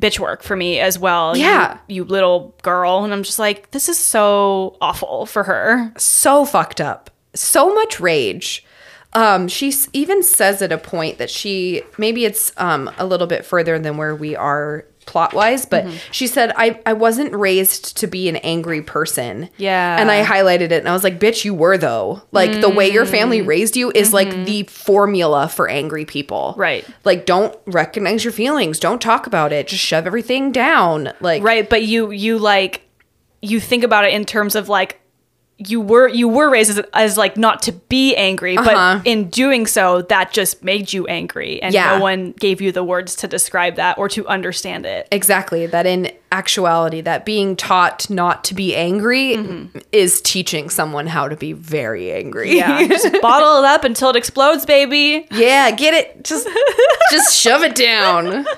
bitch 0.00 0.18
work 0.18 0.42
for 0.42 0.56
me 0.56 0.78
as 0.78 0.98
well 0.98 1.36
you- 1.36 1.44
Yeah. 1.44 1.78
you, 1.88 2.04
little 2.04 2.54
girl 2.62 3.04
and 3.04 3.12
i'm 3.12 3.22
just 3.22 3.38
like 3.38 3.70
this 3.70 3.88
is 3.88 3.98
so 3.98 4.76
awful 4.80 5.26
for 5.26 5.42
her 5.44 5.92
so 5.96 6.44
fucked 6.44 6.80
up 6.80 7.09
so 7.34 7.72
much 7.74 8.00
rage 8.00 8.64
Um, 9.12 9.48
she 9.48 9.72
even 9.92 10.22
says 10.22 10.62
at 10.62 10.70
a 10.72 10.78
point 10.78 11.18
that 11.18 11.30
she 11.30 11.82
maybe 11.98 12.24
it's 12.24 12.52
um 12.56 12.90
a 12.98 13.04
little 13.04 13.26
bit 13.26 13.44
further 13.44 13.78
than 13.78 13.96
where 13.96 14.14
we 14.14 14.36
are 14.36 14.84
plot 15.06 15.32
wise, 15.34 15.66
but 15.66 15.84
Mm-hmm. 15.84 15.96
she 16.12 16.28
said 16.28 16.52
I 16.56 16.78
I 16.86 16.92
wasn't 16.92 17.34
raised 17.34 17.96
to 17.96 18.06
be 18.06 18.28
an 18.28 18.36
angry 18.36 18.82
person. 18.82 19.48
Yeah. 19.56 19.98
and 20.00 20.08
I 20.12 20.22
highlighted 20.24 20.70
it 20.70 20.72
and 20.78 20.88
I 20.88 20.92
was 20.92 21.02
like, 21.02 21.18
bitch, 21.18 21.44
you 21.44 21.54
were 21.54 21.76
though. 21.76 22.22
Like 22.30 22.60
the 22.60 22.68
way 22.68 22.88
your 22.92 23.04
Mm. 23.04 23.10
family 23.10 23.42
raised 23.42 23.76
you 23.76 23.90
is 23.92 24.12
like 24.12 24.30
the 24.46 24.62
formula 24.64 25.48
for 25.48 25.68
angry 25.68 26.04
people. 26.04 26.50
Mm-hmm. 26.52 26.60
Right. 26.60 26.86
Like 27.04 27.26
don't 27.26 27.56
recognize 27.66 28.22
your 28.22 28.32
feelings. 28.32 28.78
Don't 28.78 29.00
talk 29.02 29.26
about 29.26 29.52
it. 29.52 29.66
Just 29.66 29.82
shove 29.82 30.06
everything 30.06 30.52
down. 30.52 31.12
Like 31.20 31.42
Right, 31.42 31.68
but 31.68 31.82
you 31.82 32.12
you 32.12 32.38
like 32.38 32.82
you 33.42 33.58
think 33.58 33.82
about 33.82 34.04
it 34.04 34.12
in 34.12 34.24
terms 34.24 34.54
of 34.54 34.68
like 34.68 34.99
you 35.68 35.80
were 35.80 36.08
you 36.08 36.26
were 36.28 36.48
raised 36.50 36.70
as, 36.70 36.78
as 36.94 37.18
like 37.18 37.36
not 37.36 37.62
to 37.62 37.72
be 37.72 38.14
angry, 38.16 38.56
Uh-huh. 38.56 38.98
but 39.02 39.06
in 39.06 39.28
doing 39.30 39.66
so 39.66 40.02
that 40.02 40.32
just 40.32 40.64
made 40.64 40.92
you 40.92 41.06
angry 41.06 41.62
and 41.62 41.74
Yeah. 41.74 41.96
no 41.96 42.02
one 42.02 42.32
gave 42.38 42.60
you 42.60 42.72
the 42.72 42.82
words 42.84 43.14
to 43.16 43.28
describe 43.28 43.76
that 43.76 43.98
or 43.98 44.08
to 44.10 44.26
understand 44.26 44.86
it. 44.86 45.06
Exactly. 45.12 45.66
That 45.66 45.86
in 45.86 46.10
actuality, 46.32 47.00
that 47.02 47.24
being 47.24 47.56
taught 47.56 48.08
not 48.08 48.44
to 48.44 48.54
be 48.54 48.74
angry 48.76 49.36
is 49.92 50.20
teaching 50.22 50.70
someone 50.70 51.06
how 51.08 51.28
to 51.28 51.36
be 51.36 51.52
very 51.52 52.12
angry. 52.12 52.56
Yeah, 52.56 52.86
just 52.86 53.10
bottle 53.22 53.58
it 53.58 53.66
up 53.66 53.84
until 53.84 54.10
it 54.10 54.16
explodes, 54.16 54.64
baby. 54.64 55.26
yeah, 55.32 55.70
get 55.72 55.92
it. 55.94 56.24
Just 56.24 56.48
just 57.10 57.36
shove 57.36 57.62
it 57.62 57.74
down. 57.74 58.46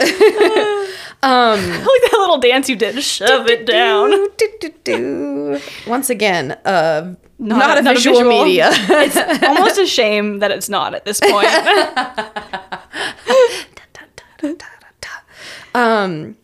I 1.22 1.54
like 1.54 2.10
that 2.10 2.18
little 2.18 2.38
dance 2.38 2.68
you 2.68 2.76
did. 2.76 3.02
Shove 3.02 3.46
it 3.48 3.66
down. 3.66 4.10
Do, 4.10 4.30
do, 4.36 4.48
do, 4.60 4.72
do. 4.84 5.60
Once 5.86 6.10
again, 6.10 6.52
uh 6.64 7.14
not, 7.38 7.58
Not- 7.58 7.78
a 7.78 7.82
not 7.82 7.92
a 7.92 7.94
visual, 7.94 8.18
visual. 8.18 8.44
media. 8.44 8.68
It's 8.72 9.42
almost 9.44 9.78
a 9.78 9.86
shame 9.86 10.40
that 10.40 10.50
it's 10.50 10.68
not 10.68 10.94
at 10.94 11.04
this 11.04 11.20
point. 11.20 11.48
um 15.74 16.36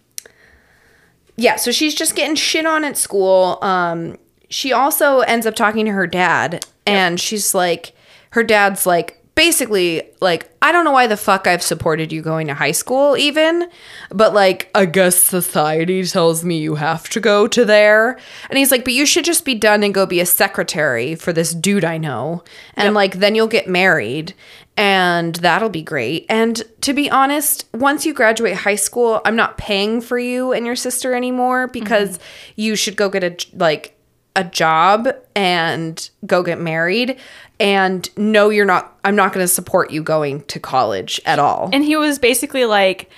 yeah 1.36 1.56
so 1.56 1.72
she's 1.72 1.94
just 1.94 2.14
getting 2.14 2.36
shit 2.36 2.64
on 2.66 2.84
at 2.84 2.96
school 2.96 3.58
um 3.62 4.16
she 4.48 4.72
also 4.72 5.20
ends 5.20 5.46
up 5.46 5.54
talking 5.56 5.84
to 5.86 5.92
her 5.92 6.06
dad 6.06 6.64
and 6.86 7.18
she's 7.20 7.54
like 7.54 7.92
her 8.30 8.44
dad's 8.44 8.86
like 8.86 9.24
basically 9.36 10.02
like 10.20 10.50
i 10.62 10.72
don't 10.72 10.84
know 10.84 10.90
why 10.90 11.06
the 11.06 11.16
fuck 11.16 11.46
i've 11.46 11.62
supported 11.62 12.10
you 12.10 12.22
going 12.22 12.46
to 12.46 12.54
high 12.54 12.72
school 12.72 13.16
even 13.18 13.68
but 14.10 14.32
like 14.32 14.70
i 14.74 14.86
guess 14.86 15.16
society 15.22 16.02
tells 16.04 16.42
me 16.42 16.58
you 16.58 16.74
have 16.74 17.08
to 17.08 17.20
go 17.20 17.46
to 17.46 17.64
there. 17.64 18.18
And 18.48 18.58
he's 18.58 18.70
like 18.70 18.84
but 18.84 18.94
you 18.94 19.06
should 19.06 19.24
just 19.24 19.44
be 19.44 19.54
done 19.54 19.84
and 19.84 19.94
go 19.94 20.06
be 20.06 20.20
a 20.20 20.26
secretary 20.26 21.14
for 21.14 21.32
this 21.32 21.52
dude 21.54 21.84
i 21.84 21.98
know. 21.98 22.42
And 22.74 22.94
like 22.94 23.16
then 23.16 23.34
you'll 23.34 23.46
get 23.46 23.68
married 23.68 24.34
and 24.76 25.36
that'll 25.36 25.70
be 25.70 25.82
great. 25.82 26.26
And 26.28 26.62
to 26.82 26.92
be 26.92 27.10
honest, 27.10 27.64
once 27.72 28.04
you 28.04 28.12
graduate 28.12 28.56
high 28.56 28.74
school, 28.74 29.22
I'm 29.24 29.36
not 29.36 29.56
paying 29.56 30.02
for 30.02 30.18
you 30.18 30.52
and 30.52 30.66
your 30.66 30.76
sister 30.76 31.14
anymore 31.14 31.66
because 31.66 32.18
mm-hmm. 32.18 32.52
you 32.56 32.76
should 32.76 32.96
go 32.96 33.08
get 33.08 33.24
a 33.24 33.56
like 33.56 33.95
a 34.36 34.44
job 34.44 35.08
and 35.34 36.08
go 36.26 36.42
get 36.44 36.60
married 36.60 37.18
and 37.58 38.08
no 38.16 38.48
you're 38.50 38.64
not 38.66 38.96
I'm 39.04 39.16
not 39.16 39.32
going 39.32 39.42
to 39.42 39.48
support 39.48 39.90
you 39.90 40.02
going 40.02 40.42
to 40.44 40.60
college 40.60 41.20
at 41.26 41.38
all. 41.40 41.70
and 41.72 41.82
he 41.84 41.96
was 41.96 42.18
basically 42.20 42.64
like 42.66 43.10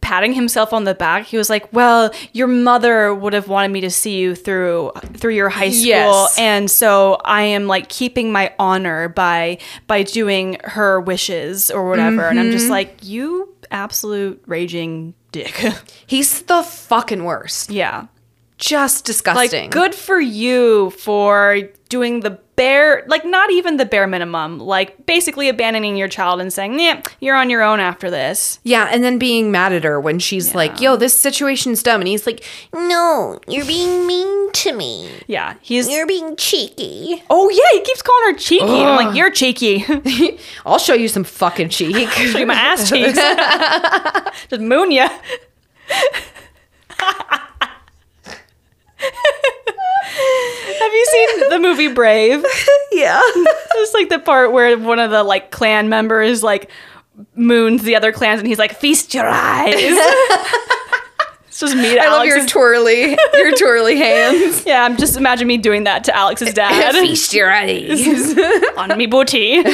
patting 0.00 0.32
himself 0.32 0.72
on 0.72 0.82
the 0.82 0.94
back. 0.96 1.26
He 1.26 1.36
was 1.36 1.48
like, 1.48 1.72
"Well, 1.72 2.10
your 2.32 2.48
mother 2.48 3.14
would 3.14 3.34
have 3.34 3.46
wanted 3.46 3.70
me 3.70 3.82
to 3.82 3.90
see 3.90 4.18
you 4.18 4.34
through 4.34 4.90
through 5.14 5.34
your 5.34 5.48
high 5.48 5.70
school, 5.70 5.86
Yes. 5.86 6.36
and 6.38 6.68
so 6.68 7.20
I 7.24 7.42
am 7.42 7.68
like 7.68 7.88
keeping 7.88 8.32
my 8.32 8.52
honor 8.58 9.08
by 9.08 9.58
by 9.86 10.02
doing 10.02 10.56
her 10.64 11.00
wishes 11.00 11.70
or 11.70 11.88
whatever." 11.88 12.24
And 12.28 12.40
I'm 12.40 12.50
just 12.50 12.64
Mm-hmm. 12.64 12.72
like, 12.72 12.96
"You 13.04 13.54
absolute 13.70 14.42
raging 14.46 15.14
dick." 15.30 15.54
He's 16.06 16.42
the 16.42 16.64
fucking 16.64 17.22
worst. 17.22 17.70
yeah. 17.70 18.06
Just 18.62 19.04
disgusting. 19.04 19.62
Like 19.64 19.70
good 19.72 19.92
for 19.92 20.20
you 20.20 20.90
for 20.90 21.58
doing 21.88 22.20
the 22.20 22.38
bare 22.54 23.02
like 23.08 23.24
not 23.24 23.50
even 23.50 23.76
the 23.76 23.84
bare 23.84 24.06
minimum, 24.06 24.60
like 24.60 25.04
basically 25.04 25.48
abandoning 25.48 25.96
your 25.96 26.06
child 26.06 26.40
and 26.40 26.52
saying, 26.52 26.78
"Yeah, 26.78 27.02
you're 27.18 27.34
on 27.34 27.50
your 27.50 27.62
own 27.62 27.80
after 27.80 28.08
this." 28.08 28.60
Yeah, 28.62 28.84
and 28.84 29.02
then 29.02 29.18
being 29.18 29.50
mad 29.50 29.72
at 29.72 29.82
her 29.82 30.00
when 30.00 30.20
she's 30.20 30.54
like, 30.54 30.80
"Yo, 30.80 30.94
this 30.94 31.18
situation's 31.18 31.82
dumb." 31.82 32.00
And 32.00 32.06
he's 32.06 32.24
like, 32.24 32.44
No, 32.72 33.40
you're 33.48 33.66
being 33.66 34.06
mean 34.06 34.52
to 34.52 34.72
me. 34.72 35.10
Yeah, 35.26 35.54
he's 35.60 35.88
You're 35.88 36.06
being 36.06 36.36
cheeky. 36.36 37.20
Oh 37.30 37.50
yeah, 37.50 37.78
he 37.78 37.84
keeps 37.84 38.00
calling 38.00 38.32
her 38.32 38.38
cheeky. 38.38 38.64
I'm 38.64 39.04
like, 39.06 39.16
you're 39.16 39.32
cheeky. 39.32 39.84
"I'll 40.64 40.78
show 40.78 40.94
you 40.94 41.08
some 41.08 41.24
fucking 41.24 41.70
cheek." 41.70 42.08
Show 42.10 42.38
you 42.38 42.46
my 42.46 42.54
ass 42.54 42.88
cheeks. 42.88 43.18
Just 44.48 44.62
moon 44.62 44.92
ya. 44.92 45.08
Have 50.80 50.92
you 50.92 51.06
seen 51.06 51.48
the 51.50 51.58
movie 51.60 51.92
Brave? 51.92 52.44
yeah. 52.92 53.20
It's 53.74 53.94
like 53.94 54.10
the 54.10 54.20
part 54.20 54.52
where 54.52 54.78
one 54.78 55.00
of 55.00 55.10
the 55.10 55.24
like 55.24 55.50
clan 55.50 55.88
members 55.88 56.42
like 56.44 56.70
moons 57.34 57.82
the 57.82 57.96
other 57.96 58.12
clans 58.12 58.38
and 58.38 58.46
he's 58.46 58.58
like, 58.58 58.76
feast 58.76 59.12
your 59.12 59.26
eyes. 59.26 59.74
it's 61.46 61.58
just 61.58 61.74
me 61.74 61.94
to 61.94 62.00
I 62.00 62.08
love 62.08 62.26
your 62.26 62.46
twirly, 62.46 63.16
your 63.34 63.56
twirly 63.56 63.96
hands. 63.96 64.64
yeah, 64.64 64.84
I'm 64.84 64.96
just 64.96 65.16
imagine 65.16 65.48
me 65.48 65.56
doing 65.56 65.84
that 65.84 66.04
to 66.04 66.16
Alex's 66.16 66.54
dad 66.54 66.94
Feast 66.94 67.34
your 67.34 67.50
eyes. 67.50 68.06
on 68.76 68.96
me 68.96 69.06
booty. 69.06 69.64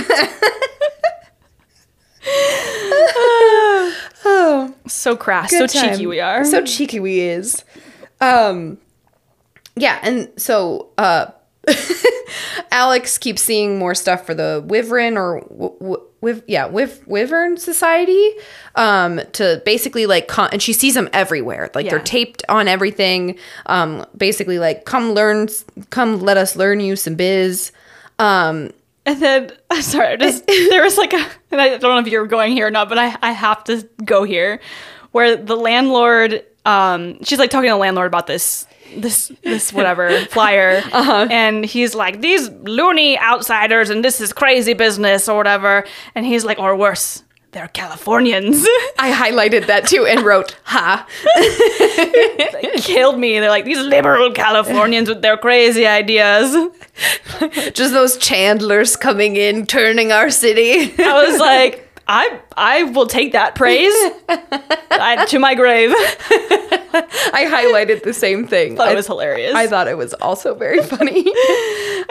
oh, 4.25 4.75
so 4.87 5.17
crass, 5.17 5.51
so 5.51 5.67
good 5.67 5.71
cheeky 5.71 6.07
we 6.07 6.21
are. 6.21 6.47
So 6.47 6.65
cheeky 6.65 6.99
we 6.99 7.21
is. 7.21 7.63
Um, 8.23 8.79
yeah, 9.81 9.99
and 10.03 10.31
so 10.37 10.91
uh, 10.99 11.27
Alex 12.71 13.19
keeps 13.19 13.43
seeing 13.43 13.79
more 13.79 13.95
stuff 13.95 14.27
for 14.27 14.35
the 14.35 14.63
Wyvern 14.67 15.17
or 15.17 15.41
w- 15.51 16.01
w- 16.21 16.43
yeah, 16.47 16.69
Wyv- 16.69 17.07
Wyvern 17.07 17.57
Society. 17.57 18.31
Um, 18.75 19.21
to 19.33 19.63
basically 19.65 20.07
like, 20.07 20.29
con- 20.29 20.51
and 20.53 20.63
she 20.63 20.73
sees 20.73 20.95
them 20.95 21.09
everywhere. 21.13 21.71
Like 21.75 21.87
they're 21.91 21.99
taped 22.05 22.43
on 22.49 22.69
everything. 22.69 23.39
Um, 23.67 24.05
basically 24.17 24.59
like, 24.59 24.85
come 24.85 25.13
learn, 25.13 25.49
come 25.91 26.21
let 26.21 26.37
us 26.37 26.55
learn 26.57 26.81
you 26.81 26.97
some 26.97 27.15
biz. 27.15 27.73
Um, 28.19 28.71
And 29.07 29.21
then, 29.23 29.51
I'm 29.71 29.83
sorry, 29.83 30.09
I 30.09 30.17
just 30.17 30.47
there 30.47 30.83
was 30.83 30.99
like 30.99 31.13
a, 31.13 31.27
and 31.51 31.61
I 31.61 31.71
don't 31.79 31.83
know 31.83 31.99
if 31.99 32.09
you're 32.09 32.27
going 32.27 32.53
here 32.53 32.67
or 32.67 32.71
not, 32.71 32.89
but 32.89 32.99
I, 32.99 33.17
I 33.23 33.33
have 33.33 33.65
to 33.65 33.89
go 34.05 34.23
here, 34.25 34.61
where 35.13 35.35
the 35.37 35.57
landlord, 35.57 36.45
um, 36.67 37.23
she's 37.25 37.39
like 37.39 37.51
talking 37.51 37.69
to 37.69 37.75
the 37.75 37.79
landlord 37.79 38.07
about 38.09 38.27
this, 38.27 38.67
this, 38.97 39.33
this 39.43 39.73
whatever 39.73 40.21
flyer, 40.31 40.83
uh-huh. 40.93 41.29
and 41.31 41.65
he's 41.65 41.95
like 41.95 42.21
these 42.21 42.49
loony 42.49 43.19
outsiders, 43.19 43.91
and 43.91 44.05
this 44.05 44.21
is 44.21 44.33
crazy 44.33 44.75
business 44.75 45.29
or 45.29 45.37
whatever, 45.37 45.85
and 46.15 46.27
he's 46.27 46.45
like, 46.45 46.59
or 46.59 46.77
worse, 46.77 47.25
they're 47.53 47.69
Californians. 47.69 48.63
I 48.99 49.11
highlighted 49.11 49.67
that 49.67 49.87
too 49.87 50.07
and 50.07 50.23
wrote, 50.23 50.57
"Ha." 50.65 51.07
They 52.61 52.79
killed 52.79 53.19
me. 53.19 53.39
They're 53.39 53.49
like 53.49 53.65
these 53.65 53.79
liberal 53.79 54.33
Californians 54.33 55.09
with 55.09 55.23
their 55.23 55.37
crazy 55.37 55.87
ideas. 55.87 56.55
Just 57.73 57.93
those 57.93 58.17
Chandlers 58.17 58.97
coming 58.97 59.37
in, 59.37 59.67
turning 59.67 60.13
our 60.13 60.31
city. 60.31 60.93
I 61.03 61.27
was 61.27 61.39
like, 61.39 61.88
I 62.09 62.41
I 62.57 62.85
will 62.85 63.07
take 63.07 63.33
that 63.33 63.55
praise 63.55 63.93
I, 64.91 65.27
to 65.29 65.39
my 65.39 65.55
grave. 65.55 65.91
I 65.93 67.47
highlighted 67.49 68.03
the 68.03 68.15
same 68.15 68.47
thing. 68.47 68.77
thought 68.77 68.91
it 68.91 68.97
was 68.97 69.07
hilarious. 69.07 69.55
I 69.55 69.67
thought 69.67 69.89
it 69.89 69.99
was 69.99 70.15
also 70.15 70.55
very 70.55 70.83
funny. 70.83 71.21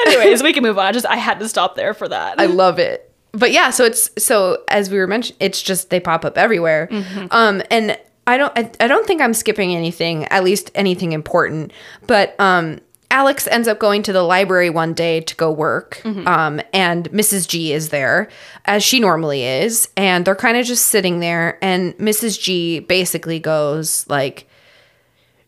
Anyways, 0.05 0.43
we 0.43 0.53
can 0.53 0.61
move 0.61 0.77
on. 0.77 0.85
I 0.85 0.91
just 0.91 1.07
I 1.07 1.15
had 1.15 1.39
to 1.39 1.49
stop 1.49 1.75
there 1.75 1.95
for 1.95 2.07
that. 2.07 2.39
I 2.39 2.45
love 2.45 2.77
it. 2.77 3.11
But 3.31 3.51
yeah, 3.51 3.71
so 3.71 3.85
it's 3.85 4.09
so 4.23 4.63
as 4.69 4.89
we 4.91 4.99
were 4.99 5.07
mentioning, 5.07 5.37
it's 5.39 5.61
just 5.61 5.89
they 5.89 5.99
pop 5.99 6.23
up 6.23 6.37
everywhere. 6.37 6.89
Um, 7.31 7.63
and 7.71 7.97
I 8.27 8.37
don't 8.37 8.53
I, 8.55 8.69
I 8.79 8.87
don't 8.87 9.07
think 9.07 9.21
I'm 9.21 9.33
skipping 9.33 9.75
anything, 9.75 10.25
at 10.25 10.43
least 10.43 10.69
anything 10.75 11.11
important. 11.11 11.73
But 12.05 12.39
um, 12.39 12.79
Alex 13.17 13.47
ends 13.47 13.67
up 13.67 13.79
going 13.79 14.03
to 14.03 14.13
the 14.13 14.21
library 14.21 14.69
one 14.69 14.93
day 14.93 15.21
to 15.21 15.35
go 15.35 15.51
work. 15.51 16.01
Um, 16.05 16.61
and 16.71 17.09
Mrs. 17.09 17.47
G 17.47 17.73
is 17.73 17.89
there 17.89 18.29
as 18.65 18.83
she 18.83 18.99
normally 18.99 19.43
is, 19.43 19.89
and 19.97 20.23
they're 20.23 20.35
kind 20.35 20.55
of 20.55 20.67
just 20.67 20.85
sitting 20.85 21.19
there. 21.19 21.57
And 21.63 21.97
Mrs. 21.97 22.39
G 22.39 22.79
basically 22.79 23.39
goes 23.39 24.05
like 24.07 24.47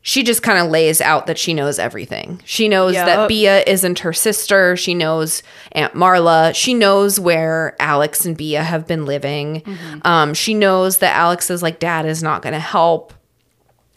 she 0.02 0.24
just 0.24 0.42
kind 0.42 0.58
of 0.58 0.72
lays 0.72 1.00
out 1.00 1.28
that 1.28 1.38
she 1.38 1.54
knows 1.54 1.78
everything. 1.78 2.42
She 2.44 2.68
knows 2.70 2.96
that 3.06 3.28
Bea 3.28 3.70
isn't 3.72 4.00
her 4.00 4.14
sister. 4.14 4.76
She 4.76 4.96
knows 4.96 5.44
Aunt 5.74 5.94
Marla. 5.94 6.56
She 6.56 6.74
knows 6.74 7.20
where 7.20 7.76
Alex 7.80 8.26
and 8.26 8.36
Bea 8.36 8.54
have 8.54 8.88
been 8.88 9.06
living. 9.06 9.62
Um, 10.04 10.34
she 10.34 10.56
knows 10.56 10.98
that 11.00 11.16
Alex's 11.16 11.62
like 11.62 11.80
dad 11.80 12.08
is 12.08 12.24
not 12.24 12.42
going 12.42 12.54
to 12.54 12.60
help. 12.60 13.14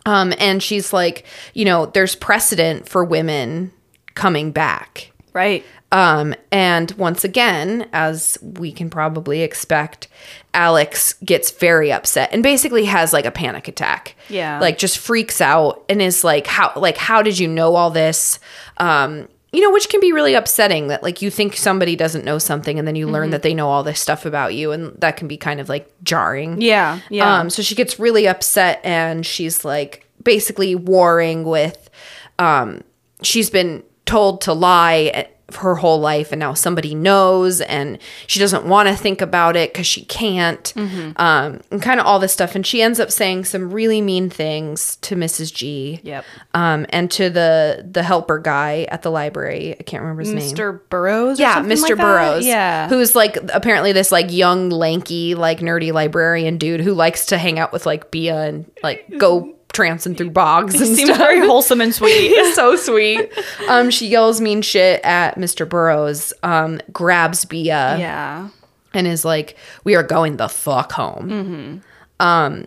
Um, 0.05 0.35
and 0.39 0.63
she's 0.63 0.93
like, 0.93 1.25
you 1.55 1.65
know, 1.65 1.87
there's 1.87 2.15
precedent 2.15 2.89
for 2.89 3.05
women 3.05 3.73
coming 4.15 4.51
back. 4.51 5.13
right. 5.33 5.65
Um, 5.93 6.35
and 6.51 6.91
once 6.93 7.23
again, 7.23 7.87
as 7.93 8.39
we 8.41 8.73
can 8.73 8.89
probably 8.89 9.43
expect, 9.43 10.09
Alex 10.55 11.13
gets 11.23 11.51
very 11.51 11.93
upset 11.93 12.31
and 12.33 12.43
basically 12.43 12.87
has 12.87 13.13
like 13.13 13.27
a 13.27 13.31
panic 13.31 13.69
attack. 13.69 14.17
Yeah. 14.31 14.59
Like 14.59 14.79
just 14.79 14.97
freaks 14.97 15.43
out 15.43 15.85
and 15.91 16.01
is 16.01 16.25
like, 16.25 16.47
how 16.47 16.73
like 16.77 16.97
how 16.97 17.21
did 17.21 17.39
you 17.39 17.47
know 17.47 17.75
all 17.75 17.91
this? 17.91 18.41
Um, 18.79 19.29
you 19.53 19.61
know, 19.61 19.71
which 19.71 19.89
can 19.91 20.01
be 20.01 20.13
really 20.13 20.35
upsetting 20.35 20.89
that 20.89 21.03
like 21.03 21.21
you 21.21 21.31
think 21.31 21.57
somebody 21.57 21.95
doesn't 21.95 22.25
know 22.25 22.39
something 22.39 22.79
and 22.79 22.89
then 22.89 22.97
you 22.97 23.05
Mm-hmm. 23.07 23.13
learn 23.15 23.31
that 23.31 23.43
they 23.43 23.53
know 23.53 23.69
all 23.69 23.83
this 23.83 24.01
stuff 24.01 24.25
about 24.25 24.55
you 24.55 24.73
and 24.73 24.99
that 25.01 25.17
can 25.17 25.29
be 25.29 25.37
kind 25.37 25.61
of 25.61 25.69
like 25.69 25.93
jarring. 26.03 26.61
Yeah. 26.61 27.01
Yeah. 27.11 27.41
Um, 27.41 27.51
so 27.51 27.61
she 27.63 27.75
gets 27.75 27.99
really 28.01 28.27
upset 28.27 28.81
and 28.83 29.27
she's 29.27 29.65
like 29.65 30.09
basically 30.23 30.75
warring 30.75 31.45
with, 31.45 31.91
um, 32.39 32.83
she's 33.23 33.51
been 33.51 33.83
told 34.07 34.41
to 34.43 34.53
lie 34.53 35.29
her 35.57 35.75
whole 35.77 36.01
life 36.01 36.33
and 36.33 36.41
now 36.41 36.55
somebody 36.55 36.95
knows 36.95 37.61
and 37.63 37.99
she 38.27 38.39
doesn't 38.41 38.65
want 38.67 38.89
to 38.89 38.95
think 38.97 39.21
about 39.21 39.57
it 39.57 39.73
because 39.73 39.87
she 39.87 40.05
can't 40.05 40.73
um, 40.77 41.61
and 41.71 41.83
kind 41.83 42.01
of 42.01 42.07
all 42.07 42.19
this 42.19 42.33
stuff 42.33 42.55
and 42.55 42.67
she 42.67 42.83
ends 42.83 42.99
up 43.01 43.11
saying 43.11 43.45
some 43.45 43.71
really 43.71 44.01
mean 44.01 44.29
things 44.31 44.97
to 44.97 45.15
mrs 45.17 45.53
g 45.55 46.01
Yep. 46.03 46.25
um, 46.55 46.87
and 46.91 47.11
to 47.13 47.31
the 47.31 47.87
the 47.91 48.03
helper 48.03 48.39
guy 48.39 48.87
at 48.91 49.03
the 49.03 49.11
library 49.11 49.77
i 49.79 49.83
can't 49.83 50.03
remember 50.03 50.23
his 50.23 50.33
name 50.33 50.43
Mr. 50.43 50.81
Burrows. 50.89 51.39
yeah, 51.39 51.61
Mr. 51.63 51.83
like 51.83 51.89
that? 51.97 51.99
Burrows. 51.99 52.45
Yeah. 52.47 52.89
Who's 52.89 53.15
like 53.15 53.37
apparently 53.55 53.93
this 53.93 54.11
like 54.13 54.33
young, 54.33 54.71
lanky, 54.71 55.35
like 55.35 55.61
nerdy 55.61 55.93
librarian 55.93 56.59
dude 56.59 56.81
who 56.81 56.95
likes 56.95 57.27
to 57.27 57.39
hang 57.39 57.59
out 57.59 57.73
with 57.73 57.87
like 57.87 58.11
Bea 58.11 58.29
and 58.31 58.71
like 58.83 59.07
go 59.19 59.55
trancing 59.73 60.17
through 60.17 60.31
bogs 60.31 60.75
and 60.81 60.87
seems 60.97 61.09
stuff. 61.09 61.19
very 61.19 61.41
wholesome 61.47 61.81
and 61.81 61.95
sweet. 61.95 62.29
He's 62.29 62.55
so 62.55 62.77
sweet. 62.77 63.31
Um, 63.69 63.91
she 63.91 64.07
yells 64.07 64.41
mean 64.41 64.63
shit 64.63 65.01
at 65.05 65.37
Mr. 65.37 65.69
Burrows, 65.69 66.33
um, 66.43 66.81
grabs 66.93 67.45
Bea 67.45 67.65
yeah. 67.67 68.49
and 68.95 69.07
is 69.07 69.25
like, 69.25 69.57
"We 69.85 69.95
are 69.95 70.03
going 70.03 70.37
the 70.37 70.49
fuck 70.49 70.93
home." 70.93 71.29
Mm-hmm. 71.31 72.25
Um, 72.27 72.67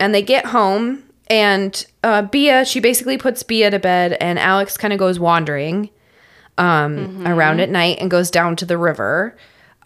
and 0.00 0.14
they 0.14 0.22
get 0.22 0.46
home, 0.46 1.02
and 1.28 1.84
uh, 2.02 2.22
Bea, 2.22 2.64
she 2.64 2.80
basically 2.80 3.18
puts 3.18 3.42
Bea 3.42 3.70
to 3.70 3.78
bed, 3.78 4.16
and 4.20 4.38
Alex 4.38 4.76
kind 4.76 4.92
of 4.92 4.98
goes 4.98 5.18
wandering 5.18 5.90
um, 6.58 6.96
Mm-hmm. 6.96 7.26
around 7.26 7.60
at 7.60 7.68
night 7.70 7.98
and 8.00 8.10
goes 8.10 8.30
down 8.30 8.56
to 8.56 8.64
the 8.66 8.78
river. 8.78 9.36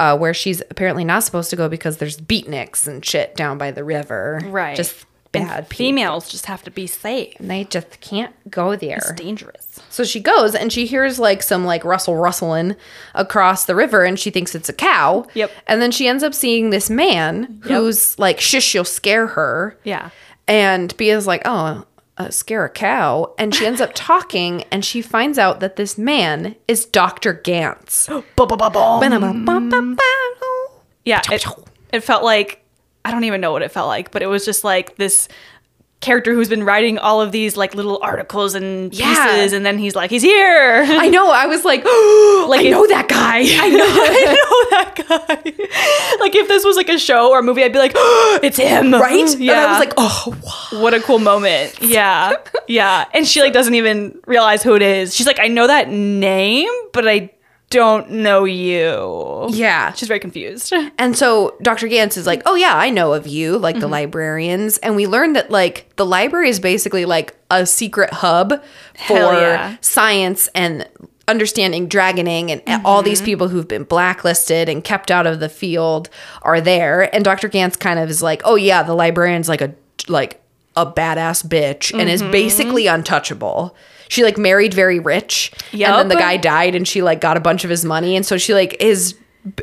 Uh, 0.00 0.16
where 0.16 0.32
she's 0.32 0.60
apparently 0.70 1.02
not 1.02 1.24
supposed 1.24 1.50
to 1.50 1.56
go 1.56 1.68
because 1.68 1.96
there's 1.96 2.20
beatniks 2.20 2.86
and 2.86 3.04
shit 3.04 3.34
down 3.34 3.58
by 3.58 3.72
the 3.72 3.82
river. 3.82 4.40
Right. 4.44 4.76
Just 4.76 5.04
Bad 5.30 5.68
people. 5.68 5.76
females 5.84 6.28
just 6.30 6.46
have 6.46 6.62
to 6.62 6.70
be 6.70 6.86
safe. 6.86 7.34
And 7.38 7.50
they 7.50 7.64
just 7.64 8.00
can't 8.00 8.34
go 8.50 8.76
there. 8.76 8.96
It's 8.96 9.12
dangerous. 9.12 9.78
So 9.90 10.04
she 10.04 10.20
goes 10.20 10.54
and 10.54 10.72
she 10.72 10.86
hears 10.86 11.18
like 11.18 11.42
some 11.42 11.64
like 11.64 11.84
rustle 11.84 12.16
rustling 12.16 12.76
across 13.14 13.66
the 13.66 13.74
river 13.74 14.04
and 14.04 14.18
she 14.18 14.30
thinks 14.30 14.54
it's 14.54 14.68
a 14.68 14.72
cow. 14.72 15.26
Yep. 15.34 15.50
And 15.66 15.82
then 15.82 15.90
she 15.90 16.08
ends 16.08 16.22
up 16.22 16.32
seeing 16.34 16.70
this 16.70 16.88
man 16.88 17.60
who's 17.64 18.18
like, 18.18 18.40
shush, 18.40 18.74
you'll 18.74 18.84
scare 18.84 19.26
her. 19.28 19.78
Yeah. 19.84 20.10
And 20.46 20.96
Bea's 20.96 21.26
like, 21.26 21.42
oh, 21.44 21.84
uh, 22.16 22.30
scare 22.30 22.64
a 22.64 22.70
cow. 22.70 23.34
And 23.38 23.54
she 23.54 23.66
ends 23.66 23.80
up 23.80 23.90
talking 23.94 24.64
and 24.72 24.84
she 24.84 25.02
finds 25.02 25.38
out 25.38 25.60
that 25.60 25.76
this 25.76 25.98
man 25.98 26.56
is 26.66 26.86
Dr. 26.86 27.34
Gantz. 27.34 28.08
Yeah. 31.04 31.22
It, 31.30 31.44
it 31.92 32.00
felt 32.00 32.24
like 32.24 32.64
I 33.08 33.10
don't 33.10 33.24
even 33.24 33.40
know 33.40 33.52
what 33.52 33.62
it 33.62 33.70
felt 33.72 33.88
like, 33.88 34.10
but 34.10 34.22
it 34.22 34.26
was 34.26 34.44
just 34.44 34.64
like 34.64 34.96
this 34.96 35.28
character 36.00 36.32
who's 36.32 36.48
been 36.48 36.62
writing 36.62 36.96
all 36.96 37.20
of 37.20 37.32
these 37.32 37.56
like 37.56 37.74
little 37.74 37.98
articles 38.02 38.54
and 38.54 38.90
pieces, 38.92 39.06
Yeah. 39.06 39.56
and 39.56 39.66
then 39.66 39.78
he's 39.78 39.96
like, 39.96 40.10
he's 40.10 40.22
here. 40.22 40.84
I 40.86 41.08
know. 41.08 41.32
I 41.32 41.46
was 41.46 41.64
like, 41.64 41.82
like 42.48 42.60
I 42.66 42.70
know 42.70 42.86
that 42.86 43.06
guy. 43.08 43.38
I 43.38 43.68
know, 43.68 43.84
I 43.84 44.24
know 44.36 44.70
that 44.76 44.94
guy. 45.08 46.20
like 46.20 46.34
if 46.36 46.46
this 46.48 46.64
was 46.64 46.76
like 46.76 46.88
a 46.88 46.98
show 46.98 47.30
or 47.30 47.40
a 47.40 47.42
movie, 47.42 47.64
I'd 47.64 47.72
be 47.72 47.78
like, 47.78 47.92
it's 47.96 48.58
him, 48.58 48.92
right? 48.92 49.38
Yeah. 49.38 49.52
And 49.52 49.60
I 49.60 49.70
was 49.70 49.80
like, 49.80 49.94
oh, 49.96 50.36
wow. 50.72 50.82
what 50.82 50.94
a 50.94 51.00
cool 51.00 51.18
moment. 51.18 51.78
Yeah, 51.80 52.34
yeah. 52.68 53.06
And 53.14 53.26
she 53.26 53.40
like 53.40 53.52
doesn't 53.52 53.74
even 53.74 54.20
realize 54.26 54.62
who 54.62 54.74
it 54.76 54.82
is. 54.82 55.16
She's 55.16 55.26
like, 55.26 55.40
I 55.40 55.48
know 55.48 55.66
that 55.66 55.88
name, 55.88 56.68
but 56.92 57.08
I 57.08 57.30
don't 57.70 58.10
know 58.10 58.44
you. 58.44 59.46
Yeah. 59.50 59.92
She's 59.92 60.08
very 60.08 60.20
confused. 60.20 60.72
And 60.96 61.16
so 61.16 61.56
Dr. 61.60 61.86
Gantz 61.86 62.16
is 62.16 62.26
like, 62.26 62.42
oh, 62.46 62.54
yeah, 62.54 62.76
I 62.76 62.90
know 62.90 63.12
of 63.12 63.26
you, 63.26 63.58
like 63.58 63.76
the 63.76 63.82
mm-hmm. 63.82 63.92
librarians. 63.92 64.78
And 64.78 64.96
we 64.96 65.06
learned 65.06 65.36
that, 65.36 65.50
like, 65.50 65.94
the 65.96 66.06
library 66.06 66.48
is 66.48 66.60
basically 66.60 67.04
like 67.04 67.36
a 67.50 67.66
secret 67.66 68.12
hub 68.12 68.62
for 69.06 69.34
yeah. 69.34 69.76
science 69.82 70.48
and 70.54 70.88
understanding 71.26 71.88
dragoning. 71.88 72.62
And 72.66 72.86
all 72.86 73.02
these 73.02 73.18
mm-hmm. 73.18 73.26
people 73.26 73.48
who've 73.48 73.68
been 73.68 73.84
blacklisted 73.84 74.68
and 74.70 74.82
kept 74.82 75.10
out 75.10 75.26
of 75.26 75.40
the 75.40 75.50
field 75.50 76.08
are 76.42 76.60
there. 76.60 77.14
And 77.14 77.22
Dr. 77.24 77.50
Gantz 77.50 77.78
kind 77.78 77.98
of 77.98 78.08
is 78.08 78.22
like, 78.22 78.40
oh, 78.44 78.54
yeah, 78.54 78.82
the 78.82 78.94
librarian's 78.94 79.48
like 79.48 79.60
a, 79.60 79.74
like, 80.08 80.40
a 80.76 80.86
badass 80.86 81.44
bitch 81.44 81.92
and 81.98 82.08
is 82.08 82.22
mm-hmm. 82.22 82.30
basically 82.30 82.86
untouchable. 82.86 83.74
She 84.08 84.24
like 84.24 84.38
married 84.38 84.74
very 84.74 84.98
rich, 84.98 85.52
and 85.72 85.80
then 85.80 86.08
the 86.08 86.16
guy 86.16 86.36
died, 86.36 86.74
and 86.74 86.86
she 86.88 87.02
like 87.02 87.20
got 87.20 87.36
a 87.36 87.40
bunch 87.40 87.64
of 87.64 87.70
his 87.70 87.84
money, 87.84 88.16
and 88.16 88.24
so 88.26 88.38
she 88.38 88.54
like 88.54 88.76
is 88.80 89.14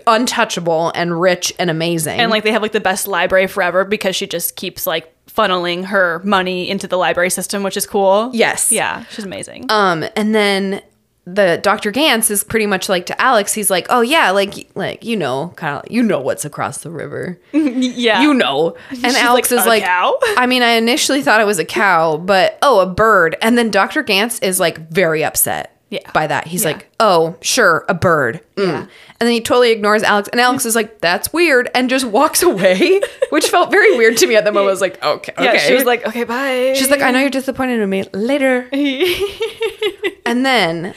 untouchable 0.08 0.92
and 0.96 1.20
rich 1.20 1.54
and 1.60 1.70
amazing. 1.70 2.20
and 2.20 2.32
like 2.32 2.44
they 2.44 2.52
have 2.52 2.62
like 2.62 2.72
the 2.72 2.80
best 2.80 3.08
library 3.08 3.48
forever 3.48 3.84
because 3.86 4.16
she 4.16 4.26
just 4.28 4.56
keeps 4.56 4.88
like 4.88 5.12
funneling 5.28 5.86
her 5.86 6.22
money 6.24 6.70
into 6.70 6.88
the 6.88 6.98
library 6.98 7.30
system, 7.30 7.62
which 7.64 7.76
is 7.78 7.86
cool. 7.86 8.32
Yes. 8.34 8.72
Yeah, 8.72 9.04
she's 9.12 9.26
amazing. 9.26 9.66
um, 9.70 10.06
and 10.16 10.34
then 10.34 10.82
the 11.26 11.60
Dr. 11.62 11.92
Gantz 11.92 12.30
is 12.30 12.44
pretty 12.44 12.68
much 12.68 12.88
like 12.88 13.08
to 13.08 13.20
Alex. 13.22 13.54
He's 13.54 13.70
like, 13.72 13.88
"Oh 13.90 14.02
yeah, 14.02 14.32
like 14.32 14.70
like 14.76 15.04
you 15.04 15.18
know, 15.18 15.54
kind 15.56 15.78
of 15.78 15.92
you 15.92 16.04
know 16.04 16.20
what's 16.20 16.46
across 16.46 16.80
the 16.80 16.92
river, 16.92 17.40
yeah. 17.52 18.22
you 18.22 18.34
know." 18.34 18.76
And 18.90 18.98
She's 18.98 19.16
Alex 19.16 19.52
like, 19.52 19.60
is 19.60 19.66
"A 19.66 19.70
like, 19.70 19.84
cow?" 19.84 20.18
"I 20.38 20.46
mean, 20.46 20.62
I 20.62 20.72
initially 20.72 21.22
thought 21.24 21.42
it 21.42 21.46
was 21.46 21.60
a 21.60 21.66
cow, 21.66 22.18
but 22.18 22.60
oh, 22.62 22.80
a 22.80 22.86
bird." 22.86 23.36
And 23.42 23.58
then 23.58 23.72
Dr. 23.72 24.04
Gantz 24.04 24.42
is 24.44 24.60
like 24.60 24.90
very 24.90 25.24
upset. 25.24 25.75
Yeah. 25.90 26.10
By 26.14 26.26
that, 26.28 26.48
he's 26.48 26.64
Yeah. 26.64 26.72
like, 26.72 26.90
"Oh, 27.00 27.36
sure, 27.42 27.86
a 27.88 27.94
bird." 27.94 28.42
Mm. 28.56 28.66
Yeah. 28.68 28.78
And 28.80 28.88
then 29.28 29.32
he 29.32 29.40
totally 29.42 29.72
ignores 29.72 30.02
Alex, 30.04 30.28
and 30.30 30.42
Alex 30.42 30.66
is 30.66 30.76
like, 30.76 31.00
"That's 31.00 31.32
weird," 31.32 31.70
and 31.76 31.90
just 31.90 32.06
walks 32.06 32.42
away, 32.52 33.00
which 33.30 33.48
felt 33.50 33.70
very 33.72 33.96
weird 33.96 34.18
to 34.18 34.28
me 34.28 34.36
at 34.36 34.44
the 34.46 34.52
moment. 34.52 34.70
I 34.70 34.72
was 34.72 34.82
like, 34.82 35.02
"Okay, 35.04 35.32
okay." 35.34 35.44
Yeah, 35.44 35.58
she 35.58 35.74
was 35.76 35.86
like, 35.86 36.06
okay, 36.08 36.24
bye. 36.24 36.74
She's 36.76 36.90
like, 36.90 37.02
I 37.02 37.12
know 37.12 37.20
you're 37.20 37.30
disappointed 37.30 37.80
in 37.80 37.90
me. 37.90 38.04
Later. 38.14 38.68
and 40.26 40.46
then 40.46 40.94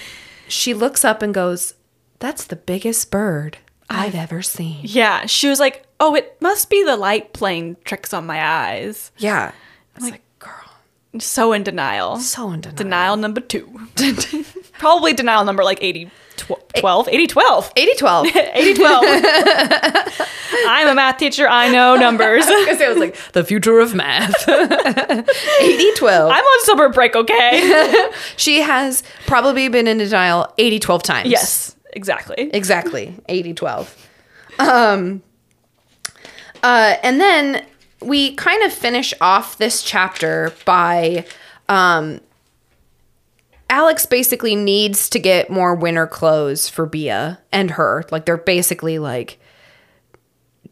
she 0.48 0.74
looks 0.74 1.04
up 1.04 1.22
and 1.22 1.34
goes, 1.34 1.74
That's 2.18 2.44
the 2.44 2.56
biggest 2.56 3.10
bird 3.10 3.58
I've 3.90 4.14
ever 4.14 4.42
seen. 4.42 4.80
yeah, 4.82 5.26
she 5.26 5.48
was 5.48 5.60
like, 5.60 5.84
oh, 6.00 6.14
it 6.14 6.36
must 6.40 6.68
be 6.70 6.82
the 6.84 6.96
light 6.96 7.32
playing 7.32 7.76
tricks 7.84 8.12
on 8.12 8.26
my 8.26 8.42
eyes. 8.44 9.10
Yeah. 9.18 9.52
I 9.96 10.00
was 10.00 10.10
like, 10.10 10.20
girl, 10.20 10.20
So 11.18 11.52
in 11.52 11.62
denial. 11.62 12.18
so 12.18 12.50
in 12.50 12.60
denial. 12.60 12.76
Denial 12.76 13.16
number 13.16 13.40
two. 13.40 13.66
Probably 14.78 15.12
denial 15.14 15.44
number 15.44 15.64
like 15.64 15.78
80, 15.82 16.10
tw- 16.36 16.52
12, 16.78 17.08
80, 17.08 17.26
12. 17.26 17.72
80 17.76 17.94
12. 17.96 18.26
80, 18.36 18.74
12. 18.74 19.04
I'm 20.68 20.88
a 20.88 20.94
math 20.94 21.16
teacher. 21.18 21.48
I 21.48 21.68
know 21.68 21.96
numbers. 21.96 22.44
Because 22.46 22.80
it 22.80 22.88
was 22.88 22.98
like 22.98 23.16
the 23.32 23.42
future 23.42 23.80
of 23.80 23.94
math. 23.94 24.48
80 24.48 25.94
12. 25.96 26.30
I'm 26.30 26.44
on 26.44 26.64
summer 26.64 26.88
break, 26.90 27.16
okay? 27.16 28.08
She 28.36 28.60
has 28.60 29.02
probably 29.26 29.68
been 29.68 29.88
in 29.88 29.98
denial 29.98 30.52
80 30.58 30.78
12 30.78 31.02
times. 31.02 31.30
yes, 31.30 31.74
exactly. 31.94 32.50
Exactly. 32.52 33.14
80 33.28 33.54
12. 33.54 34.08
Um 34.60 35.22
uh 36.62 36.96
and 37.02 37.20
then 37.20 37.64
we 38.00 38.34
kind 38.34 38.62
of 38.62 38.72
finish 38.72 39.12
off 39.20 39.58
this 39.58 39.82
chapter 39.82 40.52
by 40.64 41.24
um 41.68 42.20
Alex 43.70 44.06
basically 44.06 44.56
needs 44.56 45.10
to 45.10 45.18
get 45.18 45.50
more 45.50 45.74
winter 45.74 46.06
clothes 46.06 46.68
for 46.68 46.86
Bea 46.86 47.36
and 47.52 47.72
her. 47.72 48.04
Like 48.10 48.24
they're 48.24 48.38
basically 48.38 48.98
like 48.98 49.38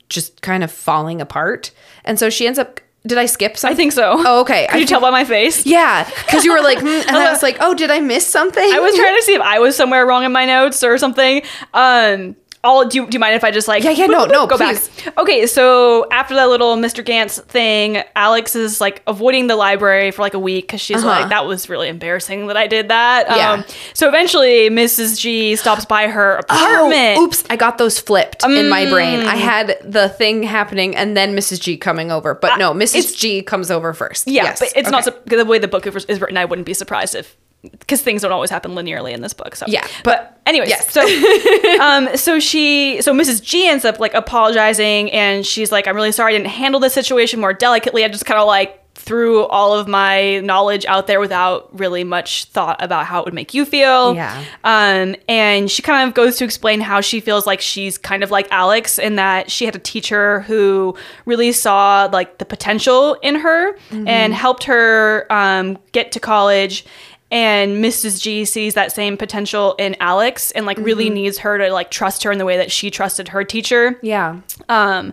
just 0.09 0.41
kind 0.41 0.65
of 0.65 0.71
falling 0.71 1.21
apart. 1.21 1.73
And 2.05 2.19
so 2.19 2.31
she 2.31 2.47
ends 2.47 2.59
up 2.59 2.81
did 3.07 3.19
I 3.19 3.27
skip 3.27 3.57
something? 3.57 3.73
I 3.73 3.77
think 3.77 3.93
so. 3.93 4.15
Oh, 4.17 4.41
okay. 4.41 4.67
Could 4.67 4.77
I 4.77 4.79
you 4.81 4.87
tell 4.87 5.01
by 5.01 5.11
my 5.11 5.25
face? 5.25 5.65
Yeah, 5.65 6.05
because 6.05 6.45
you 6.45 6.53
were 6.53 6.61
like, 6.61 6.79
hmm, 6.81 6.87
and 6.87 7.11
I 7.17 7.31
was 7.31 7.41
like, 7.41 7.59
oh, 7.61 7.73
did 7.73 7.89
I 7.89 8.01
miss 8.01 8.27
something? 8.27 8.63
I 8.65 8.81
was 8.81 8.97
trying 8.97 9.17
to 9.17 9.23
see 9.23 9.35
if 9.35 9.41
I 9.41 9.61
was 9.61 9.77
somewhere 9.77 10.05
wrong 10.05 10.25
in 10.25 10.33
my 10.33 10.45
notes 10.45 10.83
or 10.83 10.99
something. 10.99 11.43
Um, 11.73 12.35
all 12.67 12.85
do 12.87 12.99
you, 12.99 13.07
do 13.07 13.15
you 13.15 13.19
mind 13.21 13.35
if 13.35 13.45
I 13.45 13.51
just 13.51 13.69
like 13.69 13.83
Yeah, 13.85 13.91
yeah, 13.91 14.07
no, 14.07 14.25
no, 14.37 14.47
go 14.47 14.57
please. 14.57 14.89
back? 14.89 15.17
Okay, 15.19 15.47
so 15.47 16.07
after 16.11 16.35
that 16.35 16.49
little 16.49 16.77
Mr. 16.77 17.05
Gantz 17.05 17.43
thing, 17.45 18.03
Alex 18.17 18.55
is 18.57 18.81
like 18.81 19.03
avoiding 19.07 19.47
the 19.47 19.57
library 19.57 20.11
for 20.11 20.23
like 20.23 20.35
a 20.35 20.39
week 20.39 20.67
because 20.67 20.81
she's 20.81 20.99
Uh-huh. 20.99 21.07
like 21.21 21.29
that 21.31 21.47
was 21.47 21.69
really 21.69 21.89
embarrassing 21.89 22.49
that 22.49 22.57
I 22.57 22.67
did 22.67 22.89
that. 22.89 23.27
Yeah. 23.35 23.53
Um, 23.53 23.65
so 23.95 24.09
eventually, 24.09 24.69
Mrs. 24.69 25.19
G 25.21 25.55
stops 25.57 25.85
by 25.85 26.09
her 26.09 26.37
apartment. 26.37 27.19
Oh, 27.19 27.23
oops, 27.25 27.45
I 27.49 27.57
got 27.57 27.79
those 27.79 27.99
flipped 27.99 28.45
in 28.45 28.69
my 28.69 28.89
brain. 28.91 29.21
I 29.21 29.37
had 29.37 29.79
the 29.85 30.09
thing 30.09 30.43
happening 30.43 30.97
and 30.97 31.17
then 31.17 31.37
Mrs. 31.37 31.61
G 31.61 31.77
coming 31.77 32.11
over. 32.11 32.35
But 32.35 32.59
no, 32.59 32.73
Mrs. 32.75 33.17
G 33.17 33.43
comes 33.43 33.71
over 33.71 33.95
first. 33.95 34.27
Yeah, 34.27 34.45
Yes, 34.45 34.59
but 34.61 34.69
it's 34.77 34.89
okay. 34.89 34.91
not 34.91 35.27
the 35.27 35.45
way 35.45 35.59
the 35.59 35.69
book 35.69 35.87
is 35.87 36.21
written. 36.21 36.37
I 36.37 36.45
wouldn't 36.45 36.67
be 36.67 36.75
surprised 36.75 37.15
if 37.15 37.37
because 37.71 38.03
things 38.03 38.23
don't 38.23 38.33
always 38.33 38.51
happen 38.51 38.73
linearly 38.73 39.13
in 39.13 39.21
this 39.21 39.35
book. 39.35 39.57
So 39.57 39.67
Yeah, 39.69 39.87
but 40.05 40.41
anyways, 40.47 40.69
yes. 40.69 40.93
so 40.93 41.03
um, 41.83 42.17
so 42.17 42.39
she 42.41 43.01
so 43.03 43.13
Mrs. 43.13 43.43
G 43.43 43.69
ends 43.69 43.85
up 43.85 43.99
like 43.99 44.15
apologizing, 44.15 45.11
and 45.13 45.45
she's 45.45 45.73
like, 45.73 45.87
"I'm 45.87 45.97
really 45.97 46.13
sorry, 46.13 46.35
I 46.35 46.39
didn't 46.39 46.51
handle 46.53 46.81
this 46.81 46.95
situation 46.95 47.41
more 47.41 47.53
delicately. 47.53 48.05
I 48.05 48.09
just 48.09 48.27
kind 48.27 48.41
of 48.41 48.47
like." 48.47 48.83
threw 49.07 49.45
all 49.45 49.73
of 49.73 49.87
my 49.87 50.41
knowledge 50.41 50.85
out 50.87 51.07
there 51.07 51.21
without 51.21 51.69
really 51.79 52.03
much 52.03 52.47
thought 52.47 52.83
about 52.83 53.07
how 53.07 53.21
it 53.21 53.25
would 53.25 53.35
make 53.35 53.55
you 53.55 53.65
feel. 53.65 54.15
Yeah. 54.15 54.45
Um, 54.65 55.15
and 55.29 55.71
she 55.71 55.81
kind 55.81 56.09
of 56.09 56.15
goes 56.15 56.37
to 56.39 56.45
explain 56.45 56.81
how 56.81 57.01
she 57.01 57.21
feels 57.21 57.47
like 57.47 57.61
she's 57.61 57.99
kind 57.99 58.25
of 58.25 58.33
like 58.33 58.49
Alex 58.51 58.99
in 58.99 59.15
that 59.15 59.49
she 59.49 59.65
had 59.65 59.77
a 59.77 59.79
teacher 59.79 60.41
who 60.41 60.97
really 61.25 61.53
saw 61.53 62.09
like 62.13 62.39
the 62.39 62.45
potential 62.45 63.15
in 63.23 63.37
her 63.37 63.77
and 63.93 64.35
helped 64.35 64.65
her 64.65 65.27
um, 65.31 65.79
get 65.93 66.11
to 66.13 66.21
college. 66.21 66.85
And 67.31 67.85
Mrs. 67.85 68.23
G 68.23 68.45
sees 68.45 68.75
that 68.75 68.93
same 68.93 69.17
potential 69.17 69.75
in 69.79 69.97
Alex 69.99 70.53
and 70.53 70.65
like 70.65 70.79
really 70.79 71.11
needs 71.11 71.39
her 71.39 71.59
to 71.59 71.73
like 71.73 71.91
trust 71.91 72.23
her 72.23 72.31
in 72.31 72.39
the 72.39 72.45
way 72.45 72.57
that 72.57 72.71
she 72.71 72.91
trusted 72.91 73.29
her 73.29 73.43
teacher. 73.43 73.99
Yeah. 74.01 74.41
Um, 74.69 75.13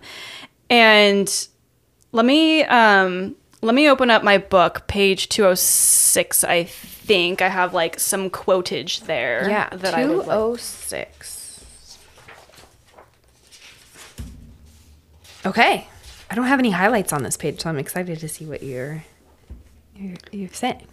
and 0.70 1.48
let 2.12 2.24
me 2.24 2.62
um, 2.64 3.34
let 3.62 3.74
me 3.74 3.88
open 3.88 4.10
up 4.10 4.22
my 4.22 4.38
book, 4.38 4.86
page 4.86 5.28
two 5.28 5.42
hundred 5.42 5.56
six. 5.56 6.44
I 6.44 6.64
think 6.64 7.42
I 7.42 7.48
have 7.48 7.74
like 7.74 7.98
some 7.98 8.30
quotage 8.30 9.06
there. 9.06 9.48
Yeah. 9.48 9.68
that 9.70 9.94
I 9.94 10.06
would 10.06 10.18
like. 10.18 10.26
206. 10.26 11.98
Okay. 15.46 15.88
I 16.30 16.34
don't 16.34 16.46
have 16.46 16.58
any 16.58 16.70
highlights 16.70 17.12
on 17.12 17.22
this 17.22 17.36
page, 17.36 17.60
so 17.60 17.68
I'm 17.68 17.78
excited 17.78 18.18
to 18.20 18.28
see 18.28 18.46
what 18.46 18.62
you're 18.62 19.04
you're, 19.96 20.16
you're 20.32 20.48
saying. 20.48 20.86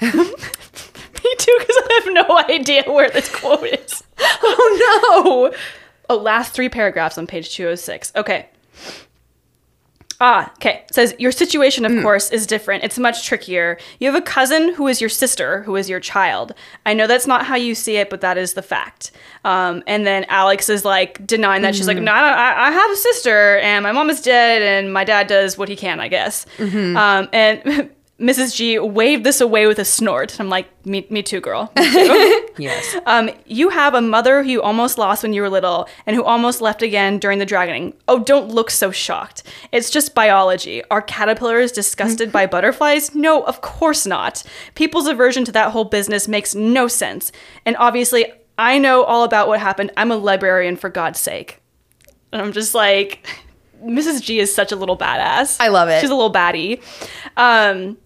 Me 0.02 1.34
too, 1.38 1.56
because 1.58 1.76
I 1.76 2.00
have 2.04 2.12
no 2.28 2.38
idea 2.48 2.84
where 2.86 3.10
this 3.10 3.28
quote 3.34 3.64
is. 3.64 4.02
Oh 4.42 5.50
no. 5.50 5.58
Oh, 6.08 6.16
last 6.16 6.52
three 6.54 6.68
paragraphs 6.68 7.16
on 7.18 7.26
page 7.26 7.54
206. 7.54 8.12
Okay. 8.16 8.46
Ah, 10.22 10.50
okay. 10.56 10.82
It 10.88 10.94
says, 10.94 11.14
Your 11.18 11.32
situation, 11.32 11.86
of 11.86 12.02
course, 12.02 12.30
is 12.30 12.46
different. 12.46 12.84
It's 12.84 12.98
much 12.98 13.24
trickier. 13.24 13.78
You 14.00 14.12
have 14.12 14.20
a 14.20 14.24
cousin 14.24 14.74
who 14.74 14.86
is 14.86 15.00
your 15.00 15.08
sister, 15.08 15.62
who 15.62 15.76
is 15.76 15.88
your 15.88 16.00
child. 16.00 16.52
I 16.84 16.92
know 16.92 17.06
that's 17.06 17.26
not 17.26 17.46
how 17.46 17.56
you 17.56 17.74
see 17.74 17.96
it, 17.96 18.10
but 18.10 18.20
that 18.20 18.36
is 18.36 18.52
the 18.52 18.60
fact. 18.62 19.12
Um, 19.46 19.82
and 19.86 20.06
then 20.06 20.24
Alex 20.28 20.68
is 20.68 20.84
like 20.84 21.26
denying 21.26 21.62
that. 21.62 21.74
She's 21.74 21.86
like, 21.86 21.96
No, 21.96 22.12
I, 22.12 22.20
don't- 22.20 22.38
I, 22.38 22.66
I 22.68 22.70
have 22.70 22.90
a 22.90 22.96
sister, 22.96 23.58
and 23.60 23.82
my 23.82 23.92
mom 23.92 24.10
is 24.10 24.20
dead, 24.20 24.60
and 24.60 24.92
my 24.92 25.04
dad 25.04 25.26
does 25.26 25.56
what 25.56 25.70
he 25.70 25.76
can, 25.76 26.00
I 26.00 26.08
guess. 26.08 26.44
Um, 26.98 27.28
and 27.32 27.90
Mrs. 28.20 28.54
G 28.54 28.78
waved 28.78 29.24
this 29.24 29.40
away 29.40 29.66
with 29.66 29.78
a 29.78 29.84
snort. 29.84 30.38
I'm 30.38 30.50
like, 30.50 30.68
Me, 30.84 31.06
me 31.08 31.22
too, 31.22 31.40
girl. 31.40 31.72
Me 31.76 31.90
too. 31.90 32.48
Yes. 32.58 32.96
Um, 33.06 33.30
you 33.46 33.70
have 33.70 33.94
a 33.94 34.02
mother 34.02 34.42
who 34.42 34.50
you 34.50 34.62
almost 34.62 34.98
lost 34.98 35.22
when 35.22 35.32
you 35.32 35.40
were 35.40 35.48
little 35.48 35.88
and 36.04 36.14
who 36.14 36.22
almost 36.22 36.60
left 36.60 36.82
again 36.82 37.18
during 37.18 37.38
the 37.38 37.46
dragoning. 37.46 37.94
Oh, 38.08 38.18
don't 38.18 38.50
look 38.50 38.70
so 38.70 38.90
shocked. 38.90 39.44
It's 39.72 39.88
just 39.88 40.14
biology. 40.14 40.82
Are 40.90 41.00
caterpillars 41.00 41.72
disgusted 41.72 42.30
by 42.30 42.44
butterflies? 42.46 43.14
No, 43.14 43.42
of 43.44 43.62
course 43.62 44.04
not. 44.04 44.42
People's 44.74 45.06
aversion 45.06 45.46
to 45.46 45.52
that 45.52 45.70
whole 45.72 45.84
business 45.84 46.28
makes 46.28 46.54
no 46.54 46.86
sense. 46.88 47.32
And 47.64 47.76
obviously, 47.78 48.26
I 48.58 48.76
know 48.78 49.02
all 49.04 49.24
about 49.24 49.48
what 49.48 49.60
happened. 49.60 49.92
I'm 49.96 50.10
a 50.10 50.16
librarian, 50.16 50.76
for 50.76 50.90
God's 50.90 51.18
sake. 51.18 51.62
And 52.32 52.42
I'm 52.42 52.52
just 52.52 52.74
like, 52.74 53.26
Mrs. 53.82 54.22
G 54.22 54.40
is 54.40 54.54
such 54.54 54.72
a 54.72 54.76
little 54.76 54.98
badass. 54.98 55.56
I 55.58 55.68
love 55.68 55.88
it. 55.88 56.02
She's 56.02 56.10
a 56.10 56.14
little 56.14 56.32
baddie. 56.32 56.82
Um, 57.38 57.96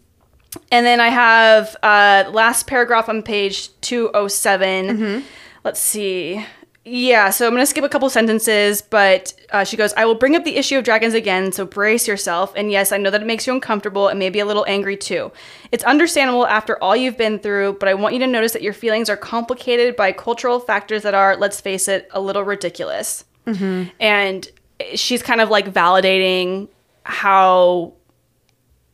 and 0.70 0.84
then 0.86 1.00
I 1.00 1.08
have 1.08 1.76
uh, 1.82 2.30
last 2.32 2.66
paragraph 2.66 3.08
on 3.08 3.22
page 3.22 3.70
207. 3.80 4.86
Mm-hmm. 4.86 5.26
Let's 5.64 5.80
see. 5.80 6.44
Yeah, 6.86 7.30
so 7.30 7.46
I'm 7.46 7.52
going 7.52 7.62
to 7.62 7.66
skip 7.66 7.82
a 7.82 7.88
couple 7.88 8.10
sentences, 8.10 8.82
but 8.82 9.32
uh, 9.52 9.64
she 9.64 9.74
goes, 9.74 9.94
I 9.94 10.04
will 10.04 10.14
bring 10.14 10.36
up 10.36 10.44
the 10.44 10.56
issue 10.56 10.76
of 10.76 10.84
dragons 10.84 11.14
again, 11.14 11.50
so 11.50 11.64
brace 11.64 12.06
yourself. 12.06 12.52
And 12.54 12.70
yes, 12.70 12.92
I 12.92 12.98
know 12.98 13.08
that 13.08 13.22
it 13.22 13.26
makes 13.26 13.46
you 13.46 13.54
uncomfortable 13.54 14.08
and 14.08 14.18
maybe 14.18 14.38
a 14.38 14.44
little 14.44 14.66
angry 14.68 14.98
too. 14.98 15.32
It's 15.72 15.82
understandable 15.84 16.46
after 16.46 16.82
all 16.82 16.94
you've 16.94 17.16
been 17.16 17.38
through, 17.38 17.78
but 17.80 17.88
I 17.88 17.94
want 17.94 18.12
you 18.12 18.20
to 18.20 18.26
notice 18.26 18.52
that 18.52 18.60
your 18.60 18.74
feelings 18.74 19.08
are 19.08 19.16
complicated 19.16 19.96
by 19.96 20.12
cultural 20.12 20.60
factors 20.60 21.02
that 21.04 21.14
are, 21.14 21.36
let's 21.36 21.58
face 21.58 21.88
it, 21.88 22.06
a 22.10 22.20
little 22.20 22.42
ridiculous. 22.42 23.24
Mm-hmm. 23.46 23.90
And 23.98 24.50
she's 24.94 25.22
kind 25.22 25.40
of 25.40 25.48
like 25.48 25.72
validating 25.72 26.68
how 27.04 27.94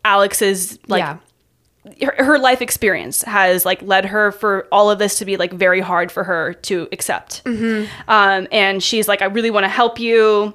Alex 0.04 0.42
is 0.42 0.78
like 0.86 1.00
yeah. 1.00 1.18
Her, 2.02 2.24
her 2.24 2.38
life 2.38 2.60
experience 2.62 3.22
has 3.22 3.64
like 3.64 3.82
led 3.82 4.06
her 4.06 4.32
for 4.32 4.66
all 4.72 4.90
of 4.90 4.98
this 4.98 5.18
to 5.18 5.24
be 5.24 5.36
like 5.36 5.52
very 5.52 5.80
hard 5.80 6.10
for 6.12 6.24
her 6.24 6.54
to 6.54 6.88
accept. 6.92 7.42
Um, 8.08 8.48
and 8.52 8.82
she's 8.82 9.08
like, 9.08 9.22
I 9.22 9.26
really 9.26 9.50
want 9.50 9.64
to 9.64 9.68
help 9.68 9.98
you. 10.00 10.54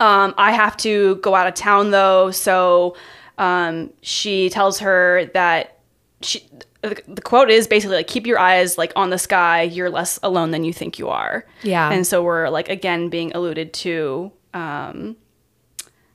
Um, 0.00 0.34
I 0.38 0.52
have 0.52 0.76
to 0.78 1.16
go 1.16 1.34
out 1.34 1.46
of 1.46 1.54
town 1.54 1.90
though, 1.90 2.30
so 2.30 2.96
um, 3.38 3.92
she 4.00 4.48
tells 4.50 4.78
her 4.80 5.30
that 5.34 5.78
she. 6.22 6.46
The 6.82 7.00
the 7.08 7.22
quote 7.22 7.50
is 7.50 7.66
basically 7.66 7.96
like, 7.96 8.06
"Keep 8.08 8.26
your 8.26 8.38
eyes 8.38 8.76
like 8.76 8.92
on 8.94 9.08
the 9.08 9.16
sky. 9.18 9.62
You're 9.62 9.88
less 9.88 10.18
alone 10.22 10.50
than 10.50 10.64
you 10.64 10.72
think 10.72 10.98
you 10.98 11.08
are." 11.08 11.46
Yeah. 11.62 11.90
and 11.90 12.06
so 12.06 12.22
we're 12.22 12.50
like 12.50 12.68
again 12.68 13.08
being 13.08 13.32
alluded 13.34 13.72
to 13.74 14.30
um, 14.52 15.16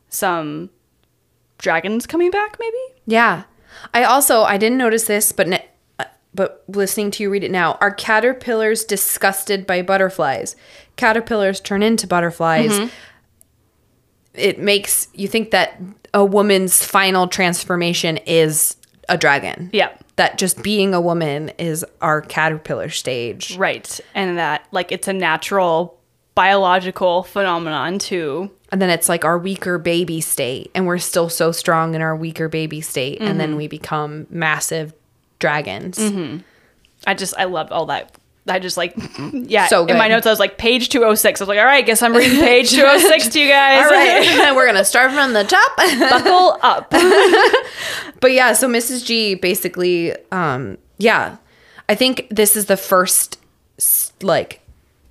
some 0.10 0.70
dragons 1.58 2.06
coming 2.06 2.30
back, 2.32 2.58
maybe. 2.60 2.78
Yeah. 3.08 3.44
I 3.94 4.04
also 4.04 4.44
I 4.44 4.58
didn't 4.58 4.78
notice 4.78 5.06
this, 5.06 5.32
but 5.32 5.48
ne- 5.48 5.66
uh, 5.98 6.06
but 6.34 6.64
listening 6.68 7.12
to 7.12 7.24
you 7.24 7.30
read 7.30 7.44
it 7.44 7.52
now, 7.52 7.78
are 7.82 7.92
caterpillars 7.92 8.84
disgusted 8.84 9.66
by 9.66 9.82
butterflies? 9.82 10.56
Caterpillars 10.96 11.60
turn 11.60 11.84
into 11.84 12.08
butterflies. 12.08 12.92
It 14.34 14.60
makes 14.60 15.08
you 15.14 15.28
think 15.28 15.52
that 15.52 15.82
a 16.14 16.24
woman's 16.24 16.84
final 16.84 17.28
transformation 17.28 18.18
is 18.18 18.76
a 19.08 19.18
dragon. 19.18 19.70
Yeah. 19.74 19.90
That 20.16 20.38
just 20.38 20.62
being 20.62 20.94
a 20.94 21.02
woman 21.02 21.50
is 21.58 21.86
our 22.02 22.22
caterpillar 22.22 22.90
stage. 22.90 23.58
Right. 23.58 24.00
And 24.14 24.38
that 24.38 24.68
like 24.72 24.92
it's 24.92 25.08
a 25.08 25.14
natural 25.14 26.00
biological 26.36 27.24
phenomenon 27.24 28.00
too. 28.00 28.52
And 28.72 28.82
then 28.82 28.90
it's 28.92 29.10
like 29.10 29.26
our 29.26 29.38
weaker 29.38 29.78
baby 29.80 30.22
state, 30.22 30.70
and 30.76 30.86
we're 30.86 31.00
still 31.00 31.28
so 31.30 31.52
strong 31.52 31.96
in 31.96 32.02
our 32.02 32.16
weaker 32.16 32.48
baby 32.50 32.82
state, 32.82 33.20
and 33.20 33.30
Mm-hmm. 33.30 33.38
then 33.40 33.56
we 33.56 33.68
become 33.68 34.28
massive 34.30 34.94
dragons. 35.40 35.98
I 37.08 37.14
just 37.16 37.34
I 37.38 37.46
loved 37.46 37.72
all 37.72 37.88
that. 37.88 38.16
I 38.48 38.60
just 38.60 38.78
like 38.78 38.94
yeah. 39.34 39.68
So 39.68 39.86
In 39.86 39.98
my 39.98 40.08
notes 40.08 40.26
I 40.28 40.30
was 40.32 40.40
like 40.40 40.58
page 40.58 40.90
206. 40.90 41.40
I 41.40 41.44
was 41.44 41.48
like, 41.50 41.60
all 41.60 41.66
right, 41.66 41.86
guess 41.86 42.02
I'm 42.02 42.16
reading 42.16 42.40
page 42.40 42.70
206 42.76 43.28
to 43.30 43.40
you 43.40 43.48
guys. 43.50 43.84
All 43.86 43.90
right, 43.92 44.52
we're 44.56 44.66
gonna 44.68 44.86
start 44.86 45.12
from 45.14 45.34
the 45.34 45.44
top. 45.44 45.76
Buckle 45.78 46.58
up. 46.62 46.90
but 48.22 48.32
yeah, 48.32 48.54
so 48.54 48.68
Mrs. 48.68 49.06
G 49.06 49.36
basically, 49.36 50.14
um, 50.32 50.78
yeah, 50.98 51.38
I 51.88 51.96
think 51.96 52.28
this 52.30 52.56
is 52.56 52.66
the 52.68 52.78
first, 52.78 53.40
like, 54.22 54.62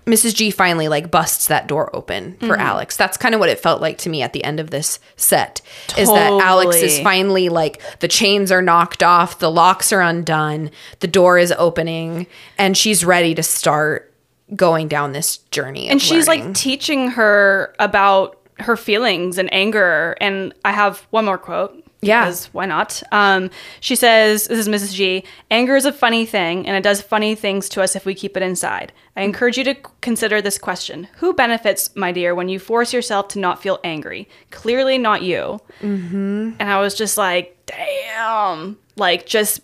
Mrs. 0.08 0.34
G 0.34 0.50
finally 0.50 0.88
like 0.88 1.10
busts 1.10 1.46
that 1.48 1.66
door 1.68 1.94
open 1.94 2.32
for 2.38 2.46
Mm-hmm. 2.48 2.60
Alex. 2.60 2.96
That's 2.96 3.16
kind 3.16 3.34
of 3.34 3.38
what 3.40 3.48
it 3.50 3.60
felt 3.60 3.80
like 3.80 3.98
to 3.98 4.08
me 4.08 4.22
at 4.22 4.32
the 4.32 4.42
end 4.42 4.58
of 4.58 4.70
this 4.70 4.98
set. 5.16 5.60
Is 5.96 6.08
that 6.08 6.32
Alex 6.32 6.76
is 6.76 6.98
finally 7.00 7.48
like 7.48 7.80
the 8.00 8.08
chains 8.08 8.50
are 8.50 8.62
knocked 8.62 9.02
off, 9.02 9.38
the 9.38 9.50
locks 9.50 9.92
are 9.92 10.00
undone, 10.00 10.70
the 11.00 11.06
door 11.06 11.38
is 11.38 11.52
opening, 11.58 12.26
and 12.56 12.76
she's 12.76 13.04
ready 13.04 13.34
to 13.34 13.42
start 13.42 14.12
going 14.56 14.88
down 14.88 15.12
this 15.12 15.38
journey. 15.50 15.88
and 15.88 16.00
she's 16.00 16.26
learning. 16.26 16.46
like 16.46 16.54
teaching 16.56 17.10
her 17.10 17.74
about 17.78 18.38
her 18.60 18.76
feelings 18.76 19.36
and 19.38 19.52
anger. 19.52 20.16
And 20.20 20.52
I 20.64 20.72
have 20.72 21.06
one 21.10 21.26
more 21.26 21.38
quote. 21.38 21.84
Yeah. 22.00 22.26
Because 22.26 22.46
why 22.46 22.66
not? 22.66 23.02
Um, 23.10 23.50
she 23.80 23.96
says, 23.96 24.46
This 24.46 24.58
is 24.58 24.68
Mrs. 24.68 24.94
G. 24.94 25.24
Anger 25.50 25.76
is 25.76 25.84
a 25.84 25.92
funny 25.92 26.24
thing, 26.24 26.66
and 26.66 26.76
it 26.76 26.82
does 26.82 27.02
funny 27.02 27.34
things 27.34 27.68
to 27.70 27.82
us 27.82 27.96
if 27.96 28.06
we 28.06 28.14
keep 28.14 28.36
it 28.36 28.42
inside. 28.42 28.92
I 29.16 29.22
encourage 29.22 29.58
you 29.58 29.64
to 29.64 29.74
consider 30.00 30.40
this 30.40 30.58
question 30.58 31.08
Who 31.16 31.34
benefits, 31.34 31.94
my 31.96 32.12
dear, 32.12 32.34
when 32.34 32.48
you 32.48 32.58
force 32.58 32.92
yourself 32.92 33.28
to 33.28 33.38
not 33.40 33.60
feel 33.60 33.80
angry? 33.82 34.28
Clearly 34.50 34.96
not 34.96 35.22
you. 35.22 35.60
Mm-hmm. 35.80 36.52
And 36.58 36.62
I 36.70 36.80
was 36.80 36.94
just 36.94 37.18
like, 37.18 37.56
Damn. 37.66 38.78
Like, 38.96 39.26
just 39.26 39.60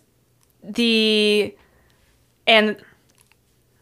the. 0.62 1.54
And 2.46 2.76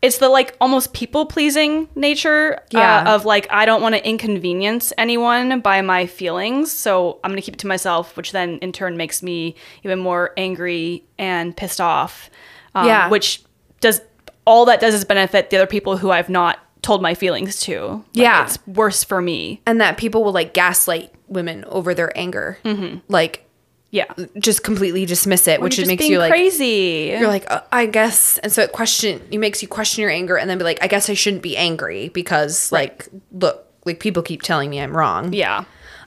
it's 0.03 0.19
the 0.19 0.29
like 0.29 0.57
almost 0.61 0.93
people 0.93 1.27
pleasing 1.27 1.89
nature 1.95 2.61
Yeah. 2.71 3.05
uh, 3.07 3.15
of 3.15 3.25
like 3.25 3.47
I 3.51 3.65
don't 3.65 3.81
want 3.81 3.95
to 3.95 4.07
inconvenience 4.09 4.93
anyone 4.99 5.61
by 5.61 5.81
my 5.81 6.07
feelings, 6.07 6.71
so 6.73 7.19
I'm 7.23 7.31
gonna 7.31 7.41
keep 7.43 7.55
it 7.55 7.61
to 7.61 7.67
myself, 7.69 8.17
which 8.17 8.33
then 8.33 8.59
in 8.59 8.73
turn 8.73 8.97
makes 8.97 9.23
me 9.23 9.55
even 9.85 9.99
more 10.01 10.33
angry 10.37 11.05
and 11.19 11.57
pissed 11.57 11.81
off. 11.81 12.31
Um, 12.75 12.87
Yeah. 12.87 13.09
which 13.09 13.43
does 13.81 14.01
all 14.45 14.65
that 14.67 14.81
does 14.81 14.93
is 14.95 15.05
benefit 15.05 15.51
the 15.51 15.57
other 15.57 15.67
people 15.67 15.97
who 15.99 16.11
I've 16.11 16.29
not 16.29 16.59
told 16.83 17.01
my 17.01 17.15
feelings 17.15 17.61
to. 17.61 17.91
Like, 17.93 18.03
Yeah. 18.13 18.45
it's 18.45 18.59
worse 18.67 19.05
for 19.05 19.21
me. 19.23 19.61
and 19.67 19.81
that 19.81 19.97
people 19.99 20.25
will 20.25 20.33
like 20.33 20.53
gaslight 20.53 21.13
women 21.29 21.65
over 21.69 21.95
their 21.95 22.11
anger. 22.19 22.59
Mm-hmm. 22.65 22.99
Like 23.09 23.47
Yeah. 23.93 24.07
just 24.39 24.65
completely 24.65 25.05
dismiss 25.07 25.47
it, 25.47 25.61
which 25.61 25.79
it 25.79 25.87
makes 25.87 26.09
you 26.09 26.19
like 26.19 26.31
crazy. 26.33 27.15
you're 27.17 27.29
like 27.29 27.45
uh, 27.51 27.61
I 27.71 27.87
guess, 27.87 28.39
and 28.39 28.51
so 28.51 28.63
it 28.63 28.73
question 28.73 29.21
it 29.31 29.37
makes 29.39 29.61
you 29.63 29.69
question 29.69 30.01
your 30.03 30.11
anger, 30.11 30.37
and 30.37 30.49
then 30.51 30.57
be 30.59 30.65
like, 30.65 30.79
I 30.83 30.87
guess 30.89 31.09
I 31.11 31.15
shouldn't 31.15 31.43
be 31.43 31.57
angry 31.59 32.09
because 32.09 32.73
like 32.73 33.07
look, 33.33 33.67
like 33.85 34.01
people 34.01 34.23
keep 34.23 34.43
telling 34.43 34.71
me 34.71 34.81
I'm 34.81 34.97
wrong. 34.97 35.33
yeah. 35.35 35.65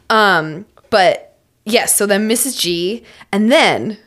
Um, 0.09 0.65
but 0.89 1.37
yes, 1.65 1.95
so 1.95 2.05
then 2.07 2.27
Mrs. 2.27 2.59
G, 2.59 3.03
and 3.31 3.51
then 3.51 3.97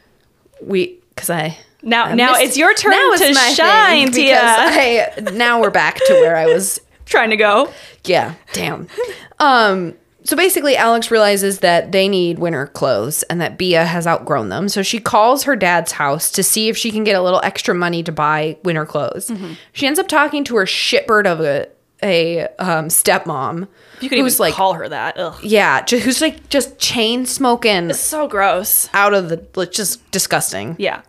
we 0.61 0.99
because 1.15 1.31
I 1.31 1.57
Now, 1.83 2.05
I 2.07 2.15
now 2.15 2.33
missed- 2.33 2.43
it's 2.45 2.57
your 2.57 2.75
turn 2.75 2.91
now 2.91 3.15
to 3.15 3.33
my 3.35 3.53
shine, 3.53 4.11
thing, 4.11 4.25
Tia. 4.25 4.35
because 4.35 5.33
I 5.33 5.37
now 5.37 5.61
we're 5.61 5.71
back 5.71 5.97
to 6.05 6.13
where 6.15 6.37
I 6.37 6.47
was 6.47 6.81
Trying 7.07 7.31
to 7.31 7.37
go. 7.37 7.73
Yeah, 8.05 8.35
damn. 8.53 8.87
um, 9.39 9.95
so 10.25 10.37
basically, 10.37 10.77
Alex 10.77 11.11
realizes 11.11 11.61
that 11.61 11.93
they 11.93 12.09
need 12.09 12.39
winter 12.39 12.67
clothes 12.67 13.23
and 13.25 13.41
that 13.41 13.57
Bea 13.57 13.73
has 13.73 14.07
outgrown 14.07 14.49
them. 14.49 14.69
So 14.69 14.83
she 14.83 14.99
calls 15.01 15.45
her 15.45 15.57
dad's 15.57 15.93
house 15.93 16.31
to 16.33 16.43
see 16.43 16.69
if 16.69 16.77
she 16.77 16.91
can 16.91 17.05
get 17.05 17.17
a 17.17 17.23
little 17.23 17.41
extra 17.45 17.75
money 17.75 18.03
to 18.03 18.13
buy 18.13 18.59
winter 18.65 18.85
clothes. 18.85 19.29
Mm-hmm. 19.29 19.53
She 19.73 19.87
ends 19.87 19.99
up 19.99 20.09
talking 20.09 20.45
to 20.45 20.57
her 20.57 20.65
shitbird 20.65 21.27
of 21.27 21.41
a 21.41 21.69
a 22.01 22.43
um, 22.61 22.87
stepmom. 22.89 23.67
You 24.01 24.09
could 24.09 24.19
who's 24.21 24.35
even 24.37 24.45
like, 24.45 24.55
call 24.55 24.75
her 24.75 24.89
that. 24.89 25.19
Ugh. 25.19 25.37
yeah, 25.43 25.83
ju- 25.83 25.99
who's 25.99 26.21
like 26.21 26.49
just 26.49 26.79
chain 26.79 27.27
smoking 27.27 27.91
It's 27.91 27.99
So 27.99 28.29
gross. 28.29 28.89
out 28.95 29.15
of 29.15 29.29
the, 29.29 29.45
like, 29.57 29.73
just 29.73 30.09
disgusting. 30.13 30.77
Yeah. 30.79 31.03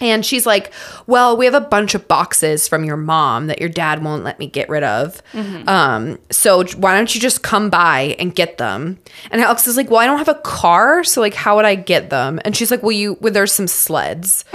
And 0.00 0.24
she's 0.24 0.46
like, 0.46 0.72
Well, 1.06 1.36
we 1.36 1.44
have 1.44 1.54
a 1.54 1.60
bunch 1.60 1.94
of 1.94 2.06
boxes 2.08 2.68
from 2.68 2.84
your 2.84 2.96
mom 2.96 3.48
that 3.48 3.60
your 3.60 3.68
dad 3.68 4.02
won't 4.04 4.24
let 4.24 4.38
me 4.38 4.46
get 4.46 4.68
rid 4.68 4.82
of. 4.84 5.22
Um, 5.68 6.18
so 6.30 6.64
why 6.76 6.96
don't 6.96 7.14
you 7.14 7.20
just 7.20 7.42
come 7.42 7.68
by 7.70 8.16
and 8.18 8.34
get 8.34 8.58
them? 8.58 8.98
And 9.30 9.40
Alex 9.40 9.66
is 9.66 9.76
like, 9.76 9.90
Well, 9.90 10.00
I 10.00 10.06
don't 10.06 10.18
have 10.18 10.28
a 10.28 10.34
car, 10.34 11.02
so 11.04 11.20
like 11.20 11.34
how 11.34 11.56
would 11.56 11.64
I 11.64 11.74
get 11.74 12.10
them? 12.10 12.38
And 12.44 12.56
she's 12.56 12.70
like, 12.70 12.82
Well, 12.82 12.92
you 12.92 13.18
well, 13.20 13.32
there's 13.32 13.52
some 13.52 13.66
sleds. 13.66 14.44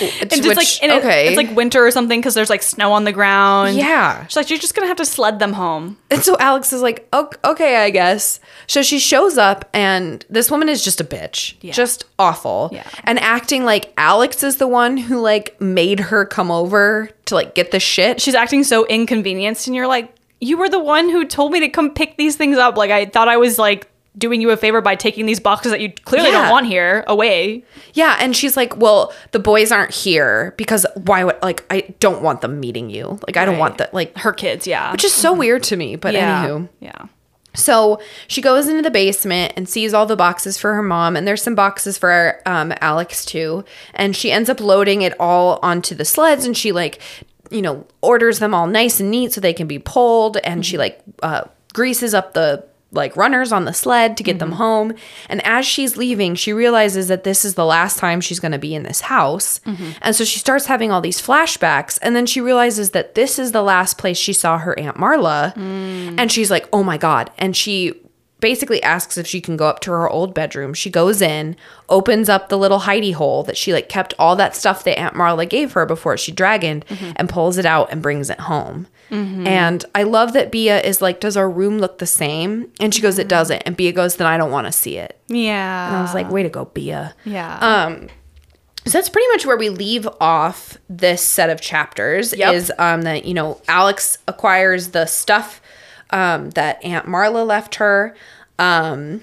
And 0.00 0.32
it's 0.32 0.44
like 0.46 0.82
and 0.82 0.90
it- 0.92 1.04
okay. 1.04 1.28
it's 1.28 1.36
like 1.36 1.54
winter 1.54 1.86
or 1.86 1.90
something 1.90 2.18
because 2.20 2.34
there's 2.34 2.50
like 2.50 2.62
snow 2.62 2.92
on 2.92 3.04
the 3.04 3.12
ground. 3.12 3.76
Yeah. 3.76 4.26
She's 4.26 4.36
like, 4.36 4.50
you're 4.50 4.58
just 4.58 4.74
gonna 4.74 4.88
have 4.88 4.96
to 4.96 5.04
sled 5.04 5.38
them 5.38 5.52
home. 5.52 5.96
And 6.10 6.22
so 6.22 6.36
Alex 6.38 6.72
is 6.72 6.82
like, 6.82 7.06
"Ok- 7.12 7.36
okay, 7.44 7.76
I 7.84 7.90
guess. 7.90 8.40
So 8.66 8.82
she 8.82 8.98
shows 8.98 9.38
up, 9.38 9.68
and 9.72 10.24
this 10.28 10.50
woman 10.50 10.68
is 10.68 10.82
just 10.84 11.00
a 11.00 11.04
bitch, 11.04 11.54
Yeah. 11.60 11.72
just 11.72 12.04
awful, 12.18 12.70
Yeah. 12.72 12.82
and 13.04 13.18
acting 13.20 13.64
like 13.64 13.92
Alex 13.96 14.42
is 14.42 14.56
the 14.56 14.66
one 14.68 14.96
who 14.96 15.20
like 15.20 15.60
made 15.60 16.00
her 16.00 16.24
come 16.24 16.50
over 16.50 17.08
to 17.26 17.34
like 17.36 17.54
get 17.54 17.70
the 17.70 17.80
shit. 17.80 18.20
She's 18.20 18.34
acting 18.34 18.64
so 18.64 18.86
inconvenienced, 18.86 19.66
and 19.68 19.76
you're 19.76 19.86
like, 19.86 20.12
you 20.40 20.58
were 20.58 20.68
the 20.68 20.80
one 20.80 21.08
who 21.08 21.24
told 21.24 21.52
me 21.52 21.60
to 21.60 21.68
come 21.68 21.90
pick 21.90 22.16
these 22.18 22.36
things 22.36 22.58
up. 22.58 22.76
Like 22.76 22.90
I 22.90 23.06
thought 23.06 23.28
I 23.28 23.36
was 23.36 23.58
like 23.58 23.88
doing 24.18 24.40
you 24.40 24.50
a 24.50 24.56
favor 24.56 24.80
by 24.80 24.94
taking 24.94 25.26
these 25.26 25.40
boxes 25.40 25.72
that 25.72 25.80
you 25.80 25.92
clearly 26.04 26.30
Yeah. 26.30 26.42
don't 26.42 26.50
want 26.50 26.66
here 26.66 27.04
away. 27.06 27.64
Yeah, 27.94 28.16
and 28.18 28.34
she's 28.34 28.56
like, 28.56 28.76
"Well, 28.76 29.12
the 29.32 29.38
boys 29.38 29.70
aren't 29.70 29.92
here 29.94 30.54
because 30.56 30.86
why 30.94 31.24
would 31.24 31.36
like 31.42 31.64
I 31.70 31.94
don't 32.00 32.22
want 32.22 32.40
them 32.40 32.58
meeting 32.60 32.88
you. 32.90 33.18
Like 33.26 33.36
I 33.36 33.44
don't 33.44 33.58
want 33.58 33.78
that 33.78 33.92
like 33.92 34.16
Her 34.18 34.32
kids, 34.32 34.66
yeah. 34.66 34.92
which 34.92 35.04
is 35.04 35.12
so 35.12 35.32
weird 35.32 35.62
to 35.64 35.76
me, 35.76 35.96
but 35.96 36.14
yeah. 36.14 36.46
anywho. 36.46 36.68
Yeah. 36.80 37.06
So 37.54 38.00
she 38.28 38.42
goes 38.42 38.68
into 38.68 38.82
the 38.82 38.90
basement 38.90 39.54
and 39.56 39.66
sees 39.66 39.94
all 39.94 40.04
the 40.04 40.14
boxes 40.16 40.58
for 40.58 40.74
her 40.74 40.82
mom, 40.82 41.16
and 41.16 41.26
there's 41.26 41.42
some 41.42 41.54
boxes 41.54 41.96
for 41.96 42.40
um, 42.44 42.72
Alex 42.82 43.24
too. 43.24 43.64
And 43.94 44.14
she 44.14 44.30
ends 44.30 44.50
up 44.50 44.60
loading 44.60 45.00
it 45.02 45.14
all 45.18 45.58
onto 45.62 45.94
the 45.94 46.04
sleds, 46.04 46.44
and 46.44 46.54
she 46.56 46.72
like, 46.72 47.00
you 47.50 47.62
know, 47.62 47.86
orders 48.02 48.40
them 48.40 48.52
all 48.52 48.66
nice 48.66 49.00
and 49.00 49.10
neat 49.10 49.32
so 49.32 49.40
they 49.40 49.54
can 49.54 49.66
be 49.66 49.78
pulled, 49.78 50.36
and 50.38 50.66
she 50.66 50.76
like 50.76 51.00
uh, 51.22 51.44
greases 51.72 52.12
up 52.12 52.34
the 52.34 52.62
like 52.96 53.16
runners 53.16 53.52
on 53.52 53.64
the 53.64 53.72
sled 53.72 54.16
to 54.16 54.22
get 54.22 54.38
them 54.38 54.50
mm-hmm. 54.50 54.58
home. 54.58 54.94
And 55.28 55.44
as 55.46 55.66
she's 55.66 55.96
leaving, 55.96 56.34
she 56.34 56.52
realizes 56.52 57.08
that 57.08 57.24
this 57.24 57.44
is 57.44 57.54
the 57.54 57.64
last 57.64 57.98
time 57.98 58.20
she's 58.20 58.40
going 58.40 58.52
to 58.52 58.58
be 58.58 58.74
in 58.74 58.82
this 58.82 59.02
house. 59.02 59.60
Mm-hmm. 59.60 59.90
And 60.02 60.16
so 60.16 60.24
she 60.24 60.38
starts 60.38 60.66
having 60.66 60.90
all 60.90 61.00
these 61.00 61.20
flashbacks. 61.20 61.98
And 62.02 62.16
then 62.16 62.26
she 62.26 62.40
realizes 62.40 62.90
that 62.90 63.14
this 63.14 63.38
is 63.38 63.52
the 63.52 63.62
last 63.62 63.98
place 63.98 64.16
she 64.16 64.32
saw 64.32 64.58
her 64.58 64.78
Aunt 64.78 64.96
Marla. 64.96 65.54
Mm. 65.54 66.18
And 66.18 66.32
she's 66.32 66.50
like, 66.50 66.68
oh 66.72 66.82
my 66.82 66.96
God. 66.96 67.30
And 67.38 67.56
she 67.56 67.94
basically 68.40 68.82
asks 68.82 69.16
if 69.16 69.26
she 69.26 69.40
can 69.40 69.56
go 69.56 69.66
up 69.66 69.80
to 69.80 69.90
her 69.90 70.08
old 70.08 70.34
bedroom. 70.34 70.74
She 70.74 70.90
goes 70.90 71.22
in, 71.22 71.56
opens 71.88 72.28
up 72.28 72.48
the 72.48 72.58
little 72.58 72.80
hidey 72.80 73.14
hole 73.14 73.42
that 73.44 73.56
she 73.56 73.72
like 73.72 73.88
kept 73.88 74.12
all 74.18 74.36
that 74.36 74.54
stuff 74.54 74.84
that 74.84 74.98
Aunt 74.98 75.14
Marla 75.14 75.48
gave 75.48 75.72
her 75.72 75.86
before 75.86 76.16
she 76.18 76.32
dragoned 76.32 76.84
and 77.16 77.28
pulls 77.28 77.56
it 77.58 77.64
out 77.66 77.90
and 77.90 78.02
brings 78.02 78.28
it 78.30 78.40
home. 78.40 78.88
And 79.08 79.84
I 79.94 80.02
love 80.02 80.32
that 80.32 80.50
Bea 80.50 80.70
is 80.70 81.00
like, 81.00 81.20
Does 81.20 81.36
our 81.36 81.48
room 81.48 81.78
look 81.78 81.98
the 81.98 82.06
same? 82.06 82.70
And 82.80 82.92
she 82.92 83.00
goes, 83.00 83.18
It 83.20 83.28
doesn't. 83.28 83.62
And 83.64 83.76
Bea 83.76 83.92
goes, 83.92 84.16
Then 84.16 84.26
I 84.26 84.36
don't 84.36 84.50
want 84.50 84.66
to 84.66 84.72
see 84.72 84.96
it. 84.98 85.18
Yeah. 85.28 85.86
And 85.88 85.96
I 85.96 86.02
was 86.02 86.12
like, 86.12 86.28
Way 86.30 86.42
to 86.42 86.48
go, 86.48 86.64
Bea. 86.66 87.04
yeah. 87.24 87.58
Um, 87.60 88.08
so 88.84 88.92
that's 88.98 89.08
pretty 89.08 89.26
much 89.28 89.46
where 89.46 89.56
we 89.56 89.68
leave 89.68 90.06
off 90.20 90.76
this 90.88 91.22
set 91.22 91.50
of 91.50 91.60
chapters 91.60 92.32
Yep. 92.36 92.54
is 92.54 92.72
um, 92.78 93.02
that, 93.02 93.24
you 93.24 93.34
know, 93.34 93.60
Alex 93.68 94.18
acquires 94.28 94.88
the 94.90 95.06
stuff 95.06 95.60
um, 96.10 96.50
that 96.50 96.82
Aunt 96.84 97.06
Marla 97.06 97.46
left 97.46 97.76
her. 97.76 98.14
Um, 98.58 99.22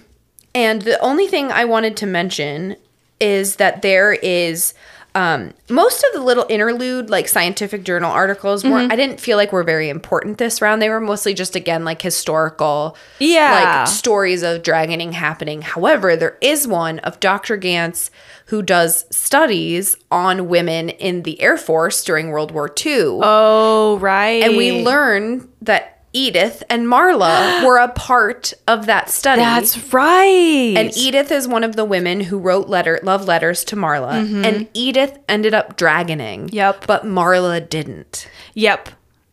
and 0.55 0.81
the 0.83 0.99
only 0.99 1.27
thing 1.27 1.51
I 1.51 1.65
wanted 1.65 1.97
to 1.97 2.05
mention 2.05 2.75
is 3.19 3.55
that 3.57 3.81
there 3.81 4.13
is 4.13 4.73
um, 5.15 5.53
most 5.69 6.03
of 6.03 6.13
the 6.13 6.21
little 6.21 6.45
interlude, 6.49 7.09
like 7.11 7.27
scientific 7.27 7.83
journal 7.83 8.11
articles, 8.11 8.63
weren't, 8.63 8.91
I 8.91 8.95
didn't 8.95 9.19
feel 9.19 9.37
like 9.37 9.51
were 9.51 9.63
very 9.63 9.89
important 9.89 10.39
this 10.39 10.59
round. 10.59 10.81
They 10.81 10.89
were 10.89 10.99
mostly 10.99 11.35
just, 11.35 11.55
again, 11.55 11.85
like 11.85 12.01
historical, 12.01 12.97
Yeah. 13.19 13.81
like 13.83 13.87
stories 13.87 14.41
of 14.41 14.63
dragoning 14.63 15.13
happening. 15.13 15.61
However, 15.61 16.15
there 16.15 16.37
is 16.41 16.67
one 16.67 16.97
of 16.99 17.19
Dr. 17.19 17.59
Gantz 17.59 18.09
who 18.47 18.63
does 18.63 19.05
studies 19.15 19.95
on 20.09 20.47
women 20.47 20.89
in 20.89 21.21
the 21.21 21.39
Air 21.41 21.57
Force 21.57 22.03
during 22.03 22.29
World 22.29 22.51
War 22.51 22.73
II. 22.83 23.19
oh, 23.21 23.99
right. 23.99 24.41
and 24.43 24.57
we 24.57 24.83
learn 24.83 25.47
that 25.61 25.92
Edith 26.13 26.63
and 26.69 26.85
Marla 26.87 27.63
were 27.65 27.77
a 27.77 27.89
part 27.89 28.53
of 28.67 28.85
that 28.85 29.09
study. 29.09 29.41
That's 29.41 29.91
right. 29.93 30.75
and 30.77 30.95
Edith 30.95 31.31
is 31.31 31.47
one 31.47 31.63
of 31.63 31.75
the 31.75 31.83
women 31.85 32.21
who 32.21 32.37
wrote 32.37 32.69
letter 32.69 32.99
love 33.03 33.25
letters 33.25 33.63
to 33.65 33.75
Marla. 33.75 34.23
Mm-hmm. 34.25 34.45
And 34.45 34.67
Edith 34.73 35.17
ended 35.27 35.53
up 35.53 35.75
dragoning. 35.77 36.49
Yep. 36.53 36.85
But 36.87 37.03
Marla 37.03 37.67
didn't. 37.67 38.29
Yep. 38.53 38.89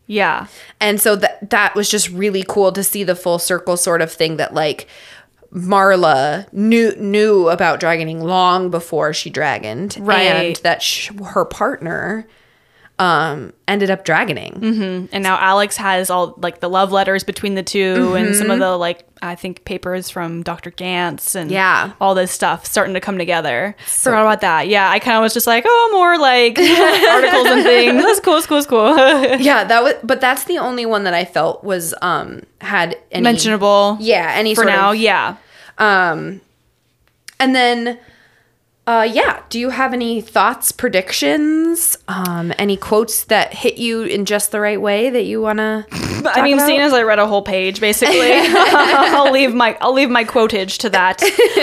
Yeah. 0.07 0.47
And 0.81 1.01
so 1.01 1.15
that 1.17 1.51
that 1.51 1.75
was 1.77 1.89
just 1.89 2.09
really 2.11 2.45
cool 2.49 2.73
to 2.73 2.83
see 2.83 3.05
the 3.05 3.15
full 3.15 3.39
circle 3.39 3.77
sort 3.77 4.03
of 4.03 4.11
thing 4.13 4.39
that 4.39 4.55
like 4.55 4.89
Marla 5.53 6.51
knew 6.53 6.95
knew 6.97 7.49
about 7.49 7.81
dragoning 7.81 8.21
long 8.23 8.71
before 8.71 9.13
she 9.13 9.31
dragoned, 9.31 9.97
Right. 10.01 10.23
And 10.23 10.57
that 10.57 10.83
sh- 10.83 11.11
her 11.35 11.45
partner 11.45 12.27
um 13.01 13.53
ended 13.67 13.89
up 13.91 14.05
dragoning. 14.05 15.09
And 15.11 15.23
now 15.23 15.39
Alex 15.41 15.77
has 15.79 16.11
all 16.11 16.35
like 16.37 16.61
the 16.61 16.69
love 16.69 16.93
letters 16.93 17.25
between 17.25 17.55
the 17.55 17.63
2 17.63 18.15
and 18.15 18.37
some 18.37 18.51
of 18.51 18.59
the 18.59 18.77
like 18.77 19.07
I 19.23 19.35
think 19.37 19.65
papers 19.65 20.11
from 20.11 20.43
Dr. 20.43 20.71
Gantz 20.71 21.35
and 21.35 21.51
Yeah. 21.51 21.93
all 22.01 22.15
this 22.15 22.31
stuff 22.31 22.67
starting 22.67 22.93
to 22.95 23.01
come 23.01 23.17
together. 23.17 23.75
Forgot 23.87 24.21
about 24.23 24.41
that. 24.43 24.69
Yeah, 24.69 24.91
I 24.91 24.99
kind 24.99 25.17
of 25.17 25.23
was 25.23 25.33
just 25.33 25.47
like, 25.47 25.65
oh, 25.67 25.89
more 25.93 26.19
like 26.19 26.59
articles 27.11 27.47
and 27.47 27.63
things. 27.63 28.03
That's 28.03 28.21
cool. 28.21 28.35
That's 28.35 28.47
cool. 28.47 28.57
That's 28.59 28.67
cool. 28.69 29.37
Yeah, 29.41 29.65
that 29.65 29.83
was 29.83 29.95
but 30.03 30.21
that's 30.21 30.45
the 30.45 30.59
only 30.59 30.85
one 30.85 31.05
that 31.05 31.15
I 31.15 31.25
felt 31.25 31.65
was 31.65 31.95
um 32.03 32.43
had 32.61 32.99
any 33.11 33.23
Mentionable. 33.23 33.97
Yeah, 34.01 34.31
any 34.35 34.55
For 34.55 34.65
now. 34.65 34.91
of 34.91 34.97
yeah. 34.97 35.37
Um, 35.79 36.43
and 37.39 37.55
then, 37.57 37.99
uh, 38.91 39.03
yeah. 39.05 39.41
Do 39.51 39.61
you 39.61 39.71
have 39.71 39.93
any 39.93 40.21
thoughts, 40.21 40.73
predictions, 40.73 41.97
um, 42.09 42.53
any 42.59 42.77
quotes 42.77 43.25
that 43.25 43.55
hit 43.55 43.79
you 43.79 44.03
in 44.03 44.25
just 44.25 44.51
the 44.51 44.59
right 44.59 44.81
way 44.81 45.11
that 45.11 45.23
you 45.23 45.41
wanna? 45.41 45.87
I 45.93 46.43
mean, 46.43 46.59
seeing 46.59 46.81
as 46.81 46.93
I 46.93 47.03
read 47.03 47.21
a 47.21 47.27
whole 47.29 47.43
page, 47.43 47.81
basically, 47.81 48.19
I'll 48.33 49.31
leave 49.31 49.55
my 49.55 49.79
I'll 49.81 49.93
leave 49.93 50.11
my 50.11 50.25
quotage 50.25 50.79
to 50.79 50.91
that. 50.91 51.23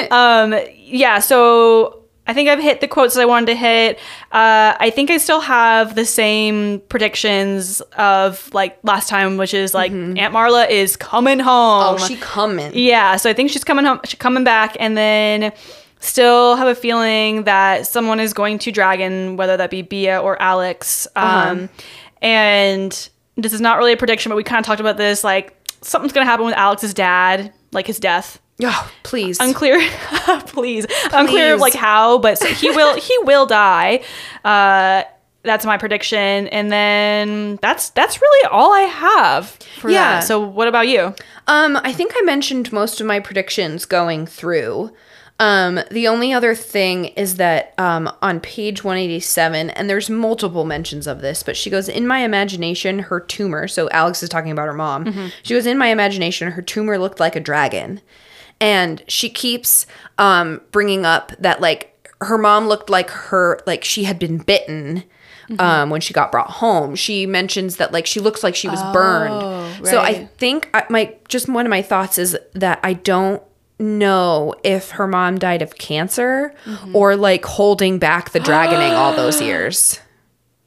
Um, 0.10 0.56
yeah, 0.78 1.20
so 1.20 2.04
I 2.28 2.34
think 2.34 2.48
I've 2.48 2.62
hit 2.62 2.80
the 2.80 2.88
quotes 2.88 3.16
that 3.16 3.22
I 3.24 3.26
wanted 3.26 3.48
to 3.48 3.56
hit. 3.56 3.98
Uh, 4.32 4.78
I 4.80 4.90
think 4.90 5.12
I 5.12 5.18
still 5.18 5.42
have 5.42 5.96
the 5.96 6.06
same 6.06 6.80
predictions 6.88 7.82
of 7.98 8.54
like 8.54 8.80
last 8.84 9.10
time, 9.10 9.36
which 9.36 9.54
is 9.54 9.74
like 9.74 9.92
Aunt 9.92 10.34
Marla 10.34 10.70
is 10.70 10.96
coming 10.96 11.40
home. 11.40 11.96
oh, 11.96 11.98
she 11.98 12.16
coming. 12.16 12.72
Yeah, 12.74 13.18
so 13.18 13.30
I 13.30 13.34
think 13.34 13.50
she's 13.50 13.66
coming 13.66 13.84
home, 13.84 14.00
she's 14.06 14.18
coming 14.18 14.46
back, 14.46 14.78
and 14.80 14.96
then 14.96 15.52
still 16.00 16.56
have 16.56 16.68
a 16.68 16.76
feeling 16.76 17.44
that 17.44 17.88
someone 17.88 18.20
is 18.20 18.34
going 18.34 18.60
to 18.60 18.72
dragon, 18.72 19.38
whether 19.38 19.58
that 19.58 19.70
be 19.70 19.82
Bea 19.82 20.18
or 20.18 20.42
Alex. 20.42 21.08
Um, 21.16 21.70
and 22.22 23.10
this 23.36 23.54
is 23.54 23.62
not 23.62 23.78
really 23.78 23.94
a 23.94 23.98
prediction, 23.98 24.30
but 24.30 24.36
we 24.36 24.44
kind 24.44 24.60
of 24.60 24.66
talked 24.66 24.80
about 24.80 24.98
this. 24.98 25.24
Like 25.24 25.56
something's 25.82 26.14
going 26.14 26.26
to 26.26 26.30
happen 26.30 26.46
with 26.46 26.56
Alex's 26.56 26.94
dad, 26.94 27.54
like 27.72 27.88
his 27.88 28.00
death. 28.00 28.40
Oh, 28.64 28.92
please. 29.04 29.40
Unclear, 29.40 29.80
please. 30.48 30.88
Unclear 31.14 31.54
of 31.54 31.60
like 31.60 31.76
how, 31.76 32.18
but 32.18 32.40
so 32.40 32.48
he 32.48 32.72
will 32.72 32.96
he 33.00 33.16
will 33.20 33.46
die. 33.46 34.02
Uh, 34.44 35.04
that's 35.44 35.64
my 35.66 35.78
prediction, 35.78 36.48
and 36.48 36.72
then 36.72 37.58
that's 37.62 37.92
that's 37.92 38.20
really 38.20 38.50
all 38.50 38.74
I 38.74 38.82
have 38.82 39.50
for 39.80 39.90
Yeah. 39.92 40.16
that. 40.16 40.24
So 40.24 40.40
what 40.40 40.68
about 40.68 40.88
you? 40.88 41.14
Um, 41.46 41.80
I 41.84 41.94
think 41.94 42.14
I 42.18 42.22
mentioned 42.24 42.74
most 42.74 43.00
of 43.00 43.06
my 43.08 43.20
predictions 43.20 43.86
going 43.86 44.26
through. 44.26 44.92
Um, 45.40 45.80
the 45.92 46.08
only 46.08 46.34
other 46.34 46.56
thing 46.56 47.06
is 47.06 47.36
that 47.36 47.74
um, 47.78 48.12
on 48.24 48.40
page 48.40 48.84
187, 48.84 49.70
and 49.70 49.90
there's 49.90 50.10
multiple 50.10 50.66
mentions 50.66 51.06
of 51.06 51.22
this, 51.22 51.44
but 51.44 51.56
she 51.56 51.70
goes, 51.70 51.88
In 51.88 52.08
my 52.08 52.20
imagination, 52.20 53.00
her 53.00 53.20
tumor. 53.20 53.68
So 53.68 53.88
Alex 53.92 54.24
is 54.24 54.30
talking 54.30 54.52
about 54.52 54.66
her 54.68 54.74
mom. 54.74 55.32
She 55.44 55.54
goes, 55.54 55.68
In 55.68 55.78
my 55.78 55.88
imagination, 55.88 56.52
her 56.52 56.62
tumor 56.64 56.98
looked 56.98 57.20
like 57.20 57.36
a 57.36 57.40
dragon. 57.40 58.02
And 58.60 59.04
she 59.08 59.30
keeps 59.30 59.86
um, 60.18 60.62
bringing 60.72 61.06
up 61.06 61.32
that, 61.38 61.62
like, 61.62 61.94
her 62.22 62.40
mom 62.40 62.68
looked 62.68 62.90
like 62.90 63.12
her, 63.12 63.60
like 63.68 63.84
she 63.84 64.06
had 64.06 64.18
been 64.18 64.38
bitten. 64.40 65.04
Um, 65.60 65.90
when 65.92 66.02
she 66.02 66.14
got 66.14 66.30
brought 66.30 66.50
home, 66.50 66.96
she 66.96 67.26
mentions 67.26 67.78
that 67.78 67.94
like 67.94 68.06
she 68.06 68.20
looks 68.20 68.44
like 68.44 68.54
she 68.54 68.68
was 68.68 68.82
burned. 68.92 69.32
So 69.86 70.02
I 70.02 70.26
think 70.38 70.70
I, 70.74 70.84
my 70.90 71.16
just 71.30 71.48
one 71.48 71.66
of 71.66 71.70
my 71.70 71.82
thoughts 71.82 72.18
is 72.18 72.38
that 72.54 72.82
I 72.84 72.92
don't 72.92 73.42
know 73.80 74.56
if 74.64 74.92
her 74.92 75.08
mom 75.08 75.38
died 75.38 75.62
of 75.62 75.78
cancer 75.78 76.54
or 76.94 77.16
like 77.16 77.46
holding 77.46 78.00
back 78.00 78.32
the 78.32 78.40
dragoning 78.40 78.94
all 78.94 79.16
those 79.16 79.42
years, 79.50 80.00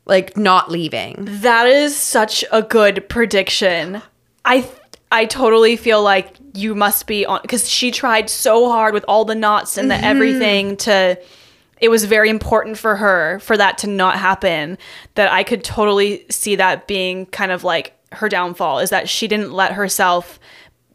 like 0.07 0.37
not 0.37 0.71
leaving. 0.71 1.17
That 1.43 1.67
is 1.67 1.97
such 1.97 2.45
a 2.53 2.63
good 2.63 3.09
prediction. 3.09 4.03
I 4.45 4.69
I 5.13 5.25
totally 5.27 5.77
feel 5.77 6.03
like 6.03 6.37
you 6.55 6.75
must 6.75 7.07
be 7.07 7.27
on 7.27 7.41
because 7.43 7.69
she 7.69 7.91
tried 7.91 8.31
so 8.31 8.69
hard 8.71 8.95
with 8.95 9.05
all 9.09 9.25
the 9.25 9.35
knots 9.35 9.77
and 9.77 9.91
the 9.91 9.95
Mm-hmm. 9.97 10.05
everything 10.05 10.77
to. 10.79 11.19
It 11.81 11.89
was 11.89 12.05
very 12.05 12.29
important 12.29 12.77
for 12.77 12.95
her 12.97 13.39
for 13.41 13.57
that 13.57 13.79
to 13.79 13.87
not 13.87 14.19
happen. 14.19 14.77
That 15.15 15.33
I 15.33 15.43
could 15.43 15.65
totally 15.65 16.27
see 16.31 16.57
that 16.57 16.87
being 16.87 17.25
kind 17.27 17.51
of 17.51 17.65
like 17.65 17.95
her 18.13 18.29
downfall 18.29 18.81
is 18.81 18.91
that 18.91 19.09
she 19.09 19.27
didn't 19.27 19.53
let 19.53 19.73
herself 19.73 20.39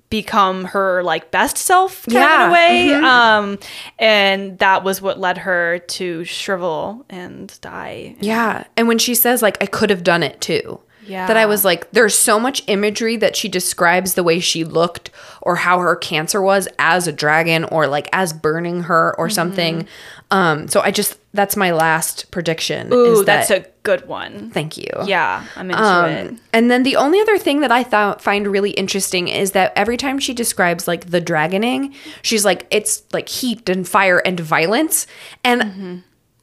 become 0.09 0.65
her 0.65 1.01
like 1.03 1.31
best 1.31 1.57
self 1.57 2.05
kind 2.05 2.17
of 2.17 2.21
in 2.21 2.27
Yeah, 2.29 2.49
a 2.49 2.51
way 2.51 2.93
um 2.93 3.59
and 3.99 4.57
that 4.59 4.83
was 4.83 5.01
what 5.01 5.19
led 5.19 5.39
her 5.39 5.79
to 5.79 6.23
shrivel 6.25 7.05
and 7.09 7.57
die 7.61 8.15
Yeah. 8.19 8.65
And 8.77 8.87
when 8.87 8.97
she 8.97 9.15
says, 9.15 9.41
like, 9.41 9.57
I 9.61 9.65
could 9.65 9.89
have 9.89 10.03
done 10.03 10.23
it 10.23 10.39
too. 10.41 10.79
Yeah. 11.07 11.27
That 11.27 11.37
I 11.37 11.45
was 11.45 11.63
like, 11.63 11.91
there's 11.91 12.15
so 12.15 12.39
much 12.39 12.63
imagery 12.65 13.15
that 13.17 13.35
she 13.35 13.47
describes 13.47 14.15
the 14.15 14.23
way 14.23 14.39
she 14.39 14.63
looked 14.63 15.11
or 15.41 15.55
how 15.57 15.77
her 15.79 15.95
cancer 15.95 16.41
was 16.41 16.67
as 16.79 17.07
a 17.07 17.11
dragon 17.11 17.63
or 17.65 17.85
like 17.87 18.07
as 18.11 18.33
burning 18.33 18.83
her 18.83 19.11
Mm-hmm. 19.11 19.21
or 19.21 19.29
something. 19.29 19.87
Um, 20.31 20.67
so 20.67 20.81
I 20.81 20.89
just, 20.89 21.19
that's 21.35 21.55
my 21.55 21.71
last 21.71 22.31
prediction. 22.31 22.91
ooh 22.93 23.13
is 23.13 23.19
that, 23.25 23.47
that's 23.47 23.51
a 23.51 23.69
good 23.83 24.07
one 24.07 24.49
thank 24.51 24.77
you. 24.77 24.87
Yeah, 25.05 25.45
I'm 25.55 25.69
into 25.69 25.83
Um, 25.83 26.05
it. 26.09 26.33
and 26.53 26.71
then 26.71 26.81
the 26.83 26.95
only 26.95 27.19
other 27.21 27.37
thing 27.37 27.59
that 27.61 27.71
I 27.71 27.83
thought 27.83 28.21
find 28.21 28.47
really 28.47 28.71
interesting 28.71 29.27
is 29.27 29.51
that 29.51 29.73
every 29.75 29.97
time 29.97 30.17
she 30.19 30.33
describes 30.33 30.87
like 30.87 31.11
the 31.11 31.21
dragoning, 31.21 31.93
she's 32.23 32.43
like 32.45 32.65
it's 32.71 33.03
like 33.13 33.29
heat 33.29 33.69
and 33.69 33.87
fire 33.87 34.19
and 34.25 34.39
violence. 34.39 35.05
And 35.43 35.61
Mm-hmm. 35.61 35.95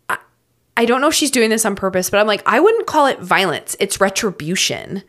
I, 0.09 0.19
I 0.77 0.85
don't 0.87 1.01
know 1.01 1.09
if 1.09 1.15
she's 1.15 1.31
doing 1.31 1.51
this 1.51 1.65
on 1.67 1.75
purpose, 1.77 2.11
but 2.11 2.21
I'm 2.21 2.27
like 2.27 2.43
I 2.47 2.61
wouldn't 2.61 2.87
call 2.87 3.07
it 3.07 3.19
violence. 3.21 3.77
It's 3.81 4.01
retribution. 4.01 5.03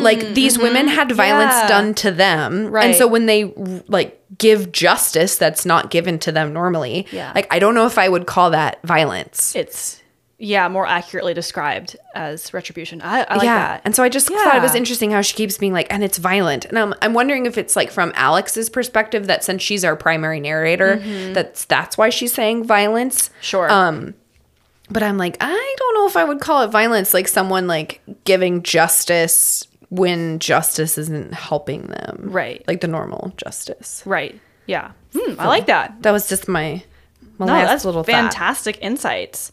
like 0.00 0.34
these 0.34 0.58
women 0.58 0.86
had 0.88 1.10
violence 1.12 1.52
Mm, 1.54 1.58
mm-hmm. 1.58 1.68
Yeah. 1.68 1.68
done 1.68 1.94
to 1.94 2.10
them, 2.10 2.76
and 2.76 2.94
so 2.94 3.06
when 3.08 3.26
they 3.26 3.44
like 3.88 4.17
give 4.38 4.72
justice 4.72 5.36
that's 5.36 5.66
not 5.66 5.90
given 5.90 6.18
to 6.20 6.32
them 6.32 6.52
normally, 6.52 7.06
Yeah. 7.10 7.32
like 7.34 7.46
I 7.52 7.58
don't 7.58 7.74
know 7.74 7.86
if 7.86 7.98
I 7.98 8.08
would 8.08 8.26
call 8.26 8.50
that 8.50 8.80
violence. 8.82 9.54
It's 9.56 10.02
yeah, 10.40 10.68
more 10.68 10.86
accurately 10.86 11.34
described 11.34 11.96
as 12.14 12.54
retribution. 12.54 13.02
I, 13.02 13.22
I 13.24 13.34
like 13.34 13.42
that. 13.42 13.82
And 13.84 13.96
so 13.96 14.04
I 14.04 14.08
just 14.08 14.28
thought 14.28 14.54
it 14.54 14.62
was 14.62 14.76
interesting 14.76 15.10
how 15.10 15.20
she 15.20 15.34
keeps 15.34 15.58
being 15.58 15.72
like, 15.72 15.92
and 15.92 16.04
it's 16.04 16.16
violent. 16.18 16.64
And 16.64 16.78
I'm, 16.78 16.94
I'm 17.02 17.12
wondering 17.12 17.44
if 17.46 17.58
it's 17.58 17.74
like 17.74 17.90
from 17.90 18.12
Alex's 18.14 18.70
perspective 18.70 19.26
that 19.26 19.42
since 19.42 19.62
she's 19.62 19.84
our 19.84 19.96
primary 19.96 20.38
narrator, 20.38 20.98
that's 21.34 21.64
that's 21.64 21.98
why 21.98 22.10
she's 22.10 22.32
saying 22.32 22.62
violence. 22.64 23.30
Mm-hmm. 23.30 23.40
Sure. 23.40 23.72
Um, 23.72 24.14
but 24.90 25.02
I'm 25.02 25.18
like, 25.18 25.36
I 25.40 25.74
don't 25.78 25.94
know 25.94 26.06
if 26.06 26.16
I 26.16 26.22
would 26.24 26.40
call 26.40 26.62
it 26.62 26.68
violence, 26.68 27.12
like 27.12 27.26
someone 27.26 27.66
like 27.66 28.00
giving 28.24 28.62
justice 28.62 29.66
when 29.90 30.38
justice 30.38 30.98
isn't 30.98 31.32
helping 31.34 31.86
them. 31.86 32.26
Right. 32.30 32.62
Like 32.68 32.80
the 32.80 32.88
normal 32.88 33.32
justice. 33.36 34.02
right. 34.06 34.38
Yeah. 34.66 34.90
Hmm, 35.16 35.40
I 35.40 35.46
like 35.46 35.66
that. 35.66 36.02
That 36.02 36.10
was 36.10 36.28
just 36.28 36.46
my, 36.46 36.82
my 37.38 37.46
No, 37.46 37.52
last 37.54 37.86
little 37.86 38.02
thought. 38.04 38.12
fantastic 38.12 38.78
insights. 38.82 39.50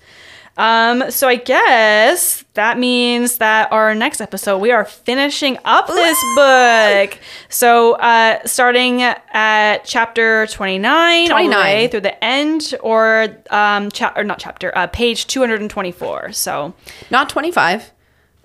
Um, 0.58 1.10
so 1.12 1.28
I 1.28 1.36
guess 1.36 2.44
that 2.54 2.78
means 2.80 3.38
that 3.40 3.72
our 3.74 3.94
next 3.94 4.22
episode 4.22 4.60
we 4.60 4.72
are 4.72 4.86
finishing 4.86 5.58
up 5.66 5.88
this 5.88 6.18
book. 6.36 7.20
So 7.50 7.94
uh, 7.96 8.40
starting 8.46 9.02
at 9.02 9.84
chapter 9.86 10.48
twenty 10.48 10.80
nine, 10.80 11.30
all 11.32 11.44
the 11.44 11.50
way 11.56 11.88
through 11.90 12.02
the 12.02 12.24
end, 12.24 12.74
or 12.82 13.38
um, 13.50 13.92
cha- 13.92 14.14
or 14.16 14.24
not 14.24 14.40
chapter, 14.40 14.72
uh, 14.78 14.88
page 14.88 15.28
two 15.28 15.42
hundred 15.42 15.60
and 15.60 15.70
twenty 15.70 15.92
four. 15.92 16.32
So 16.32 16.74
Not 17.12 17.28
25, 17.30 17.92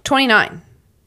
29. 0.02 0.62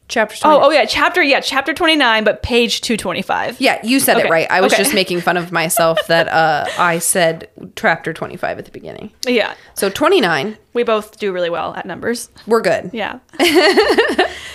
Chapter 0.09 0.35
29. 0.37 0.61
oh 0.61 0.67
oh 0.67 0.69
yeah, 0.71 0.85
chapter 0.85 1.23
yeah 1.23 1.39
chapter 1.39 1.73
twenty 1.73 1.95
nine, 1.95 2.23
but 2.23 2.43
page 2.43 2.81
two 2.81 2.97
twenty 2.97 3.21
five. 3.21 3.59
Yeah, 3.59 3.79
you 3.83 3.99
said 3.99 4.17
Okay, 4.17 4.27
it 4.27 4.31
right. 4.31 4.47
I 4.51 4.61
was 4.61 4.73
okay. 4.73 4.83
just 4.83 4.93
making 4.93 5.21
fun 5.21 5.37
of 5.37 5.51
myself 5.51 5.97
that 6.07 6.27
uh, 6.27 6.65
I 6.77 6.99
said 6.99 7.49
chapter 7.75 8.13
25 8.13 8.59
at 8.59 8.65
the 8.65 8.71
beginning. 8.71 9.11
yeah. 9.25 9.55
So 9.75 9.89
29, 9.89 10.57
We 10.73 10.83
both 10.83 11.17
do 11.17 11.31
really 11.31 11.49
well 11.49 11.73
at 11.75 11.85
numbers. 11.85 12.29
we're 12.45 12.61
good. 12.61 12.91
Yeah. 12.93 13.19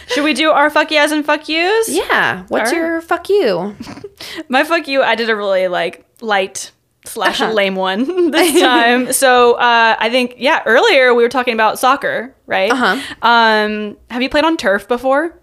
Should 0.09 0.25
we 0.25 0.35
do 0.35 0.51
our 0.51 0.71
fuck 0.71 0.91
yes 0.91 1.11
and 1.13 1.25
fuck 1.25 1.49
yous? 1.49 1.89
Yeah. 1.89 2.45
What's 2.49 2.71
right. 2.73 2.79
your 2.79 3.01
fuck 3.01 3.29
you? 3.29 3.75
My 4.49 4.65
fuck 4.65 4.87
you, 4.89 5.03
I 5.03 5.15
did 5.15 5.29
a 5.31 5.37
really 5.37 5.69
like 5.69 6.05
light 6.21 6.71
slash 7.05 7.41
lame 7.41 7.75
one 7.75 8.31
this 8.31 8.61
time. 8.61 9.13
so 9.13 9.55
uh, 9.55 9.97
I 9.99 10.11
think 10.11 10.35
yeah, 10.39 10.63
earlier 10.67 11.15
we 11.15 11.23
were 11.23 11.29
talking 11.29 11.55
about 11.55 11.79
soccer, 11.79 12.35
right? 12.47 12.71
Uh-huh. 12.71 13.01
Um, 13.23 13.97
have 14.11 14.23
you 14.23 14.29
played 14.29 14.45
on 14.45 14.57
turf 14.57 14.87
before? 14.89 15.35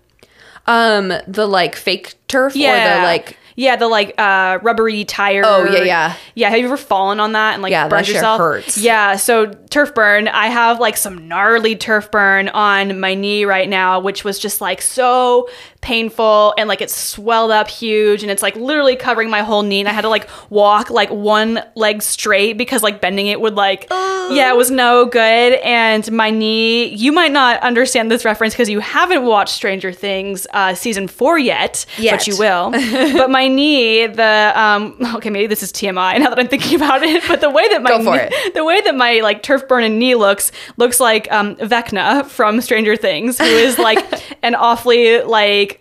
Um, 0.68 1.14
the 1.28 1.46
like 1.48 1.76
fake 1.76 2.16
turf 2.28 2.54
or 2.56 2.58
the 2.58 3.02
like 3.04 3.38
yeah, 3.58 3.78
the 3.78 3.88
like 3.88 4.14
uh, 4.18 4.60
rubbery 4.62 5.06
tire. 5.06 5.44
Oh, 5.46 5.64
yeah, 5.72 5.84
yeah. 5.84 6.16
yeah. 6.36 6.50
Have 6.50 6.60
you 6.60 6.66
ever 6.66 6.76
fallen 6.76 7.22
on 7.22 7.32
that 7.32 7.54
and 7.54 7.64
like 7.64 7.72
Yeah, 7.72 7.88
burned 7.88 8.08
yourself? 8.08 8.38
hurts. 8.38 8.78
Yeah, 8.78 9.16
so 9.16 9.46
turf 9.46 9.96
burn. 9.96 10.28
I 10.28 10.48
have 10.48 10.80
like 10.82 10.98
some 10.98 11.30
gnarly 11.30 11.78
turf 11.78 12.12
burn 12.12 12.50
on 12.50 13.00
my 13.00 13.14
knee 13.14 13.46
right 13.46 13.70
now, 13.70 14.02
which 14.02 14.26
was 14.26 14.40
just 14.40 14.60
like 14.60 14.82
so 14.82 15.48
painful 15.86 16.54
and 16.58 16.68
like 16.68 16.82
it 16.82 16.90
swelled 16.90 17.52
up 17.52 17.70
huge 17.70 18.24
and 18.24 18.32
it's 18.32 18.42
like 18.42 18.56
literally 18.56 18.96
covering 18.96 19.30
my 19.30 19.42
whole 19.44 19.62
knee 19.62 19.80
and 19.80 19.88
I 19.88 19.92
had 19.94 20.02
to 20.02 20.10
like 20.10 20.28
walk 20.50 20.90
like 20.90 21.10
one 21.12 21.64
leg 21.76 22.02
straight 22.02 22.58
because 22.58 22.82
like 22.82 23.00
bending 23.00 23.28
it 23.28 23.40
would 23.40 23.54
like 23.56 23.86
yeah 23.92 24.50
it 24.52 24.58
was 24.58 24.72
no 24.72 25.06
good 25.06 25.54
and 25.64 26.12
my 26.12 26.32
knee 26.32 26.88
you 26.88 27.12
might 27.12 27.32
not 27.32 27.60
understand 27.62 28.10
this 28.12 28.26
reference 28.26 28.56
because 28.56 28.68
you 28.70 28.80
haven't 28.80 29.24
watched 29.26 29.54
Stranger 29.54 29.92
Things 29.94 30.48
uh, 30.54 30.74
season 30.74 31.08
four 31.08 31.38
yet, 31.38 31.86
Yet. 32.00 32.12
but 32.18 32.28
you 32.28 32.36
will 32.38 32.72
but 33.22 33.30
my 33.30 33.48
knee 33.48 34.08
the 34.08 34.52
um 34.56 34.98
okay 35.16 35.30
maybe 35.30 35.46
this 35.48 35.62
is 35.62 35.72
TMI 35.72 36.20
now 36.20 36.30
that 36.30 36.40
I'm 36.40 36.48
thinking 36.48 36.76
about 36.76 37.04
it 37.04 37.24
but 37.28 37.42
the 37.42 37.52
way 37.52 37.68
that 37.70 37.84
my 37.84 37.90
Go 37.92 38.04
for 38.04 38.12
knee- 38.16 38.28
it. 38.32 38.54
the 38.56 38.66
way 38.66 38.82
that 38.82 38.96
my 38.96 39.20
like 39.22 39.44
turf 39.44 39.68
burn 39.68 39.84
and 39.84 40.00
knee 40.00 40.16
looks 40.16 40.52
looks 40.78 41.00
like 41.00 41.32
um 41.32 41.56
Vecna 41.58 42.26
from 42.26 42.60
Stranger 42.62 42.96
Things 42.96 43.38
who 43.38 43.46
is 43.46 43.78
like 43.78 44.04
an 44.44 44.56
awfully 44.56 45.22
like 45.22 45.75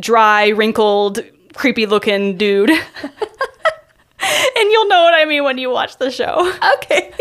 dry 0.00 0.48
wrinkled 0.48 1.20
creepy 1.54 1.86
looking 1.86 2.36
dude 2.36 2.70
and 2.70 2.80
you'll 4.70 4.88
know 4.88 5.02
what 5.02 5.14
I 5.14 5.24
mean 5.24 5.44
when 5.44 5.58
you 5.58 5.70
watch 5.70 5.98
the 5.98 6.10
show 6.10 6.52
Okay. 6.78 7.12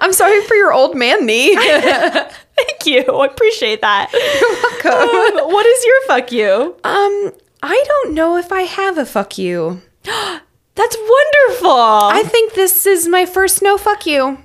I'm 0.00 0.12
sorry 0.12 0.42
for 0.42 0.54
your 0.54 0.72
old 0.72 0.96
man 0.96 1.24
knee. 1.24 1.54
thank 1.56 2.86
you 2.86 3.02
I 3.02 3.26
appreciate 3.26 3.80
that 3.80 4.10
You're 4.12 4.92
Um, 4.92 5.52
what 5.52 5.66
is 5.66 5.84
your 5.84 6.06
fuck 6.06 6.32
you 6.32 6.76
um, 6.84 7.32
I 7.62 7.84
don't 7.86 8.14
know 8.14 8.36
if 8.36 8.52
I 8.52 8.62
have 8.62 8.98
a 8.98 9.06
fuck 9.06 9.38
you. 9.38 9.82
that's 10.04 10.96
wonderful 10.96 11.70
I 11.70 12.22
think 12.26 12.54
this 12.54 12.86
is 12.86 13.08
my 13.08 13.26
first 13.26 13.62
no 13.62 13.76
fuck 13.78 14.06
you. 14.06 14.38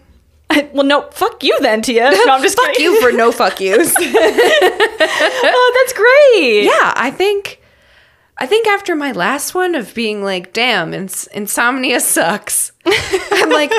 well 0.73 0.85
no 0.85 1.09
fuck 1.11 1.43
you 1.43 1.57
then 1.61 1.81
Tia 1.81 2.11
no 2.25 2.33
I'm 2.33 2.41
just 2.41 2.57
Fuck 2.57 2.67
kidding 2.73 2.83
you 2.85 3.01
for 3.01 3.11
no 3.11 3.31
fuck 3.31 3.59
yous. 3.59 3.93
oh 3.99 5.73
that's 5.77 5.93
great 5.93 6.63
yeah, 6.63 6.93
I 6.95 7.11
think 7.15 7.61
I 8.39 8.45
think 8.45 8.67
after 8.67 8.95
my 8.95 9.11
last 9.13 9.55
one 9.55 9.73
of 9.73 9.95
being 9.95 10.23
like, 10.23 10.53
damn, 10.53 10.93
ins- 10.93 11.25
insomnia 11.33 11.99
sucks. 11.99 12.71
I'm 12.85 13.49
like, 13.49 13.71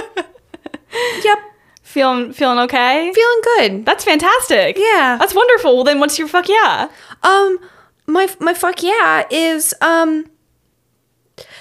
yep, 1.23 1.39
feeling 1.83 2.33
feeling 2.33 2.59
okay 2.61 3.13
feeling 3.15 3.41
good. 3.45 3.87
That's 3.87 4.03
fantastic. 4.05 4.77
Yeah. 4.77 5.17
That's 5.21 5.33
wonderful. 5.33 5.77
Well, 5.77 5.85
then 5.85 6.01
what's 6.01 6.19
your 6.19 6.27
fuck 6.27 6.49
yeah? 6.49 6.89
Um, 7.23 7.61
my 8.07 8.29
my 8.41 8.53
fuck 8.53 8.83
yeah 8.83 9.27
is 9.31 9.75
um. 9.81 10.27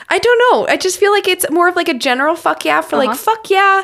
I 0.10 0.18
don't 0.20 0.40
know. 0.52 0.68
I 0.68 0.78
just 0.78 0.98
feel 1.00 1.12
like 1.12 1.28
it's 1.28 1.46
more 1.52 1.68
of 1.68 1.76
like 1.76 1.90
a 1.90 1.94
general 1.94 2.36
fuck 2.36 2.66
yeah 2.66 2.82
for 2.82 2.96
Uh-huh. 2.96 3.08
like 3.08 3.18
fuck 3.18 3.50
yeah 3.52 3.84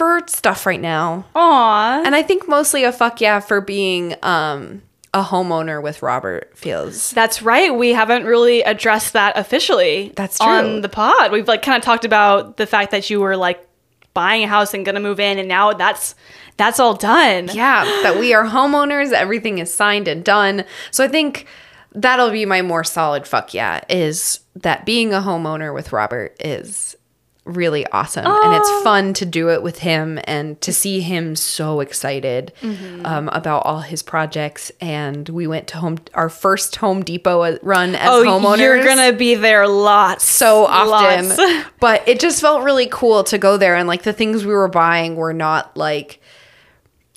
for 0.00 0.22
stuff 0.28 0.64
right 0.64 0.80
now. 0.80 1.26
Aw. 1.34 2.02
And 2.06 2.16
I 2.16 2.22
think 2.22 2.48
mostly 2.48 2.84
a 2.84 2.90
fuck 2.90 3.20
yeah 3.20 3.38
for 3.38 3.60
being 3.60 4.14
um 4.22 4.80
a 5.12 5.22
homeowner 5.22 5.82
with 5.82 6.00
Robert 6.00 6.56
feels. 6.56 7.10
That's 7.10 7.42
right. 7.42 7.74
We 7.76 7.90
haven't 7.90 8.24
really 8.24 8.62
addressed 8.62 9.12
that 9.12 9.36
officially. 9.36 10.14
That's 10.16 10.38
true. 10.38 10.48
On 10.48 10.80
the 10.80 10.88
pod, 10.88 11.32
we've 11.32 11.46
like 11.46 11.60
kind 11.60 11.76
of 11.76 11.82
talked 11.82 12.06
about 12.06 12.56
the 12.56 12.66
fact 12.66 12.92
that 12.92 13.10
you 13.10 13.20
were 13.20 13.36
like 13.36 13.62
buying 14.14 14.44
a 14.44 14.46
house 14.46 14.72
and 14.72 14.86
gonna 14.86 15.00
move 15.00 15.20
in, 15.20 15.38
and 15.38 15.48
now 15.48 15.74
that's 15.74 16.14
that's 16.56 16.80
all 16.80 16.94
done. 16.94 17.50
Yeah, 17.52 17.84
that 18.02 18.18
we 18.18 18.32
are 18.32 18.46
homeowners, 18.46 19.12
everything 19.12 19.58
is 19.58 19.70
signed 19.72 20.08
and 20.08 20.24
done. 20.24 20.64
So 20.92 21.04
I 21.04 21.08
think 21.08 21.46
that'll 21.92 22.30
be 22.30 22.46
my 22.46 22.62
more 22.62 22.84
solid 22.84 23.26
fuck 23.26 23.52
yeah 23.52 23.80
is 23.88 24.38
that 24.54 24.86
being 24.86 25.12
a 25.12 25.18
homeowner 25.18 25.74
with 25.74 25.92
Robert 25.92 26.36
is 26.38 26.96
really 27.50 27.86
awesome 27.88 28.24
and 28.26 28.54
it's 28.54 28.70
fun 28.82 29.12
to 29.14 29.26
do 29.26 29.50
it 29.50 29.62
with 29.62 29.78
him 29.80 30.18
and 30.24 30.60
to 30.60 30.72
see 30.72 31.00
him 31.00 31.36
so 31.36 31.80
excited 31.80 32.52
um, 33.04 33.28
about 33.32 33.64
all 33.66 33.80
his 33.80 34.02
projects 34.02 34.70
and 34.80 35.28
we 35.28 35.46
went 35.46 35.66
to 35.68 35.76
home 35.78 35.98
our 36.14 36.28
first 36.28 36.76
home 36.76 37.02
depot 37.02 37.58
run 37.62 37.94
as 37.94 38.08
Oh, 38.08 38.24
homeowners 38.24 38.58
you're 38.58 38.84
gonna 38.84 39.12
be 39.12 39.34
there 39.34 39.66
lots, 39.68 40.24
so 40.24 40.66
often. 40.66 41.28
Lots. 41.28 41.68
but 41.80 42.06
it 42.08 42.20
just 42.20 42.40
felt 42.40 42.62
really 42.62 42.86
cool 42.90 43.24
to 43.24 43.38
go 43.38 43.56
there 43.56 43.76
and 43.76 43.86
like 43.88 44.02
the 44.02 44.12
things 44.12 44.44
we 44.44 44.52
were 44.52 44.68
buying 44.68 45.16
were 45.16 45.32
not 45.32 45.76
like 45.76 46.20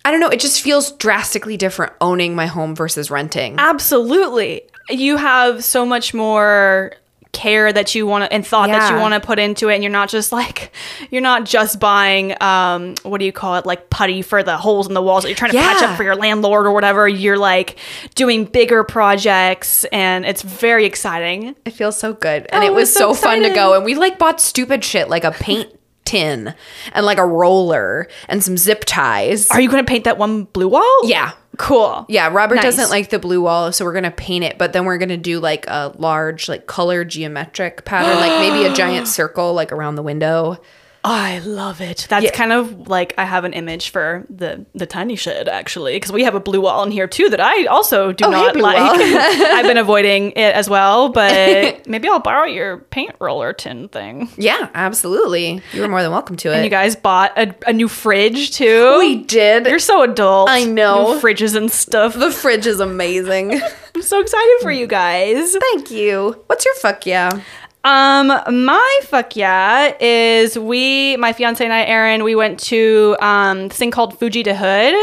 I 0.05 0.11
don't 0.11 0.19
know, 0.19 0.29
it 0.29 0.41
just 0.41 0.61
feels 0.61 0.91
drastically 0.91 1.55
different 1.55 1.93
owning 2.01 2.35
my 2.35 2.45
home 2.45 2.75
versus 2.75 3.09
renting. 3.09 3.55
Absolutely. 3.57 4.63
You 4.89 5.15
have 5.15 5.63
so 5.63 5.85
much 5.85 6.13
more 6.13 6.91
care 7.33 7.73
that 7.73 7.93
you 7.95 8.05
want 8.07 8.23
to 8.23 8.31
and 8.31 8.45
thought 8.45 8.69
that 8.69 8.91
you 8.93 8.99
want 8.99 9.13
to 9.13 9.19
put 9.19 9.39
into 9.39 9.67
it 9.69 9.73
and 9.73 9.83
you're 9.83 9.91
not 9.91 10.07
just 10.07 10.31
like 10.31 10.71
you're 11.09 11.21
not 11.21 11.45
just 11.45 11.79
buying 11.79 12.39
um 12.41 12.93
what 13.03 13.17
do 13.17 13.25
you 13.25 13.31
call 13.33 13.55
it 13.55 13.65
like 13.65 13.89
putty 13.89 14.21
for 14.21 14.43
the 14.43 14.55
holes 14.55 14.87
in 14.87 14.93
the 14.93 15.01
walls 15.01 15.23
that 15.23 15.29
you're 15.29 15.35
trying 15.35 15.51
to 15.51 15.57
patch 15.57 15.81
up 15.81 15.97
for 15.97 16.03
your 16.03 16.15
landlord 16.15 16.65
or 16.65 16.71
whatever. 16.71 17.07
You're 17.07 17.37
like 17.37 17.77
doing 18.15 18.45
bigger 18.45 18.83
projects 18.83 19.83
and 19.85 20.25
it's 20.25 20.41
very 20.43 20.85
exciting. 20.85 21.55
It 21.65 21.71
feels 21.71 21.97
so 21.97 22.13
good. 22.13 22.45
And 22.49 22.63
Oh, 22.63 22.67
it 22.67 22.73
was 22.73 22.93
so 22.93 23.13
so, 23.13 23.21
fun 23.21 23.41
to 23.41 23.49
go. 23.53 23.73
And 23.75 23.83
we 23.83 23.95
like 23.95 24.17
bought 24.19 24.39
stupid 24.39 24.83
shit 24.83 25.09
like 25.09 25.23
a 25.23 25.31
paint 25.31 25.69
tin 26.13 26.53
and 26.93 27.05
like 27.05 27.17
a 27.17 27.25
roller 27.25 28.07
and 28.29 28.43
some 28.43 28.55
zip 28.57 28.85
ties. 28.85 29.49
are 29.49 29.59
you 29.59 29.69
going 29.69 29.83
to 29.83 29.89
paint 29.89 30.03
that 30.03 30.17
one 30.19 30.43
blue 30.43 30.67
wall 30.67 31.09
yeah. 31.09 31.31
cool 31.57 32.05
Yeah, 32.07 32.29
Robert 32.31 32.55
Nice. 32.55 32.63
doesn't 32.63 32.89
like 32.89 33.09
the 33.09 33.19
blue 33.19 33.41
wall, 33.41 33.71
so 33.71 33.83
we're 33.85 33.93
gonna 33.93 34.11
paint 34.11 34.43
it, 34.43 34.57
but 34.57 34.73
then 34.73 34.85
we're 34.85 34.97
gonna 34.97 35.17
do 35.17 35.39
like 35.39 35.65
a 35.67 35.93
large, 35.97 36.47
like 36.49 36.67
color 36.67 37.03
geometric 37.05 37.85
pattern, 37.85 38.17
like 38.17 38.39
maybe 38.39 38.65
a 38.65 38.73
giant 38.73 39.07
circle 39.07 39.53
like 39.53 39.71
around 39.71 39.95
the 39.95 40.03
window. 40.03 40.57
I 41.05 41.39
love 41.39 41.81
it. 41.81 42.07
That's 42.09 42.23
Yeah. 42.23 42.31
kind 42.31 42.53
of 42.53 42.87
like 42.87 43.13
I 43.17 43.25
have 43.25 43.43
an 43.43 43.51
image 43.51 43.89
for 43.89 44.25
the 44.29 44.65
the 44.73 44.85
tiny 44.85 45.17
shed 45.17 45.49
actually 45.49 45.95
because 45.97 46.13
we 46.13 46.23
have 46.23 46.33
a 46.33 46.39
blue 46.39 46.61
wall 46.61 46.81
in 46.83 46.91
here 46.91 47.07
too 47.07 47.29
that 47.29 47.41
I 47.41 47.65
also 47.65 48.13
do 48.13 48.23
Oh, 48.25 48.29
not 48.29 48.53
blue 48.53 48.61
like. 48.63 48.77
I've 48.81 49.65
been 49.65 49.77
avoiding 49.77 50.31
it 50.31 50.55
as 50.55 50.69
well, 50.69 51.09
but 51.09 51.85
maybe 51.87 52.07
I'll 52.07 52.19
borrow 52.21 52.45
your 52.45 52.77
paint 52.77 53.15
roller 53.19 53.51
tin 53.51 53.89
thing. 53.89 54.29
Yeah, 54.37 54.69
absolutely. 54.73 55.61
You 55.73 55.81
were 55.81 55.89
more 55.89 56.01
than 56.03 56.11
welcome 56.11 56.37
to 56.37 56.51
it. 56.51 56.55
And 56.55 56.63
you 56.63 56.69
guys 56.69 56.95
bought 56.95 57.37
a, 57.37 57.53
a 57.67 57.73
new 57.73 57.89
fridge 57.89 58.51
too. 58.51 58.97
we 58.99 59.23
did. 59.23 59.65
You're 59.67 59.79
so 59.79 60.03
adult. 60.03 60.49
I 60.49 60.63
know. 60.63 61.15
New 61.15 61.19
fridges 61.19 61.53
and 61.55 61.69
stuff. 61.69 62.13
the 62.13 62.31
fridge 62.31 62.65
is 62.65 62.79
amazing. 62.79 63.61
I'm 63.95 64.01
so 64.01 64.21
excited 64.21 64.57
for 64.61 64.71
you 64.71 64.87
guys. 64.87 65.55
Thank 65.55 65.91
you. 65.91 66.41
What's 66.47 66.63
your 66.65 66.75
fuck 66.75 67.05
yeah? 67.05 67.41
Um, 67.85 68.27
my 68.27 68.99
fuck 69.03 69.35
yeah 69.35 69.93
is 69.99 70.57
we, 70.57 71.17
my 71.17 71.33
fiance 71.33 71.61
and 71.61 71.73
I, 71.73 71.83
Aaron, 71.83 72.23
we 72.23 72.33
went 72.33 72.59
to 72.61 73.17
um 73.19 73.67
this 73.67 73.77
thing 73.77 73.91
called 73.91 74.17
Fuji 74.17 74.41
to 74.43 74.55
Hood, 74.55 74.95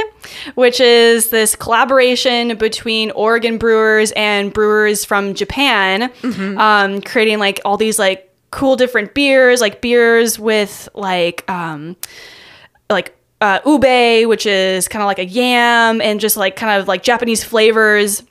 which 0.55 0.81
is 0.81 1.29
this 1.29 1.55
collaboration 1.55 2.57
between 2.57 3.11
Oregon 3.11 3.59
brewers 3.59 4.13
and 4.13 4.51
brewers 4.53 5.05
from 5.05 5.35
Japan, 5.35 6.11
um, 6.59 7.03
creating 7.03 7.39
like 7.39 7.61
all 7.67 7.77
these 7.77 7.99
like 7.99 8.33
cool 8.51 8.77
different 8.77 9.13
beers, 9.13 9.61
like 9.61 9.83
beers 9.83 10.39
with 10.39 10.89
like 10.95 11.49
um 11.51 11.97
like 12.89 13.15
uh, 13.43 13.61
ube, 13.67 14.29
which 14.29 14.47
is 14.47 14.89
kind 14.89 15.03
of 15.03 15.07
like 15.07 15.19
a 15.19 15.25
yam, 15.27 16.01
and 16.01 16.19
just 16.19 16.37
like 16.37 16.57
kind 16.57 16.81
of 16.81 16.89
like 16.89 17.03
Japanese 17.03 17.45
flavors 17.45 18.23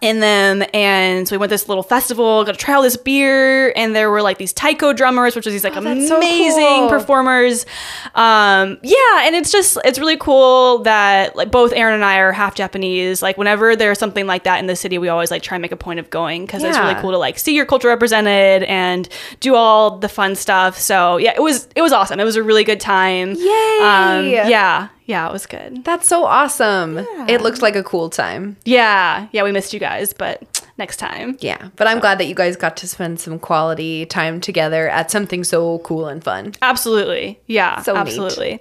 in 0.00 0.20
them. 0.20 0.62
And 0.72 1.26
so 1.26 1.34
we 1.34 1.38
went 1.38 1.50
to 1.50 1.54
this 1.54 1.68
little 1.68 1.82
festival, 1.82 2.44
got 2.44 2.52
to 2.52 2.58
try 2.58 2.74
all 2.74 2.82
this 2.82 2.96
beer, 2.96 3.72
and 3.76 3.94
there 3.94 4.10
were 4.10 4.22
like 4.22 4.38
these 4.38 4.52
taiko 4.52 4.92
drummers, 4.92 5.36
which 5.36 5.44
was 5.44 5.54
these 5.54 5.64
like 5.64 5.74
so 5.74 5.80
amazing 6.16 6.64
cool. 6.64 6.88
performers. 6.88 7.66
Um, 8.14 8.78
yeah, 8.82 9.24
and 9.26 9.34
it's 9.34 9.50
just 9.52 9.78
it's 9.84 9.98
really 9.98 10.16
cool 10.16 10.78
that 10.78 11.36
like 11.36 11.50
both 11.50 11.72
Aaron 11.72 11.94
and 11.94 12.04
I 12.04 12.18
are 12.18 12.32
half 12.32 12.54
Japanese. 12.54 13.22
Like 13.22 13.38
whenever 13.38 13.76
there's 13.76 13.98
something 13.98 14.26
like 14.26 14.44
that 14.44 14.58
in 14.58 14.66
the 14.66 14.76
city, 14.76 14.98
we 14.98 15.08
always 15.08 15.30
like 15.30 15.42
try 15.42 15.56
and 15.56 15.62
make 15.62 15.72
a 15.72 15.76
point 15.76 16.00
of 16.00 16.10
going 16.10 16.46
because 16.46 16.62
it's 16.62 16.78
really 16.78 16.94
cool 16.96 17.12
to 17.12 17.18
like 17.18 17.38
see 17.38 17.54
your 17.54 17.66
culture 17.66 17.88
represented 17.88 18.62
and 18.64 19.08
do 19.40 19.54
all 19.54 19.98
the 19.98 20.08
fun 20.08 20.34
stuff. 20.34 20.78
So 20.78 21.16
yeah, 21.16 21.32
it 21.34 21.42
was 21.42 21.68
it 21.74 21.82
was 21.82 21.92
awesome. 21.92 22.20
It 22.20 22.24
was 22.24 22.36
a 22.36 22.42
really 22.42 22.64
good 22.64 22.80
time. 22.80 23.32
Yay! 23.32 23.78
Um, 23.82 24.26
yeah, 24.26 24.88
yeah, 25.06 25.26
it 25.28 25.32
was 25.32 25.46
good. 25.46 25.82
That's 25.84 26.06
so 26.06 26.24
awesome. 26.26 26.98
It 27.28 27.40
looks 27.40 27.62
like 27.62 27.74
a 27.76 27.82
cool 27.82 28.10
time. 28.10 28.56
Yeah, 28.64 29.28
yeah, 29.32 29.42
we 29.42 29.52
missed 29.52 29.72
you 29.72 29.80
guys, 29.80 30.12
but 30.12 30.62
next 30.78 30.98
time. 30.98 31.36
Yeah, 31.40 31.70
but 31.76 31.86
I'm 31.86 31.98
glad 32.00 32.18
that 32.18 32.26
you 32.26 32.34
guys 32.34 32.56
got 32.56 32.76
to 32.78 32.86
spend 32.88 33.18
some 33.18 33.38
quality 33.38 34.04
time 34.06 34.40
together 34.40 34.88
at 34.88 35.10
something 35.10 35.42
so 35.44 35.78
cool 35.80 36.06
and 36.06 36.22
fun. 36.22 36.52
Absolutely. 36.60 37.40
Yeah, 37.46 37.80
So 37.82 37.94
neat. 37.94 38.00
absolutely. 38.00 38.52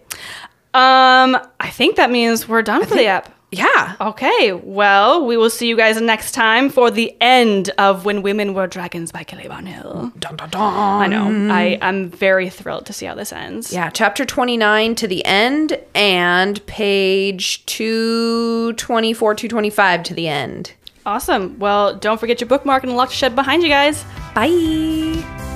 Um, 0.73 1.37
I 1.59 1.69
think 1.71 1.95
that 1.95 2.11
means 2.11 2.47
we're 2.47 2.61
done 2.61 2.85
for 2.85 2.95
the 2.95 3.05
app. 3.07 3.31
Yeah. 3.51 3.95
Okay, 4.01 4.51
well, 4.51 5.25
we 5.25 5.37
will 5.37 5.49
see 5.49 5.67
you 5.67 5.77
guys 5.77 5.99
next 6.01 6.33
time 6.33 6.69
for 6.69 6.91
the 6.91 7.15
end 7.21 7.69
of 7.77 8.03
When 8.03 8.21
Women 8.21 8.53
Were 8.53 8.67
Dragons 8.67 9.11
by 9.11 9.23
Kelly 9.23 9.45
Barnhill. 9.45 10.17
Dun, 10.19 10.35
dun, 10.35 10.49
dun. 10.49 10.61
I 10.61 11.07
know. 11.07 11.53
I, 11.53 11.77
I'm 11.81 12.09
very 12.09 12.49
thrilled 12.49 12.85
to 12.87 12.93
see 12.93 13.05
how 13.05 13.15
this 13.15 13.31
ends. 13.31 13.71
Yeah, 13.71 13.89
chapter 13.89 14.25
29 14.25 14.95
to 14.95 15.07
the 15.07 15.23
end 15.25 15.79
and 15.93 16.65
page 16.65 17.65
224, 17.67 19.35
225 19.35 20.03
to 20.03 20.13
the 20.13 20.27
end. 20.27 20.73
Awesome. 21.05 21.57
Well, 21.59 21.95
don't 21.95 22.19
forget 22.19 22.41
your 22.41 22.47
bookmark 22.49 22.83
and 22.83 22.95
locked 22.97 23.13
shed 23.13 23.35
behind 23.35 23.63
you 23.63 23.69
guys. 23.69 24.03
Bye. 24.33 25.53